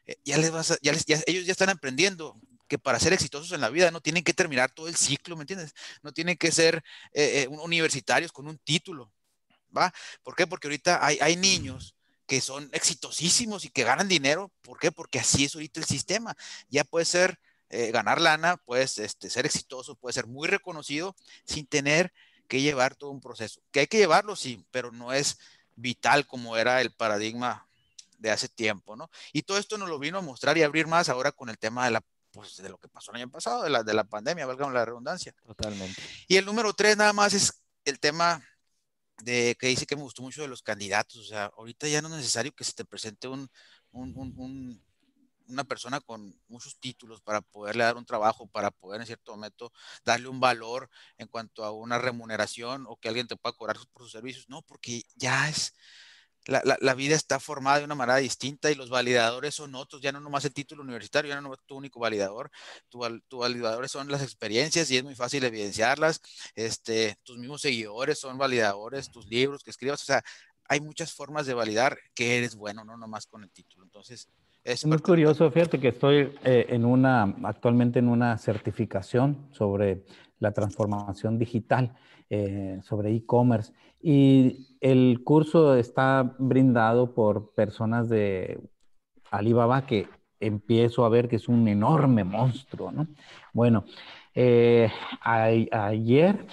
eh, 0.05 0.17
ya 0.23 0.37
les 0.37 0.49
vas 0.49 0.79
ya, 0.81 0.91
les, 0.91 1.05
ellos 1.27 1.45
ya 1.45 1.51
están 1.51 1.69
aprendiendo 1.69 2.39
que 2.71 2.79
para 2.79 3.01
ser 3.01 3.11
exitosos 3.11 3.51
en 3.51 3.59
la 3.59 3.67
vida 3.67 3.91
no 3.91 3.99
tienen 3.99 4.23
que 4.23 4.33
terminar 4.33 4.71
todo 4.71 4.87
el 4.87 4.95
ciclo, 4.95 5.35
¿me 5.35 5.43
entiendes? 5.43 5.73
No 6.03 6.13
tienen 6.13 6.37
que 6.37 6.53
ser 6.53 6.77
eh, 7.11 7.41
eh, 7.41 7.47
universitarios 7.49 8.31
con 8.31 8.47
un 8.47 8.57
título, 8.59 9.11
¿va? 9.75 9.93
¿Por 10.23 10.37
qué? 10.37 10.47
Porque 10.47 10.69
ahorita 10.69 11.05
hay, 11.05 11.17
hay 11.19 11.35
niños 11.35 11.97
que 12.25 12.39
son 12.39 12.69
exitosísimos 12.71 13.65
y 13.65 13.71
que 13.71 13.83
ganan 13.83 14.07
dinero, 14.07 14.53
¿por 14.61 14.79
qué? 14.79 14.89
Porque 14.89 15.19
así 15.19 15.43
es 15.43 15.53
ahorita 15.53 15.81
el 15.81 15.85
sistema, 15.85 16.33
ya 16.69 16.85
puede 16.85 17.03
ser 17.03 17.37
ganar 17.69 18.21
lana, 18.21 18.55
puedes 18.55 18.97
este, 18.99 19.29
ser 19.29 19.45
exitoso, 19.45 19.95
puede 19.95 20.13
ser 20.13 20.27
muy 20.27 20.47
reconocido 20.47 21.15
sin 21.45 21.67
tener 21.67 22.13
que 22.47 22.61
llevar 22.61 22.95
todo 22.95 23.11
un 23.11 23.19
proceso. 23.19 23.61
Que 23.71 23.81
hay 23.81 23.87
que 23.87 23.97
llevarlo, 23.97 24.37
sí, 24.37 24.65
pero 24.71 24.93
no 24.93 25.11
es 25.11 25.39
vital 25.75 26.25
como 26.25 26.55
era 26.55 26.79
el 26.79 26.93
paradigma 26.93 27.67
de 28.17 28.31
hace 28.31 28.47
tiempo, 28.47 28.95
¿no? 28.95 29.09
Y 29.33 29.43
todo 29.43 29.57
esto 29.57 29.77
nos 29.77 29.89
lo 29.89 29.99
vino 29.99 30.17
a 30.17 30.21
mostrar 30.21 30.57
y 30.57 30.63
abrir 30.63 30.87
más 30.87 31.09
ahora 31.09 31.33
con 31.33 31.49
el 31.49 31.57
tema 31.57 31.85
de 31.85 31.91
la 31.91 32.03
pues, 32.31 32.57
de 32.57 32.69
lo 32.69 32.77
que 32.77 32.87
pasó 32.87 33.11
el 33.11 33.17
año 33.17 33.29
pasado, 33.29 33.63
de 33.63 33.69
la, 33.69 33.83
de 33.83 33.93
la 33.93 34.03
pandemia, 34.03 34.45
valga 34.45 34.69
la 34.69 34.85
redundancia. 34.85 35.33
Totalmente. 35.45 36.01
Y 36.27 36.37
el 36.37 36.45
número 36.45 36.73
tres 36.73 36.97
nada 36.97 37.13
más 37.13 37.33
es 37.33 37.63
el 37.85 37.99
tema 37.99 38.43
de 39.23 39.55
que 39.59 39.67
dice 39.67 39.85
que 39.85 39.95
me 39.95 40.01
gustó 40.01 40.21
mucho 40.21 40.41
de 40.41 40.47
los 40.47 40.61
candidatos. 40.61 41.17
O 41.17 41.23
sea, 41.23 41.51
ahorita 41.57 41.87
ya 41.87 42.01
no 42.01 42.07
es 42.09 42.15
necesario 42.15 42.53
que 42.53 42.63
se 42.63 42.73
te 42.73 42.85
presente 42.85 43.27
un, 43.27 43.49
un, 43.91 44.13
un 44.15 44.81
una 45.51 45.63
persona 45.63 45.99
con 45.99 46.33
muchos 46.47 46.77
títulos 46.79 47.21
para 47.21 47.41
poderle 47.41 47.83
dar 47.83 47.97
un 47.97 48.05
trabajo, 48.05 48.47
para 48.47 48.71
poder 48.71 49.01
en 49.01 49.07
cierto 49.07 49.31
momento 49.31 49.71
darle 50.03 50.27
un 50.27 50.39
valor 50.39 50.89
en 51.17 51.27
cuanto 51.27 51.63
a 51.63 51.71
una 51.71 51.97
remuneración 51.97 52.85
o 52.87 52.95
que 52.95 53.09
alguien 53.09 53.27
te 53.27 53.35
pueda 53.35 53.55
cobrar 53.55 53.77
por 53.93 54.03
sus 54.03 54.11
servicios. 54.11 54.49
No, 54.49 54.61
porque 54.61 55.03
ya 55.15 55.49
es, 55.49 55.73
la, 56.47 56.77
la, 56.79 56.93
vida 56.95 57.15
está 57.15 57.39
formada 57.39 57.79
de 57.79 57.85
una 57.85 57.95
manera 57.95 58.17
distinta 58.17 58.71
y 58.71 58.75
los 58.75 58.89
validadores 58.89 59.55
son 59.55 59.75
otros, 59.75 60.01
ya 60.01 60.11
no 60.11 60.19
nomás 60.19 60.43
el 60.45 60.53
título 60.53 60.81
universitario, 60.81 61.29
ya 61.29 61.35
no 61.35 61.41
nomás 61.41 61.59
tu 61.65 61.75
único 61.75 61.99
validador, 61.99 62.49
tu, 62.89 62.99
tu 63.27 63.39
validadores 63.39 63.91
son 63.91 64.09
las 64.09 64.23
experiencias 64.23 64.89
y 64.89 64.97
es 64.97 65.03
muy 65.03 65.15
fácil 65.15 65.43
evidenciarlas, 65.43 66.21
este, 66.55 67.15
tus 67.23 67.37
mismos 67.37 67.61
seguidores 67.61 68.19
son 68.19 68.37
validadores, 68.37 69.11
tus 69.11 69.27
libros 69.27 69.63
que 69.63 69.71
escribas, 69.71 70.01
o 70.01 70.05
sea, 70.05 70.23
hay 70.67 70.79
muchas 70.79 71.13
formas 71.13 71.45
de 71.45 71.53
validar 71.53 71.97
que 72.15 72.37
eres 72.37 72.55
bueno, 72.55 72.83
no 72.85 72.97
nomás 72.97 73.27
con 73.27 73.43
el 73.43 73.51
título. 73.51 73.83
Entonces, 73.83 74.29
es 74.63 74.85
muy 74.85 74.99
curioso, 74.99 75.49
fíjate 75.51 75.79
que 75.79 75.89
estoy 75.89 76.33
eh, 76.43 76.67
en 76.69 76.85
una, 76.85 77.23
actualmente 77.43 77.99
en 77.99 78.07
una 78.07 78.37
certificación 78.37 79.49
sobre 79.51 80.05
la 80.41 80.51
transformación 80.51 81.37
digital, 81.39 81.93
eh, 82.29 82.79
sobre 82.83 83.15
e-commerce, 83.15 83.71
y 84.01 84.75
el 84.81 85.23
curso 85.23 85.75
está 85.75 86.35
brindado 86.37 87.13
por 87.13 87.53
personas 87.53 88.09
de 88.09 88.59
Alibaba 89.29 89.85
que 89.85 90.07
empiezo 90.41 91.05
a 91.05 91.09
ver 91.09 91.29
que 91.29 91.37
es 91.37 91.47
un 91.47 91.65
enorme 91.67 92.25
monstruo, 92.25 92.91
¿no? 92.91 93.07
Bueno, 93.53 93.85
eh, 94.35 94.91
ayer 95.21 96.45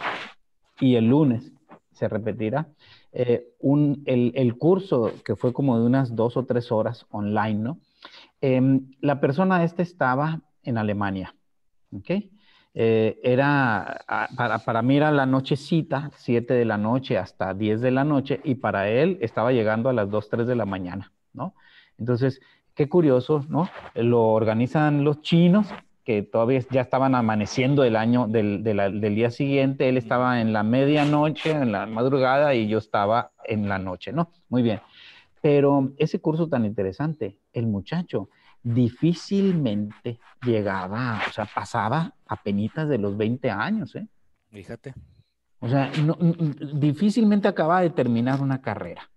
y 0.79 0.95
el 0.95 1.09
lunes 1.09 1.53
se 1.91 2.07
repetirá. 2.07 2.69
un, 3.59 4.03
el, 4.07 4.33
el, 4.37 4.57
curso 4.59 5.13
que 5.25 5.35
fue 5.35 5.53
como 5.53 5.79
de 5.79 5.87
unas 5.87 6.15
dos 6.15 6.37
o 6.37 6.45
tres 6.45 6.71
horas 6.71 7.07
online, 7.11 7.55
¿no? 7.55 7.79
Em, 8.41 8.93
la 9.01 9.21
persona 9.21 9.65
esta 9.65 9.83
estaba 9.83 10.43
en 10.63 10.79
Alemania, 10.79 11.35
¿ok? 11.93 12.11
Eh, 12.75 13.19
era, 13.23 14.05
para, 14.37 14.59
para, 14.61 14.83
mí 14.83 14.97
era 14.97 15.11
la 15.11 15.27
nochecita, 15.27 16.11
7 16.15 16.55
de 16.55 16.65
la 16.65 16.79
noche 16.79 17.19
hasta 17.19 17.55
10 17.55 17.81
de 17.81 17.91
la 17.91 18.05
noche, 18.05 18.41
y 18.45 18.57
para 18.57 18.89
él 18.89 19.19
estaba 19.21 19.53
llegando 19.53 19.89
a 19.89 19.93
las 19.93 20.11
2, 20.11 20.29
3 20.29 20.47
de 20.47 20.55
la 20.55 20.67
mañana, 20.67 21.13
¿no? 21.33 21.55
Entonces, 21.99 22.41
qué 22.75 22.89
curioso, 22.89 23.45
¿no? 23.49 23.69
Lo 23.95 24.29
organizan 24.29 25.03
los 25.03 25.23
chinos, 25.23 25.69
que 26.05 26.23
todavía 26.23 26.61
ya 26.71 26.81
estaban 26.81 27.15
amaneciendo 27.15 27.85
el 27.85 27.97
año 27.97 28.29
del, 28.29 28.63
del 28.63 29.15
día 29.15 29.31
siguiente, 29.31 29.89
él 29.89 29.97
estaba 29.97 30.41
en 30.41 30.53
la 30.53 30.63
medianoche, 30.63 31.51
en 31.51 31.73
la 31.73 31.87
madrugada, 31.87 32.55
y 32.55 32.69
yo 32.69 32.79
estaba 32.79 33.33
en 33.45 33.69
la 33.69 33.79
noche, 33.79 34.13
¿no? 34.13 34.31
Muy 34.49 34.63
bien. 34.63 34.81
Pero 35.43 35.93
ese 35.99 36.21
curso 36.21 36.49
tan 36.49 36.65
interesante, 36.65 37.39
el 37.53 37.67
muchacho 37.67 38.29
difícilmente 38.63 40.19
llegaba, 40.45 41.21
o 41.29 41.33
sea, 41.33 41.47
pasaba 41.47 42.15
a 42.29 42.43
penitas 42.43 42.89
de 42.89 42.99
los 42.99 43.17
20 43.17 43.51
años, 43.51 43.97
¿eh? 43.97 44.07
Fíjate. 44.51 44.95
O 45.61 45.69
sea, 45.69 45.91
difícilmente 46.75 47.49
acababa 47.49 47.81
de 47.81 47.91
terminar 47.91 48.41
una 48.41 48.63
carrera, 48.63 49.11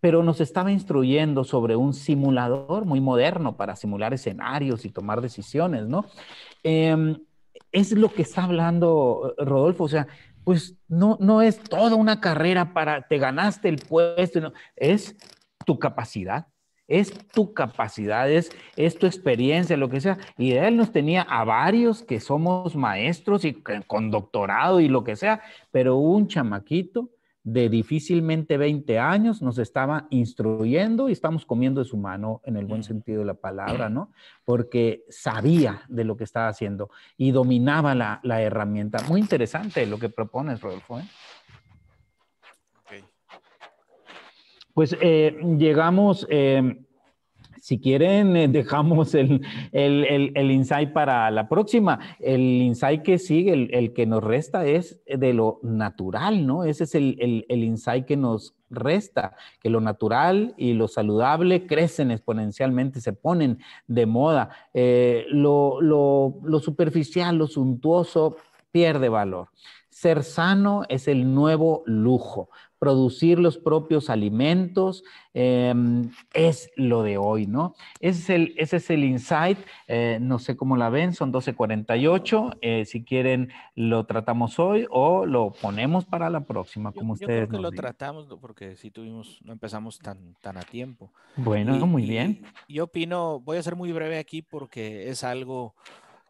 pero 0.00 0.24
nos 0.24 0.40
estaba 0.40 0.72
instruyendo 0.72 1.44
sobre 1.44 1.76
un 1.76 1.94
simulador 1.94 2.84
muy 2.84 3.00
moderno 3.00 3.56
para 3.56 3.76
simular 3.76 4.12
escenarios 4.12 4.84
y 4.84 4.90
tomar 4.90 5.20
decisiones, 5.20 5.86
¿no? 5.86 6.06
Em, 6.64 7.16
es 7.70 7.92
lo 7.92 8.12
que 8.12 8.22
está 8.22 8.44
hablando 8.44 9.34
Rodolfo, 9.38 9.84
o 9.84 9.88
sea, 9.88 10.08
pues 10.42 10.76
no, 10.88 11.16
no 11.20 11.42
es 11.42 11.60
toda 11.62 11.94
una 11.94 12.20
carrera 12.20 12.74
para 12.74 13.06
te 13.06 13.18
ganaste 13.18 13.68
el 13.68 13.76
puesto, 13.76 14.40
no, 14.40 14.52
es 14.74 15.16
tu 15.64 15.78
capacidad, 15.78 16.48
es 16.92 17.10
tu 17.28 17.54
capacidad, 17.54 18.30
es, 18.30 18.50
tu 18.98 19.06
experiencia, 19.06 19.78
lo 19.78 19.88
que 19.88 20.02
sea. 20.02 20.18
Y 20.36 20.52
él 20.52 20.76
nos 20.76 20.92
tenía 20.92 21.22
a 21.22 21.42
varios 21.44 22.02
que 22.02 22.20
somos 22.20 22.76
maestros 22.76 23.46
y 23.46 23.54
con 23.86 24.10
doctorado 24.10 24.78
y 24.78 24.88
lo 24.88 25.02
que 25.02 25.16
sea, 25.16 25.40
pero 25.70 25.96
un 25.96 26.28
chamaquito 26.28 27.08
de 27.44 27.68
difícilmente 27.68 28.56
20 28.56 28.98
años 28.98 29.42
nos 29.42 29.58
estaba 29.58 30.06
instruyendo 30.10 31.08
y 31.08 31.12
estamos 31.12 31.44
comiendo 31.44 31.80
de 31.80 31.88
su 31.88 31.96
mano 31.96 32.40
en 32.44 32.56
el 32.56 32.66
buen 32.66 32.80
mm. 32.80 32.84
sentido 32.84 33.20
de 33.20 33.26
la 33.26 33.34
palabra, 33.34 33.88
¿no? 33.88 34.12
Porque 34.44 35.04
sabía 35.08 35.82
de 35.88 36.04
lo 36.04 36.16
que 36.16 36.24
estaba 36.24 36.48
haciendo 36.48 36.90
y 37.16 37.32
dominaba 37.32 37.94
la, 37.94 38.42
herramienta. 38.42 38.98
Muy 39.08 39.20
interesante 39.20 39.86
lo 39.86 39.98
que 39.98 40.08
propones, 40.08 40.60
Rodolfo. 40.60 41.00
¿eh? 41.00 41.04
Pues 44.74 44.96
eh, 45.00 45.38
llegamos, 45.58 46.26
eh, 46.30 46.78
Si 47.60 47.78
quieren, 47.78 48.34
eh, 48.34 48.48
dejamos 48.48 49.14
el, 49.14 49.40
el, 49.70 50.50
insight 50.50 50.92
para 50.92 51.30
la 51.30 51.48
próxima. 51.48 52.00
El 52.18 52.40
insight 52.40 53.02
que 53.02 53.18
sigue, 53.18 53.52
el, 53.52 53.92
que 53.92 54.04
nos 54.04 54.24
resta 54.24 54.66
es 54.66 55.00
de 55.06 55.32
lo 55.32 55.60
natural, 55.62 56.44
¿no? 56.44 56.64
Ese 56.64 56.84
es 56.84 56.94
el, 56.96 57.44
insight 57.48 58.04
que 58.04 58.16
nos 58.16 58.56
resta, 58.68 59.36
que 59.60 59.70
lo 59.70 59.80
natural 59.80 60.54
y 60.56 60.72
lo 60.72 60.88
saludable 60.88 61.66
crecen 61.68 62.10
exponencialmente, 62.10 63.00
se 63.00 63.12
ponen 63.12 63.58
de 63.86 64.06
moda. 64.06 64.50
Eh, 64.74 65.26
lo, 65.28 65.80
lo 65.80 66.58
superficial, 66.58 67.36
lo 67.36 67.46
suntuoso 67.46 68.38
pierde 68.72 69.08
valor. 69.08 69.50
Ser 69.88 70.24
sano 70.24 70.82
es 70.88 71.06
el 71.06 71.32
nuevo 71.32 71.84
lujo 71.86 72.48
producir 72.82 73.38
los 73.38 73.58
propios 73.58 74.10
alimentos, 74.10 75.04
em, 75.34 76.10
es 76.34 76.68
lo 76.74 77.04
de 77.04 77.16
hoy, 77.16 77.46
¿no? 77.46 77.76
Ese 78.00 78.18
es 78.18 78.30
el, 78.30 78.54
ese 78.56 78.78
es 78.78 78.90
el 78.90 79.04
insight, 79.04 79.56
eh, 79.86 80.18
no 80.20 80.40
sé 80.40 80.56
cómo 80.56 80.76
la 80.76 80.90
ven, 80.90 81.14
son 81.14 81.32
12.48, 81.32 82.58
eh, 82.60 82.84
si 82.84 83.04
quieren 83.04 83.52
lo 83.76 84.04
tratamos 84.04 84.58
hoy 84.58 84.88
o 84.90 85.26
lo 85.26 85.52
ponemos 85.52 86.06
para 86.06 86.28
la 86.28 86.40
próxima, 86.40 86.90
como 86.90 87.12
ustedes 87.12 87.42
yo 87.42 87.46
creo 87.46 87.60
que 87.60 87.62
lo 87.62 87.70
tratamos 87.70 88.26
porque 88.40 88.74
si 88.74 88.90
tuvimos, 88.90 89.38
no 89.44 89.52
empezamos 89.52 90.00
tan, 90.00 90.34
tan 90.40 90.56
a 90.56 90.62
tiempo. 90.62 91.12
Bueno, 91.36 91.86
muy 91.86 92.02
bien. 92.02 92.42
yo 92.66 92.82
opino, 92.82 93.38
voy 93.38 93.58
a 93.58 93.62
ser 93.62 93.76
muy 93.76 93.92
breve 93.92 94.18
aquí 94.18 94.42
porque 94.42 95.08
es 95.08 95.22
algo 95.22 95.76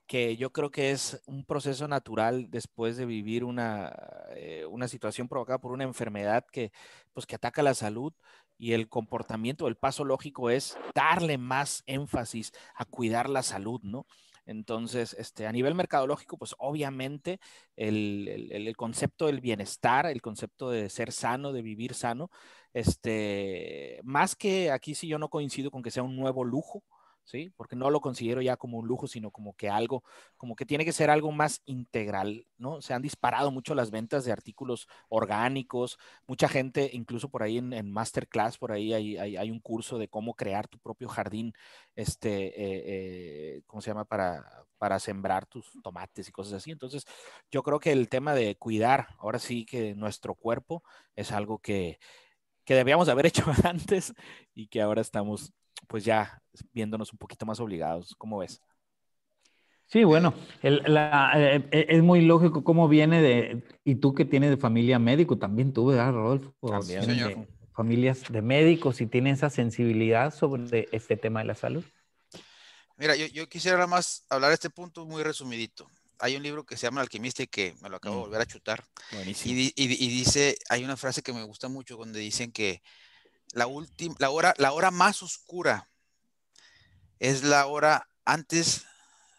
que 0.06 0.36
yo 0.36 0.52
creo 0.52 0.70
que 0.70 0.90
es 0.90 1.22
un 1.26 1.44
proceso 1.44 1.88
natural 1.88 2.50
después 2.50 2.96
de 2.96 3.06
vivir 3.06 3.44
una, 3.44 3.92
eh, 4.36 4.66
una 4.68 4.88
situación 4.88 5.28
provocada 5.28 5.58
por 5.58 5.72
una 5.72 5.84
enfermedad 5.84 6.44
que, 6.50 6.72
pues, 7.12 7.26
que 7.26 7.36
ataca 7.36 7.62
la 7.62 7.74
salud 7.74 8.12
y 8.58 8.72
el 8.74 8.88
comportamiento, 8.88 9.68
el 9.68 9.76
paso 9.76 10.04
lógico 10.04 10.50
es 10.50 10.76
darle 10.94 11.38
más 11.38 11.82
énfasis 11.86 12.52
a 12.74 12.84
cuidar 12.84 13.28
la 13.28 13.42
salud, 13.42 13.80
¿no? 13.82 14.06
Entonces, 14.44 15.14
este, 15.18 15.46
a 15.46 15.52
nivel 15.52 15.74
mercadológico, 15.74 16.36
pues 16.36 16.54
obviamente 16.58 17.38
el, 17.76 18.48
el, 18.50 18.76
concepto 18.76 19.26
del 19.26 19.40
bienestar, 19.40 20.06
el 20.06 20.20
concepto 20.20 20.70
de 20.70 20.90
ser 20.90 21.12
sano, 21.12 21.52
de 21.52 21.62
vivir 21.62 21.94
sano, 21.94 22.30
este, 22.72 24.00
más 24.04 24.34
que 24.34 24.70
aquí 24.70 24.94
sí 24.94 25.06
yo 25.06 25.18
no 25.18 25.28
coincido 25.28 25.70
con 25.70 25.82
que 25.82 25.90
sea 25.90 26.02
un 26.02 26.16
nuevo 26.16 26.44
lujo, 26.44 26.82
¿sí? 27.24 27.52
Porque 27.56 27.76
no 27.76 27.90
lo 27.90 28.00
considero 28.00 28.42
ya 28.42 28.56
como 28.56 28.78
un 28.78 28.86
lujo, 28.86 29.06
sino 29.06 29.30
como 29.30 29.54
que 29.54 29.68
algo, 29.68 30.02
como 30.36 30.56
que 30.56 30.66
tiene 30.66 30.84
que 30.84 30.92
ser 30.92 31.10
algo 31.10 31.32
más 31.32 31.62
integral, 31.64 32.46
¿no? 32.56 32.80
Se 32.82 32.94
han 32.94 33.02
disparado 33.02 33.50
mucho 33.50 33.74
las 33.74 33.90
ventas 33.90 34.24
de 34.24 34.32
artículos 34.32 34.88
orgánicos, 35.08 35.98
mucha 36.26 36.48
gente, 36.48 36.90
incluso 36.92 37.28
por 37.28 37.42
ahí 37.42 37.58
en, 37.58 37.92
Masterclass, 37.92 38.58
por 38.58 38.72
ahí 38.72 38.92
hay, 38.92 39.50
un 39.50 39.60
curso 39.60 39.98
de 39.98 40.08
cómo 40.08 40.34
crear 40.34 40.68
tu 40.68 40.78
propio 40.78 41.08
jardín, 41.08 41.52
este, 41.94 42.46
eh, 42.46 42.82
eh, 43.56 43.62
¿cómo 43.66 43.80
se 43.80 43.90
llama? 43.90 44.04
Para, 44.04 44.66
para 44.78 44.98
sembrar 44.98 45.46
tus 45.46 45.70
tomates 45.82 46.28
y 46.28 46.32
cosas 46.32 46.54
así. 46.54 46.70
Entonces, 46.70 47.04
yo 47.50 47.62
creo 47.62 47.78
que 47.78 47.92
el 47.92 48.08
tema 48.08 48.34
de 48.34 48.56
cuidar, 48.56 49.08
ahora 49.18 49.38
sí 49.38 49.64
que 49.64 49.94
nuestro 49.94 50.34
cuerpo 50.34 50.82
es 51.14 51.32
algo 51.32 51.58
que, 51.58 51.98
que 52.64 52.74
debíamos 52.74 53.08
haber 53.08 53.26
hecho 53.26 53.44
antes 53.64 54.14
y 54.54 54.66
que 54.68 54.80
ahora 54.80 55.00
estamos 55.00 55.52
pues 55.88 56.04
ya 56.04 56.42
viéndonos 56.72 57.12
un 57.12 57.18
poquito 57.18 57.44
más 57.46 57.60
obligados. 57.60 58.14
¿Cómo 58.16 58.38
ves? 58.38 58.60
Sí, 59.86 60.04
bueno, 60.04 60.32
eh, 60.62 60.80
eh, 61.70 61.86
es 61.90 62.02
muy 62.02 62.22
lógico 62.22 62.64
cómo 62.64 62.88
viene 62.88 63.20
de, 63.20 63.62
y 63.84 63.96
tú 63.96 64.14
que 64.14 64.24
tienes 64.24 64.48
de 64.48 64.56
familia 64.56 64.98
médico, 64.98 65.36
también 65.36 65.74
tú, 65.74 65.86
¿verdad, 65.86 66.12
Rodolfo? 66.12 66.54
También, 66.66 67.04
señor. 67.04 67.46
familias 67.74 68.24
de 68.30 68.40
médicos 68.40 69.02
y 69.02 69.06
tienen 69.06 69.34
esa 69.34 69.50
sensibilidad 69.50 70.32
sobre 70.32 70.88
este 70.92 71.18
tema 71.18 71.40
de 71.40 71.46
la 71.46 71.54
salud. 71.54 71.84
Mira, 72.96 73.16
yo, 73.16 73.48
quisiera 73.48 73.86
más 73.86 74.24
hablar 74.30 74.50
de 74.50 74.54
este 74.54 74.70
punto 74.70 75.04
muy 75.04 75.22
resumidito. 75.22 75.86
Hay 76.22 76.36
un 76.36 76.42
libro 76.44 76.64
que 76.64 76.76
se 76.76 76.86
llama 76.86 77.00
Alquimista 77.00 77.42
y 77.42 77.48
que 77.48 77.74
me 77.80 77.88
lo 77.88 77.96
acabo 77.96 78.14
de 78.14 78.20
mm. 78.20 78.24
volver 78.26 78.40
a 78.42 78.46
chutar. 78.46 78.84
Buenísimo. 79.10 79.54
Y, 79.56 79.72
y, 79.74 80.08
dice, 80.08 80.56
hay 80.68 80.84
una 80.84 80.96
frase 80.96 81.20
que 81.20 81.32
me 81.32 81.42
gusta 81.42 81.66
mucho 81.68 81.96
donde 81.96 82.20
dicen 82.20 82.52
que 82.52 82.80
la, 83.54 83.66
última, 83.66 84.14
la, 84.20 84.30
hora, 84.30 84.54
la 84.58 84.72
hora 84.72 84.92
más 84.92 85.24
oscura 85.24 85.90
es 87.18 87.42
la 87.42 87.66
hora 87.66 88.08
antes 88.24 88.84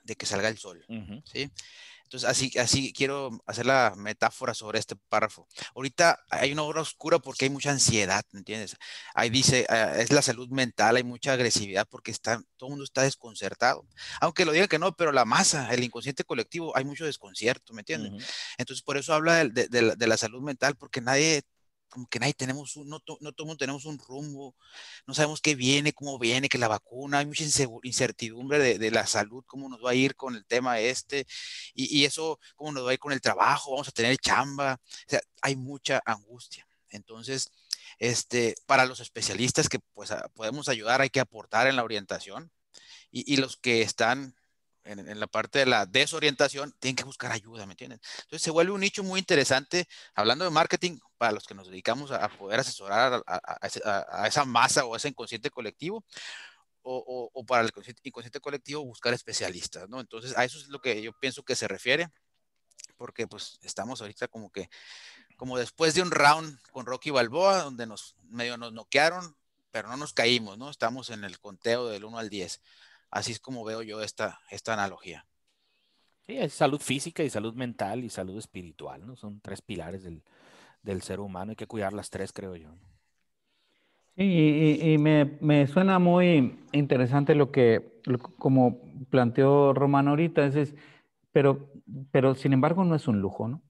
de 0.03 0.17
que 0.17 0.25
salga 0.25 0.49
el 0.49 0.57
sol. 0.57 0.85
¿sí? 1.23 1.49
Entonces, 2.13 2.29
así, 2.29 2.59
así 2.59 2.93
quiero 2.93 3.41
hacer 3.47 3.65
la 3.65 3.95
metáfora 3.97 4.53
sobre 4.53 4.77
este 4.77 4.95
párrafo. 5.09 5.47
Ahorita 5.73 6.23
hay 6.29 6.51
una 6.51 6.61
hora 6.61 6.81
oscura 6.81 7.17
porque 7.17 7.45
hay 7.45 7.49
mucha 7.49 7.71
ansiedad, 7.71 8.23
¿entiendes? 8.33 8.77
Ahí 9.15 9.31
dice, 9.31 9.65
ah, 9.67 9.95
es 9.97 10.11
la 10.11 10.21
salud 10.21 10.47
mental, 10.49 10.95
hay 10.95 11.03
mucha 11.03 11.33
agresividad 11.33 11.87
porque 11.89 12.11
está, 12.11 12.39
todo 12.55 12.67
el 12.67 12.73
mundo 12.73 12.83
está 12.83 13.01
desconcertado. 13.01 13.87
Aunque 14.21 14.45
lo 14.45 14.51
digan 14.51 14.67
que 14.67 14.77
no, 14.77 14.95
pero 14.95 15.11
la 15.11 15.25
masa, 15.25 15.73
el 15.73 15.83
inconsciente 15.83 16.23
colectivo, 16.23 16.77
hay 16.77 16.85
mucho 16.85 17.03
desconcierto, 17.03 17.73
¿me 17.73 17.81
entiendes? 17.81 18.23
Entonces, 18.59 18.83
por 18.83 18.97
eso 18.97 19.15
habla 19.15 19.45
de, 19.45 19.67
de, 19.67 20.07
la 20.07 20.17
salud 20.17 20.43
mental, 20.43 20.75
porque 20.75 21.01
nadie 21.01 21.41
como 21.93 22.07
que 22.07 22.17
nadie 22.19 22.33
tenemos, 22.33 22.75
un, 22.75 22.89
no, 22.89 23.03
no 23.19 23.31
todo 23.33 23.55
tenemos 23.55 23.85
un 23.85 23.99
rumbo, 23.99 24.55
no 25.05 25.13
sabemos 25.13 25.41
qué 25.41 25.53
viene, 25.53 25.93
cómo 25.93 26.17
viene, 26.17 26.49
que 26.49 26.57
la 26.57 26.67
vacuna, 26.67 27.19
hay 27.19 27.27
mucha 27.27 27.43
incertidumbre 27.83 28.57
de, 28.57 28.79
de 28.79 28.89
la 28.89 29.05
salud, 29.05 29.43
cómo 29.45 29.69
nos 29.69 29.85
va 29.85 29.91
a 29.91 29.93
ir 29.95 30.15
con 30.15 30.35
el 30.35 30.43
tema 30.43 30.79
este, 30.79 31.27
y, 31.75 31.99
y, 31.99 32.05
eso, 32.05 32.39
cómo 32.55 32.71
nos 32.71 32.83
va 32.83 32.89
a 32.89 32.93
ir 32.93 32.99
con 32.99 33.13
el 33.13 33.21
trabajo, 33.21 33.71
vamos 33.73 33.87
a 33.87 33.91
tener 33.91 34.17
chamba, 34.17 34.81
o 34.83 35.09
sea, 35.09 35.21
hay 35.43 35.55
mucha 35.55 36.01
angustia. 36.03 36.67
Entonces, 36.89 37.51
este, 37.99 38.55
para 38.65 38.85
los 38.85 38.99
especialistas 38.99 39.69
que 39.69 39.77
pues 39.93 40.11
podemos 40.33 40.69
ayudar, 40.69 41.01
hay 41.01 41.11
que 41.11 41.19
aportar 41.19 41.67
en 41.67 41.75
la 41.75 41.83
orientación, 41.83 42.51
y, 43.11 43.31
y 43.31 43.37
los 43.37 43.55
que 43.57 43.83
están 43.83 44.35
en, 44.85 45.19
la 45.19 45.27
parte 45.27 45.59
de 45.59 45.65
la 45.65 45.85
desorientación, 45.85 46.73
tienen 46.79 46.95
que 46.95 47.03
buscar 47.03 47.31
ayuda, 47.31 47.65
¿me 47.65 47.73
entienden? 47.73 47.99
Entonces 48.23 48.41
se 48.41 48.51
vuelve 48.51 48.71
un 48.71 48.81
nicho 48.81 49.03
muy 49.03 49.19
interesante, 49.19 49.87
hablando 50.13 50.45
de 50.45 50.51
marketing, 50.51 50.99
para 51.17 51.31
los 51.31 51.45
que 51.45 51.55
nos 51.55 51.67
dedicamos 51.69 52.11
a, 52.11 52.27
poder 52.29 52.59
asesorar 52.59 53.23
a, 53.25 54.27
esa 54.27 54.45
masa 54.45 54.85
o 54.85 54.93
a 54.93 54.97
ese 54.97 55.09
inconsciente 55.09 55.49
colectivo, 55.49 56.03
o, 56.81 57.31
o, 57.33 57.45
para 57.45 57.61
el 57.63 57.71
inconsciente 58.03 58.39
colectivo 58.41 58.83
buscar 58.83 59.13
especialistas, 59.13 59.87
¿no? 59.87 60.01
Entonces 60.01 60.37
a 60.37 60.43
eso 60.43 60.57
es 60.57 60.67
lo 60.67 60.81
que 60.81 61.01
yo 61.01 61.13
pienso 61.13 61.43
que 61.43 61.55
se 61.55 61.67
refiere, 61.67 62.09
porque 62.97 63.27
pues 63.27 63.59
estamos 63.61 64.01
ahorita 64.01 64.27
como 64.27 64.51
que, 64.51 64.69
como 65.37 65.57
después 65.57 65.93
de 65.93 66.01
un 66.01 66.11
round 66.11 66.59
con 66.71 66.85
Rocky 66.85 67.09
Balboa, 67.09 67.63
donde 67.63 67.85
nos 67.85 68.15
medio 68.23 68.57
nos 68.57 68.73
noquearon, 68.73 69.35
pero 69.71 69.87
no 69.87 69.97
nos 69.97 70.13
caímos, 70.13 70.57
¿no? 70.57 70.69
Estamos 70.69 71.09
en 71.09 71.23
el 71.23 71.39
conteo 71.39 71.87
del 71.87 72.05
1 72.05 72.19
al 72.19 72.29
10. 72.29 72.61
Así 73.13 73.31
es 73.31 73.39
como 73.39 73.63
veo 73.63 73.83
yo 73.83 74.01
esta, 74.01 74.39
esta 74.49 74.73
analogía. 74.73 75.23
Sí, 76.25 76.35
es 76.35 76.51
salud 76.51 76.81
física 76.81 77.23
y 77.23 77.29
salud 77.29 77.53
mental 77.53 78.03
y 78.03 78.09
salud 78.09 78.35
espiritual, 78.39 79.05
¿no? 79.05 79.15
Son 79.15 79.39
tres 79.39 79.61
pilares 79.61 80.03
del, 80.03 81.01
ser 81.03 81.19
humano, 81.19 81.51
hay 81.51 81.55
que 81.55 81.67
cuidar 81.67 81.93
las 81.93 82.09
tres, 82.09 82.33
creo 82.33 82.55
yo. 82.55 82.69
Sí, 84.15 84.79
y, 84.81 84.97
me, 84.97 85.67
suena 85.67 85.99
muy 85.99 86.59
interesante 86.71 87.35
lo 87.35 87.51
que, 87.51 88.01
como 88.39 88.81
planteó 89.11 89.75
Romano 89.75 90.11
ahorita, 90.11 90.47
es, 90.47 90.73
pero, 91.31 91.71
pero 92.09 92.33
sin 92.33 92.53
embargo 92.53 92.83
no 92.83 92.95
es 92.95 93.07
un 93.07 93.21
lujo, 93.21 93.47
¿no? 93.47 93.61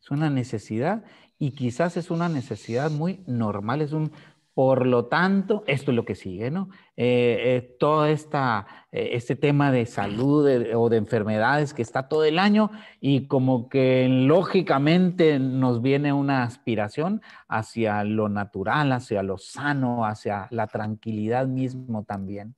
Es 0.00 0.10
una 0.10 0.30
necesidad 0.30 1.04
y 1.38 1.52
quizás 1.52 1.96
es 1.96 2.10
una 2.10 2.28
necesidad 2.28 2.90
muy 2.90 3.22
normal, 3.26 3.82
es 3.82 3.92
un, 3.92 4.10
por 4.54 4.86
lo 4.86 5.06
tanto, 5.06 5.62
esto 5.66 5.90
es 5.90 5.96
lo 5.96 6.04
que 6.04 6.14
sigue, 6.14 6.50
¿no? 6.50 6.68
Eh, 6.96 7.56
eh, 7.56 7.76
todo 7.78 8.04
esta, 8.06 8.66
eh, 8.90 9.10
este 9.12 9.36
tema 9.36 9.70
de 9.70 9.86
salud 9.86 10.46
o 10.74 10.88
de 10.88 10.96
enfermedades 10.96 11.72
que 11.72 11.82
está 11.82 12.08
todo 12.08 12.24
el 12.24 12.38
año 12.38 12.70
y 13.00 13.26
como 13.26 13.68
que 13.68 14.08
lógicamente 14.08 15.38
nos 15.38 15.80
viene 15.82 16.12
una 16.12 16.42
aspiración 16.42 17.22
hacia 17.48 18.02
lo 18.04 18.28
natural, 18.28 18.92
hacia 18.92 19.22
lo 19.22 19.38
sano, 19.38 20.04
hacia 20.04 20.48
la 20.50 20.66
tranquilidad 20.66 21.46
mismo 21.46 22.04
también. 22.04 22.54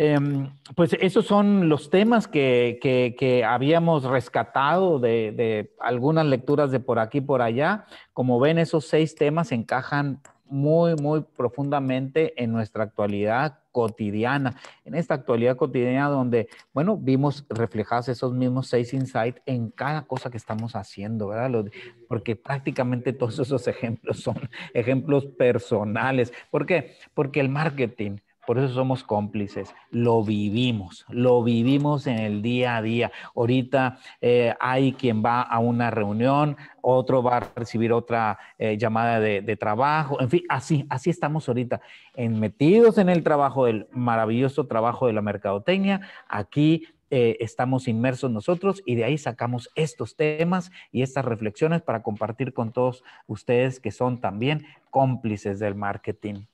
Em, 0.00 0.48
pues 0.76 0.96
esos 1.00 1.26
son 1.26 1.68
los 1.68 1.90
temas 1.90 2.28
que, 2.28 2.78
que, 2.80 3.44
habíamos 3.44 4.04
rescatado 4.04 5.00
de, 5.00 5.32
de, 5.32 5.74
algunas 5.80 6.24
lecturas 6.24 6.70
de 6.70 6.78
por 6.78 7.00
aquí 7.00 7.18
y 7.18 7.20
por 7.20 7.42
allá. 7.42 7.84
Como 8.12 8.38
ven, 8.38 8.58
esos 8.58 8.86
seis 8.86 9.16
temas 9.16 9.50
encajan 9.50 10.20
muy, 10.50 10.94
muy 10.96 11.22
profundamente 11.22 12.40
en 12.42 12.52
nuestra 12.52 12.84
actualidad 12.84 13.58
cotidiana, 13.72 14.56
en 14.84 14.94
esta 14.94 15.14
actualidad 15.14 15.56
cotidiana 15.56 16.08
donde, 16.08 16.48
bueno, 16.72 16.96
vimos 16.96 17.46
reflejados 17.48 18.08
esos 18.08 18.32
mismos 18.34 18.68
seis 18.68 18.92
insights 18.92 19.40
en 19.46 19.70
cada 19.70 20.02
cosa 20.02 20.30
que 20.30 20.36
estamos 20.36 20.74
haciendo, 20.74 21.28
¿verdad? 21.28 21.70
Porque 22.08 22.34
prácticamente 22.34 23.12
todos 23.12 23.38
esos 23.38 23.68
ejemplos 23.68 24.20
son 24.20 24.36
ejemplos 24.74 25.26
personales. 25.26 26.32
¿Por 26.50 26.66
qué? 26.66 26.96
Porque 27.14 27.40
el 27.40 27.48
marketing 27.48 28.16
por 28.48 28.56
eso 28.56 28.72
somos 28.72 29.04
cómplices, 29.04 29.74
lo 29.90 30.24
vivimos, 30.24 31.04
lo 31.10 31.42
vivimos 31.42 32.06
en 32.06 32.18
el 32.18 32.40
día 32.40 32.78
a 32.78 32.80
día. 32.80 33.12
Ahorita 33.36 33.98
eh, 34.22 34.54
hay 34.58 34.94
quien 34.94 35.22
va 35.22 35.42
a 35.42 35.58
una 35.58 35.90
reunión, 35.90 36.56
otro 36.80 37.22
va 37.22 37.36
a 37.36 37.40
recibir 37.54 37.92
otra 37.92 38.38
eh, 38.56 38.78
llamada 38.78 39.20
de, 39.20 39.56
trabajo, 39.56 40.18
en 40.22 40.30
fin, 40.30 40.44
así, 40.48 40.86
así 40.88 41.10
estamos 41.10 41.46
ahorita, 41.46 41.82
en, 42.14 42.40
metidos 42.40 42.96
en 42.96 43.10
el 43.10 43.22
trabajo, 43.22 43.66
del 43.66 43.86
maravilloso 43.92 44.66
trabajo 44.66 45.06
de 45.06 45.12
la 45.12 45.20
mercadotecnia, 45.20 46.00
aquí 46.26 46.86
eh, 47.10 47.36
estamos 47.40 47.86
inmersos 47.86 48.30
nosotros 48.30 48.82
y 48.86 48.94
de 48.94 49.04
ahí 49.04 49.18
sacamos 49.18 49.68
estos 49.74 50.16
temas 50.16 50.72
y 50.90 51.02
estas 51.02 51.26
reflexiones 51.26 51.82
para 51.82 52.02
compartir 52.02 52.54
con 52.54 52.72
todos 52.72 53.04
ustedes 53.26 53.78
que 53.78 53.90
son 53.90 54.22
también 54.22 54.64
cómplices 54.88 55.58
del 55.58 55.74
marketing. 55.74 56.44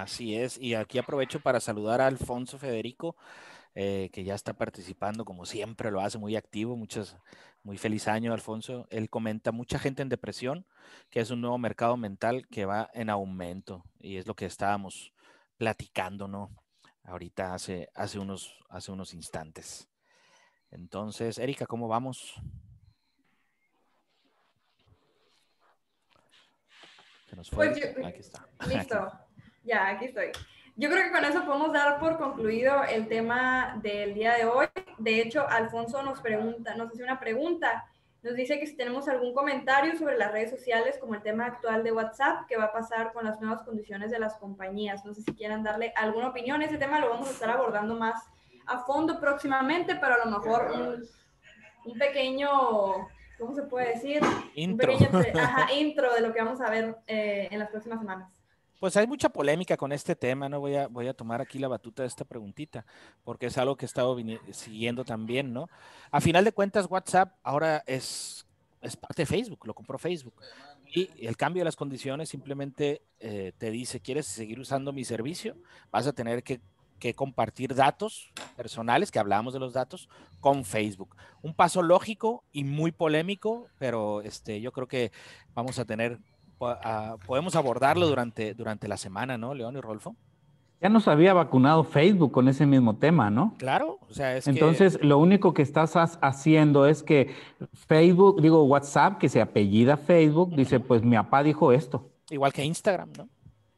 Así 0.00 0.34
es, 0.34 0.56
y 0.56 0.74
aquí 0.74 0.96
aprovecho 0.96 1.40
para 1.40 1.60
saludar 1.60 2.00
a 2.00 2.06
Alfonso 2.06 2.58
Federico, 2.58 3.16
eh, 3.74 4.08
que 4.14 4.24
ya 4.24 4.34
está 4.34 4.54
participando 4.54 5.26
como 5.26 5.44
siempre, 5.44 5.90
lo 5.90 6.00
hace 6.00 6.16
muy 6.16 6.36
activo, 6.36 6.74
muchas, 6.74 7.18
muy 7.64 7.76
feliz 7.76 8.08
año 8.08 8.32
Alfonso. 8.32 8.86
Él 8.88 9.10
comenta, 9.10 9.52
mucha 9.52 9.78
gente 9.78 10.00
en 10.00 10.08
depresión, 10.08 10.64
que 11.10 11.20
es 11.20 11.30
un 11.30 11.42
nuevo 11.42 11.58
mercado 11.58 11.98
mental 11.98 12.48
que 12.48 12.64
va 12.64 12.88
en 12.94 13.10
aumento 13.10 13.84
y 13.98 14.16
es 14.16 14.26
lo 14.26 14.34
que 14.34 14.46
estábamos 14.46 15.12
platicando, 15.58 16.28
¿no? 16.28 16.48
Ahorita 17.04 17.52
hace, 17.52 17.90
hace, 17.94 18.18
unos, 18.18 18.58
hace 18.70 18.92
unos 18.92 19.12
instantes. 19.12 19.86
Entonces, 20.70 21.36
Erika, 21.36 21.66
¿cómo 21.66 21.88
vamos? 21.88 22.40
Se 27.28 27.36
nos 27.36 27.50
fue. 27.50 27.68
Pues 27.68 28.06
aquí 28.06 28.20
está. 28.20 28.48
Listo. 28.66 29.29
Ya, 29.62 29.88
aquí 29.88 30.06
estoy. 30.06 30.32
Yo 30.76 30.88
creo 30.88 31.04
que 31.04 31.12
con 31.12 31.24
eso 31.24 31.44
podemos 31.44 31.72
dar 31.72 31.98
por 31.98 32.16
concluido 32.16 32.84
el 32.84 33.06
tema 33.08 33.78
del 33.82 34.14
día 34.14 34.34
de 34.34 34.46
hoy. 34.46 34.66
De 34.98 35.20
hecho, 35.20 35.46
Alfonso 35.48 36.02
nos 36.02 36.20
pregunta, 36.20 36.74
nos 36.74 36.90
hace 36.90 37.02
una 37.02 37.20
pregunta. 37.20 37.84
Nos 38.22 38.34
dice 38.34 38.58
que 38.58 38.66
si 38.66 38.76
tenemos 38.76 39.08
algún 39.08 39.34
comentario 39.34 39.96
sobre 39.98 40.16
las 40.16 40.32
redes 40.32 40.50
sociales, 40.50 40.98
como 40.98 41.14
el 41.14 41.22
tema 41.22 41.46
actual 41.46 41.82
de 41.82 41.92
WhatsApp, 41.92 42.46
que 42.48 42.56
va 42.56 42.64
a 42.64 42.72
pasar 42.72 43.12
con 43.12 43.24
las 43.24 43.40
nuevas 43.40 43.62
condiciones 43.62 44.10
de 44.10 44.18
las 44.18 44.36
compañías. 44.36 45.04
No 45.04 45.14
sé 45.14 45.22
si 45.22 45.34
quieran 45.34 45.62
darle 45.62 45.92
alguna 45.96 46.28
opinión. 46.28 46.62
Ese 46.62 46.78
tema 46.78 47.00
lo 47.00 47.10
vamos 47.10 47.28
a 47.28 47.32
estar 47.32 47.50
abordando 47.50 47.94
más 47.96 48.22
a 48.66 48.78
fondo 48.78 49.18
próximamente, 49.18 49.96
pero 49.96 50.14
a 50.14 50.24
lo 50.24 50.38
mejor 50.38 51.06
un, 51.84 51.98
pequeño, 51.98 52.48
¿cómo 53.38 53.54
se 53.54 53.62
puede 53.64 53.94
decir? 53.94 54.22
Intro. 54.54 54.92
Un 54.92 54.98
pequeño 54.98 55.42
ajá, 55.42 55.72
intro 55.74 56.14
de 56.14 56.20
lo 56.20 56.32
que 56.32 56.42
vamos 56.42 56.60
a 56.60 56.70
ver 56.70 56.96
eh, 57.06 57.48
en 57.50 57.58
las 57.58 57.68
próximas 57.70 57.98
semanas. 57.98 58.30
Pues 58.80 58.96
hay 58.96 59.06
mucha 59.06 59.28
polémica 59.28 59.76
con 59.76 59.92
este 59.92 60.16
tema, 60.16 60.48
¿no? 60.48 60.58
Voy 60.58 60.74
a, 60.74 60.88
voy 60.88 61.06
a 61.06 61.12
tomar 61.12 61.42
aquí 61.42 61.58
la 61.58 61.68
batuta 61.68 62.02
de 62.02 62.08
esta 62.08 62.24
preguntita, 62.24 62.86
porque 63.24 63.46
es 63.46 63.58
algo 63.58 63.76
que 63.76 63.84
he 63.84 63.86
estado 63.86 64.16
siguiendo 64.52 65.04
también, 65.04 65.52
¿no? 65.52 65.68
A 66.10 66.20
final 66.22 66.44
de 66.44 66.52
cuentas, 66.52 66.86
WhatsApp 66.88 67.36
ahora 67.42 67.84
es, 67.86 68.46
es 68.80 68.96
parte 68.96 69.22
de 69.22 69.26
Facebook, 69.26 69.66
lo 69.66 69.74
compró 69.74 69.98
Facebook. 69.98 70.34
Y 70.86 71.10
el 71.24 71.36
cambio 71.36 71.60
de 71.60 71.66
las 71.66 71.76
condiciones 71.76 72.30
simplemente 72.30 73.02
eh, 73.20 73.52
te 73.58 73.70
dice, 73.70 74.00
¿quieres 74.00 74.26
seguir 74.26 74.58
usando 74.58 74.92
mi 74.94 75.04
servicio? 75.04 75.56
Vas 75.92 76.06
a 76.06 76.14
tener 76.14 76.42
que 76.42 76.60
que 77.00 77.14
compartir 77.14 77.74
datos 77.74 78.30
personales, 78.56 79.10
que 79.10 79.18
hablábamos 79.18 79.54
de 79.54 79.58
los 79.58 79.72
datos, 79.72 80.08
con 80.38 80.64
Facebook. 80.64 81.16
Un 81.42 81.54
paso 81.54 81.82
lógico 81.82 82.44
y 82.52 82.62
muy 82.62 82.92
polémico, 82.92 83.66
pero 83.78 84.20
este, 84.20 84.60
yo 84.60 84.70
creo 84.70 84.86
que 84.86 85.10
vamos 85.54 85.80
a 85.80 85.84
tener, 85.84 86.20
podemos 87.26 87.56
abordarlo 87.56 88.06
durante, 88.06 88.54
durante 88.54 88.88
la 88.88 88.96
semana, 88.96 89.38
¿no, 89.38 89.54
León 89.54 89.76
y 89.76 89.80
Rolfo? 89.80 90.14
Ya 90.80 90.88
nos 90.88 91.08
había 91.08 91.34
vacunado 91.34 91.84
Facebook 91.84 92.32
con 92.32 92.48
ese 92.48 92.64
mismo 92.64 92.96
tema, 92.96 93.28
¿no? 93.28 93.54
Claro, 93.58 93.98
o 94.08 94.14
sea, 94.14 94.36
es 94.36 94.46
Entonces, 94.46 94.98
lo 95.02 95.18
único 95.18 95.52
que 95.52 95.60
estás 95.60 95.94
haciendo 95.94 96.86
es 96.86 97.02
que 97.02 97.34
Facebook, 97.86 98.40
digo 98.40 98.64
WhatsApp, 98.64 99.18
que 99.18 99.28
se 99.28 99.42
apellida 99.42 99.98
Facebook, 99.98 100.56
dice, 100.56 100.80
pues 100.80 101.02
mi 101.02 101.16
papá 101.16 101.42
dijo 101.42 101.72
esto. 101.72 102.08
Igual 102.30 102.54
que 102.54 102.64
Instagram, 102.64 103.12
¿no? 103.18 103.28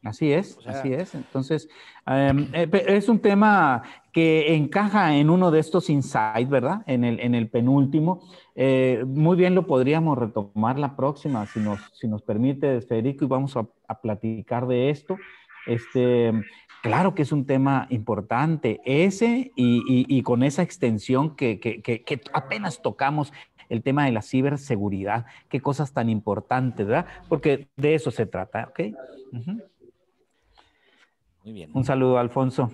Así 0.05 0.33
es, 0.33 0.59
así 0.67 0.93
es. 0.93 1.15
Entonces, 1.15 1.69
eh, 2.07 2.69
es 2.89 3.09
un 3.09 3.21
tema 3.21 3.83
que 4.13 4.55
encaja 4.55 5.15
en 5.15 5.31
uno 5.31 5.53
de 5.53 5.61
estos 5.61 5.89
insights, 5.89 6.51
¿verdad? 6.51 6.83
En 6.87 7.05
el, 7.05 7.21
en 7.21 7.37
el 7.37 7.49
penúltimo. 7.49 8.21
Eh, 8.57 9.05
muy 9.07 9.37
bien 9.37 9.55
lo 9.55 9.67
podríamos 9.67 10.19
retomar 10.19 10.79
la 10.79 10.97
próxima, 10.97 11.47
si 11.47 11.61
nos, 11.61 11.81
si 11.93 12.09
nos 12.09 12.23
permite, 12.23 12.81
Federico, 12.83 13.25
y 13.25 13.29
vamos 13.29 13.57
a, 13.57 13.67
platicar 14.03 14.67
de 14.67 14.91
esto. 14.91 15.19
Este, 15.67 16.33
claro 16.83 17.15
que 17.15 17.23
es 17.23 17.31
un 17.31 17.47
tema 17.47 17.87
importante, 17.91 18.81
ese 18.87 19.53
y, 19.55 19.83
y, 19.87 20.23
con 20.23 20.43
esa 20.43 20.63
extensión 20.63 21.37
que, 21.37 21.61
que, 21.61 21.83
que, 21.83 22.21
apenas 22.33 22.81
tocamos 22.81 23.35
el 23.69 23.83
tema 23.83 24.07
de 24.07 24.13
la 24.13 24.23
ciberseguridad, 24.23 25.27
qué 25.51 25.61
cosas 25.61 25.93
tan 25.93 26.09
importantes, 26.09 26.87
¿verdad? 26.87 27.07
Porque 27.29 27.69
de 27.77 27.95
eso 27.95 28.11
se 28.11 28.25
trata, 28.25 28.71
¿ok? 28.71 28.81
Muy 31.45 31.53
bien. 31.53 31.71
Un 31.75 31.85
saludo, 31.85 32.19
Alfonso. 32.19 32.71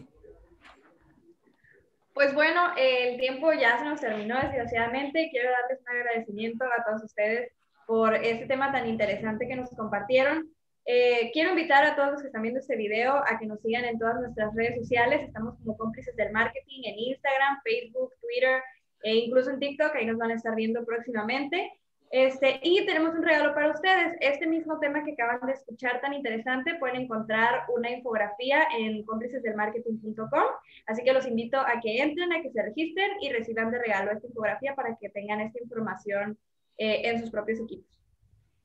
Pues 2.12 2.34
bueno, 2.34 2.72
el 2.76 3.18
tiempo 3.18 3.52
ya 3.52 3.78
se 3.78 3.84
nos 3.84 4.00
terminó, 4.00 4.36
desgraciadamente. 4.40 5.28
Quiero 5.30 5.50
darles 5.50 5.80
un 5.80 5.96
agradecimiento 5.96 6.64
a 6.64 6.84
todos 6.84 7.04
ustedes 7.04 7.52
por 7.86 8.14
este 8.14 8.46
tema 8.46 8.72
tan 8.72 8.88
interesante 8.88 9.46
que 9.46 9.56
nos 9.56 9.70
compartieron. 9.70 10.50
Eh, 10.84 11.30
quiero 11.32 11.50
invitar 11.50 11.84
a 11.84 11.94
todos 11.94 12.12
los 12.12 12.20
que 12.20 12.28
están 12.28 12.42
viendo 12.42 12.60
este 12.60 12.76
video 12.76 13.16
a 13.16 13.38
que 13.38 13.46
nos 13.46 13.60
sigan 13.60 13.84
en 13.84 13.98
todas 13.98 14.16
nuestras 14.20 14.54
redes 14.54 14.76
sociales. 14.78 15.22
Estamos 15.22 15.56
como 15.58 15.76
cómplices 15.76 16.16
del 16.16 16.32
marketing 16.32 16.82
en 16.84 16.98
Instagram, 16.98 17.60
Facebook, 17.62 18.10
Twitter 18.20 18.62
e 19.02 19.14
incluso 19.16 19.50
en 19.50 19.60
TikTok. 19.60 19.94
Ahí 19.94 20.06
nos 20.06 20.18
van 20.18 20.30
a 20.30 20.34
estar 20.34 20.54
viendo 20.54 20.84
próximamente. 20.84 21.70
Este, 22.10 22.58
y 22.62 22.86
tenemos 22.86 23.14
un 23.14 23.22
regalo 23.22 23.54
para 23.54 23.70
ustedes. 23.70 24.16
Este 24.20 24.46
mismo 24.46 24.78
tema 24.78 25.04
que 25.04 25.12
acaban 25.12 25.40
de 25.46 25.52
escuchar 25.52 26.00
tan 26.00 26.14
interesante, 26.14 26.76
pueden 26.76 27.02
encontrar 27.02 27.64
una 27.74 27.90
infografía 27.90 28.66
en 28.78 29.04
cómplicesdelmarketing.com. 29.04 30.44
Así 30.86 31.04
que 31.04 31.12
los 31.12 31.26
invito 31.26 31.58
a 31.58 31.80
que 31.82 32.00
entren, 32.00 32.32
a 32.32 32.40
que 32.40 32.50
se 32.50 32.62
registren 32.62 33.10
y 33.20 33.30
reciban 33.30 33.70
de 33.70 33.78
regalo 33.78 34.12
esta 34.12 34.26
infografía 34.26 34.74
para 34.74 34.96
que 34.96 35.10
tengan 35.10 35.40
esta 35.40 35.62
información 35.62 36.38
eh, 36.78 37.02
en 37.04 37.20
sus 37.20 37.30
propios 37.30 37.60
equipos. 37.60 37.86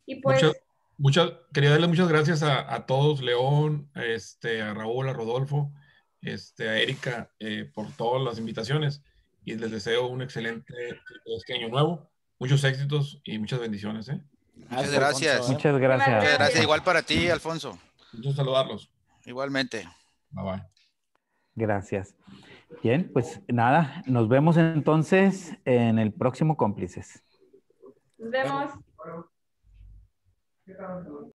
Y 0.05 0.15
pues... 0.21 0.41
Muchas, 0.97 1.33
quería 1.51 1.71
darle 1.71 1.87
muchas 1.87 2.07
gracias 2.07 2.43
a, 2.43 2.85
todos, 2.85 3.21
León, 3.21 3.89
este, 3.95 4.61
a 4.61 4.75
Raúl, 4.75 5.09
a 5.09 5.13
Rodolfo, 5.13 5.71
este, 6.21 6.69
a 6.69 6.77
Erika, 6.77 7.31
eh, 7.39 7.69
por 7.73 7.91
todas 7.97 8.21
las 8.23 8.37
invitaciones 8.37 9.03
y 9.43 9.55
les 9.55 9.71
deseo 9.71 10.07
un 10.07 10.21
excelente 10.21 10.73
este 11.25 11.53
año 11.55 11.69
nuevo 11.69 12.12
muchos 12.43 12.63
éxitos 12.65 13.21
y 13.23 13.39
muchas 13.39 13.61
bendiciones. 13.61 14.09
¿eh? 14.09 14.21
Muchas 14.69 14.91
gracias. 14.91 15.49
Muchas 15.49 15.77
gracias. 15.77 16.15
Muchas 16.17 16.37
gracias. 16.37 16.63
Igual 16.63 16.83
para 16.83 17.01
ti, 17.01 17.29
Alfonso. 17.29 17.79
Muchos 18.11 18.35
saludarlos. 18.35 18.91
Igualmente. 19.25 19.87
Bye 20.31 20.43
bye. 20.43 20.63
Gracias. 21.55 22.15
Bien, 22.81 23.09
pues 23.13 23.39
nada, 23.47 24.03
nos 24.07 24.27
vemos 24.27 24.57
entonces 24.57 25.53
en 25.63 25.99
el 25.99 26.11
próximo 26.11 26.57
Cómplices. 26.57 27.23
Nos 28.17 28.29
vemos. 28.29 28.73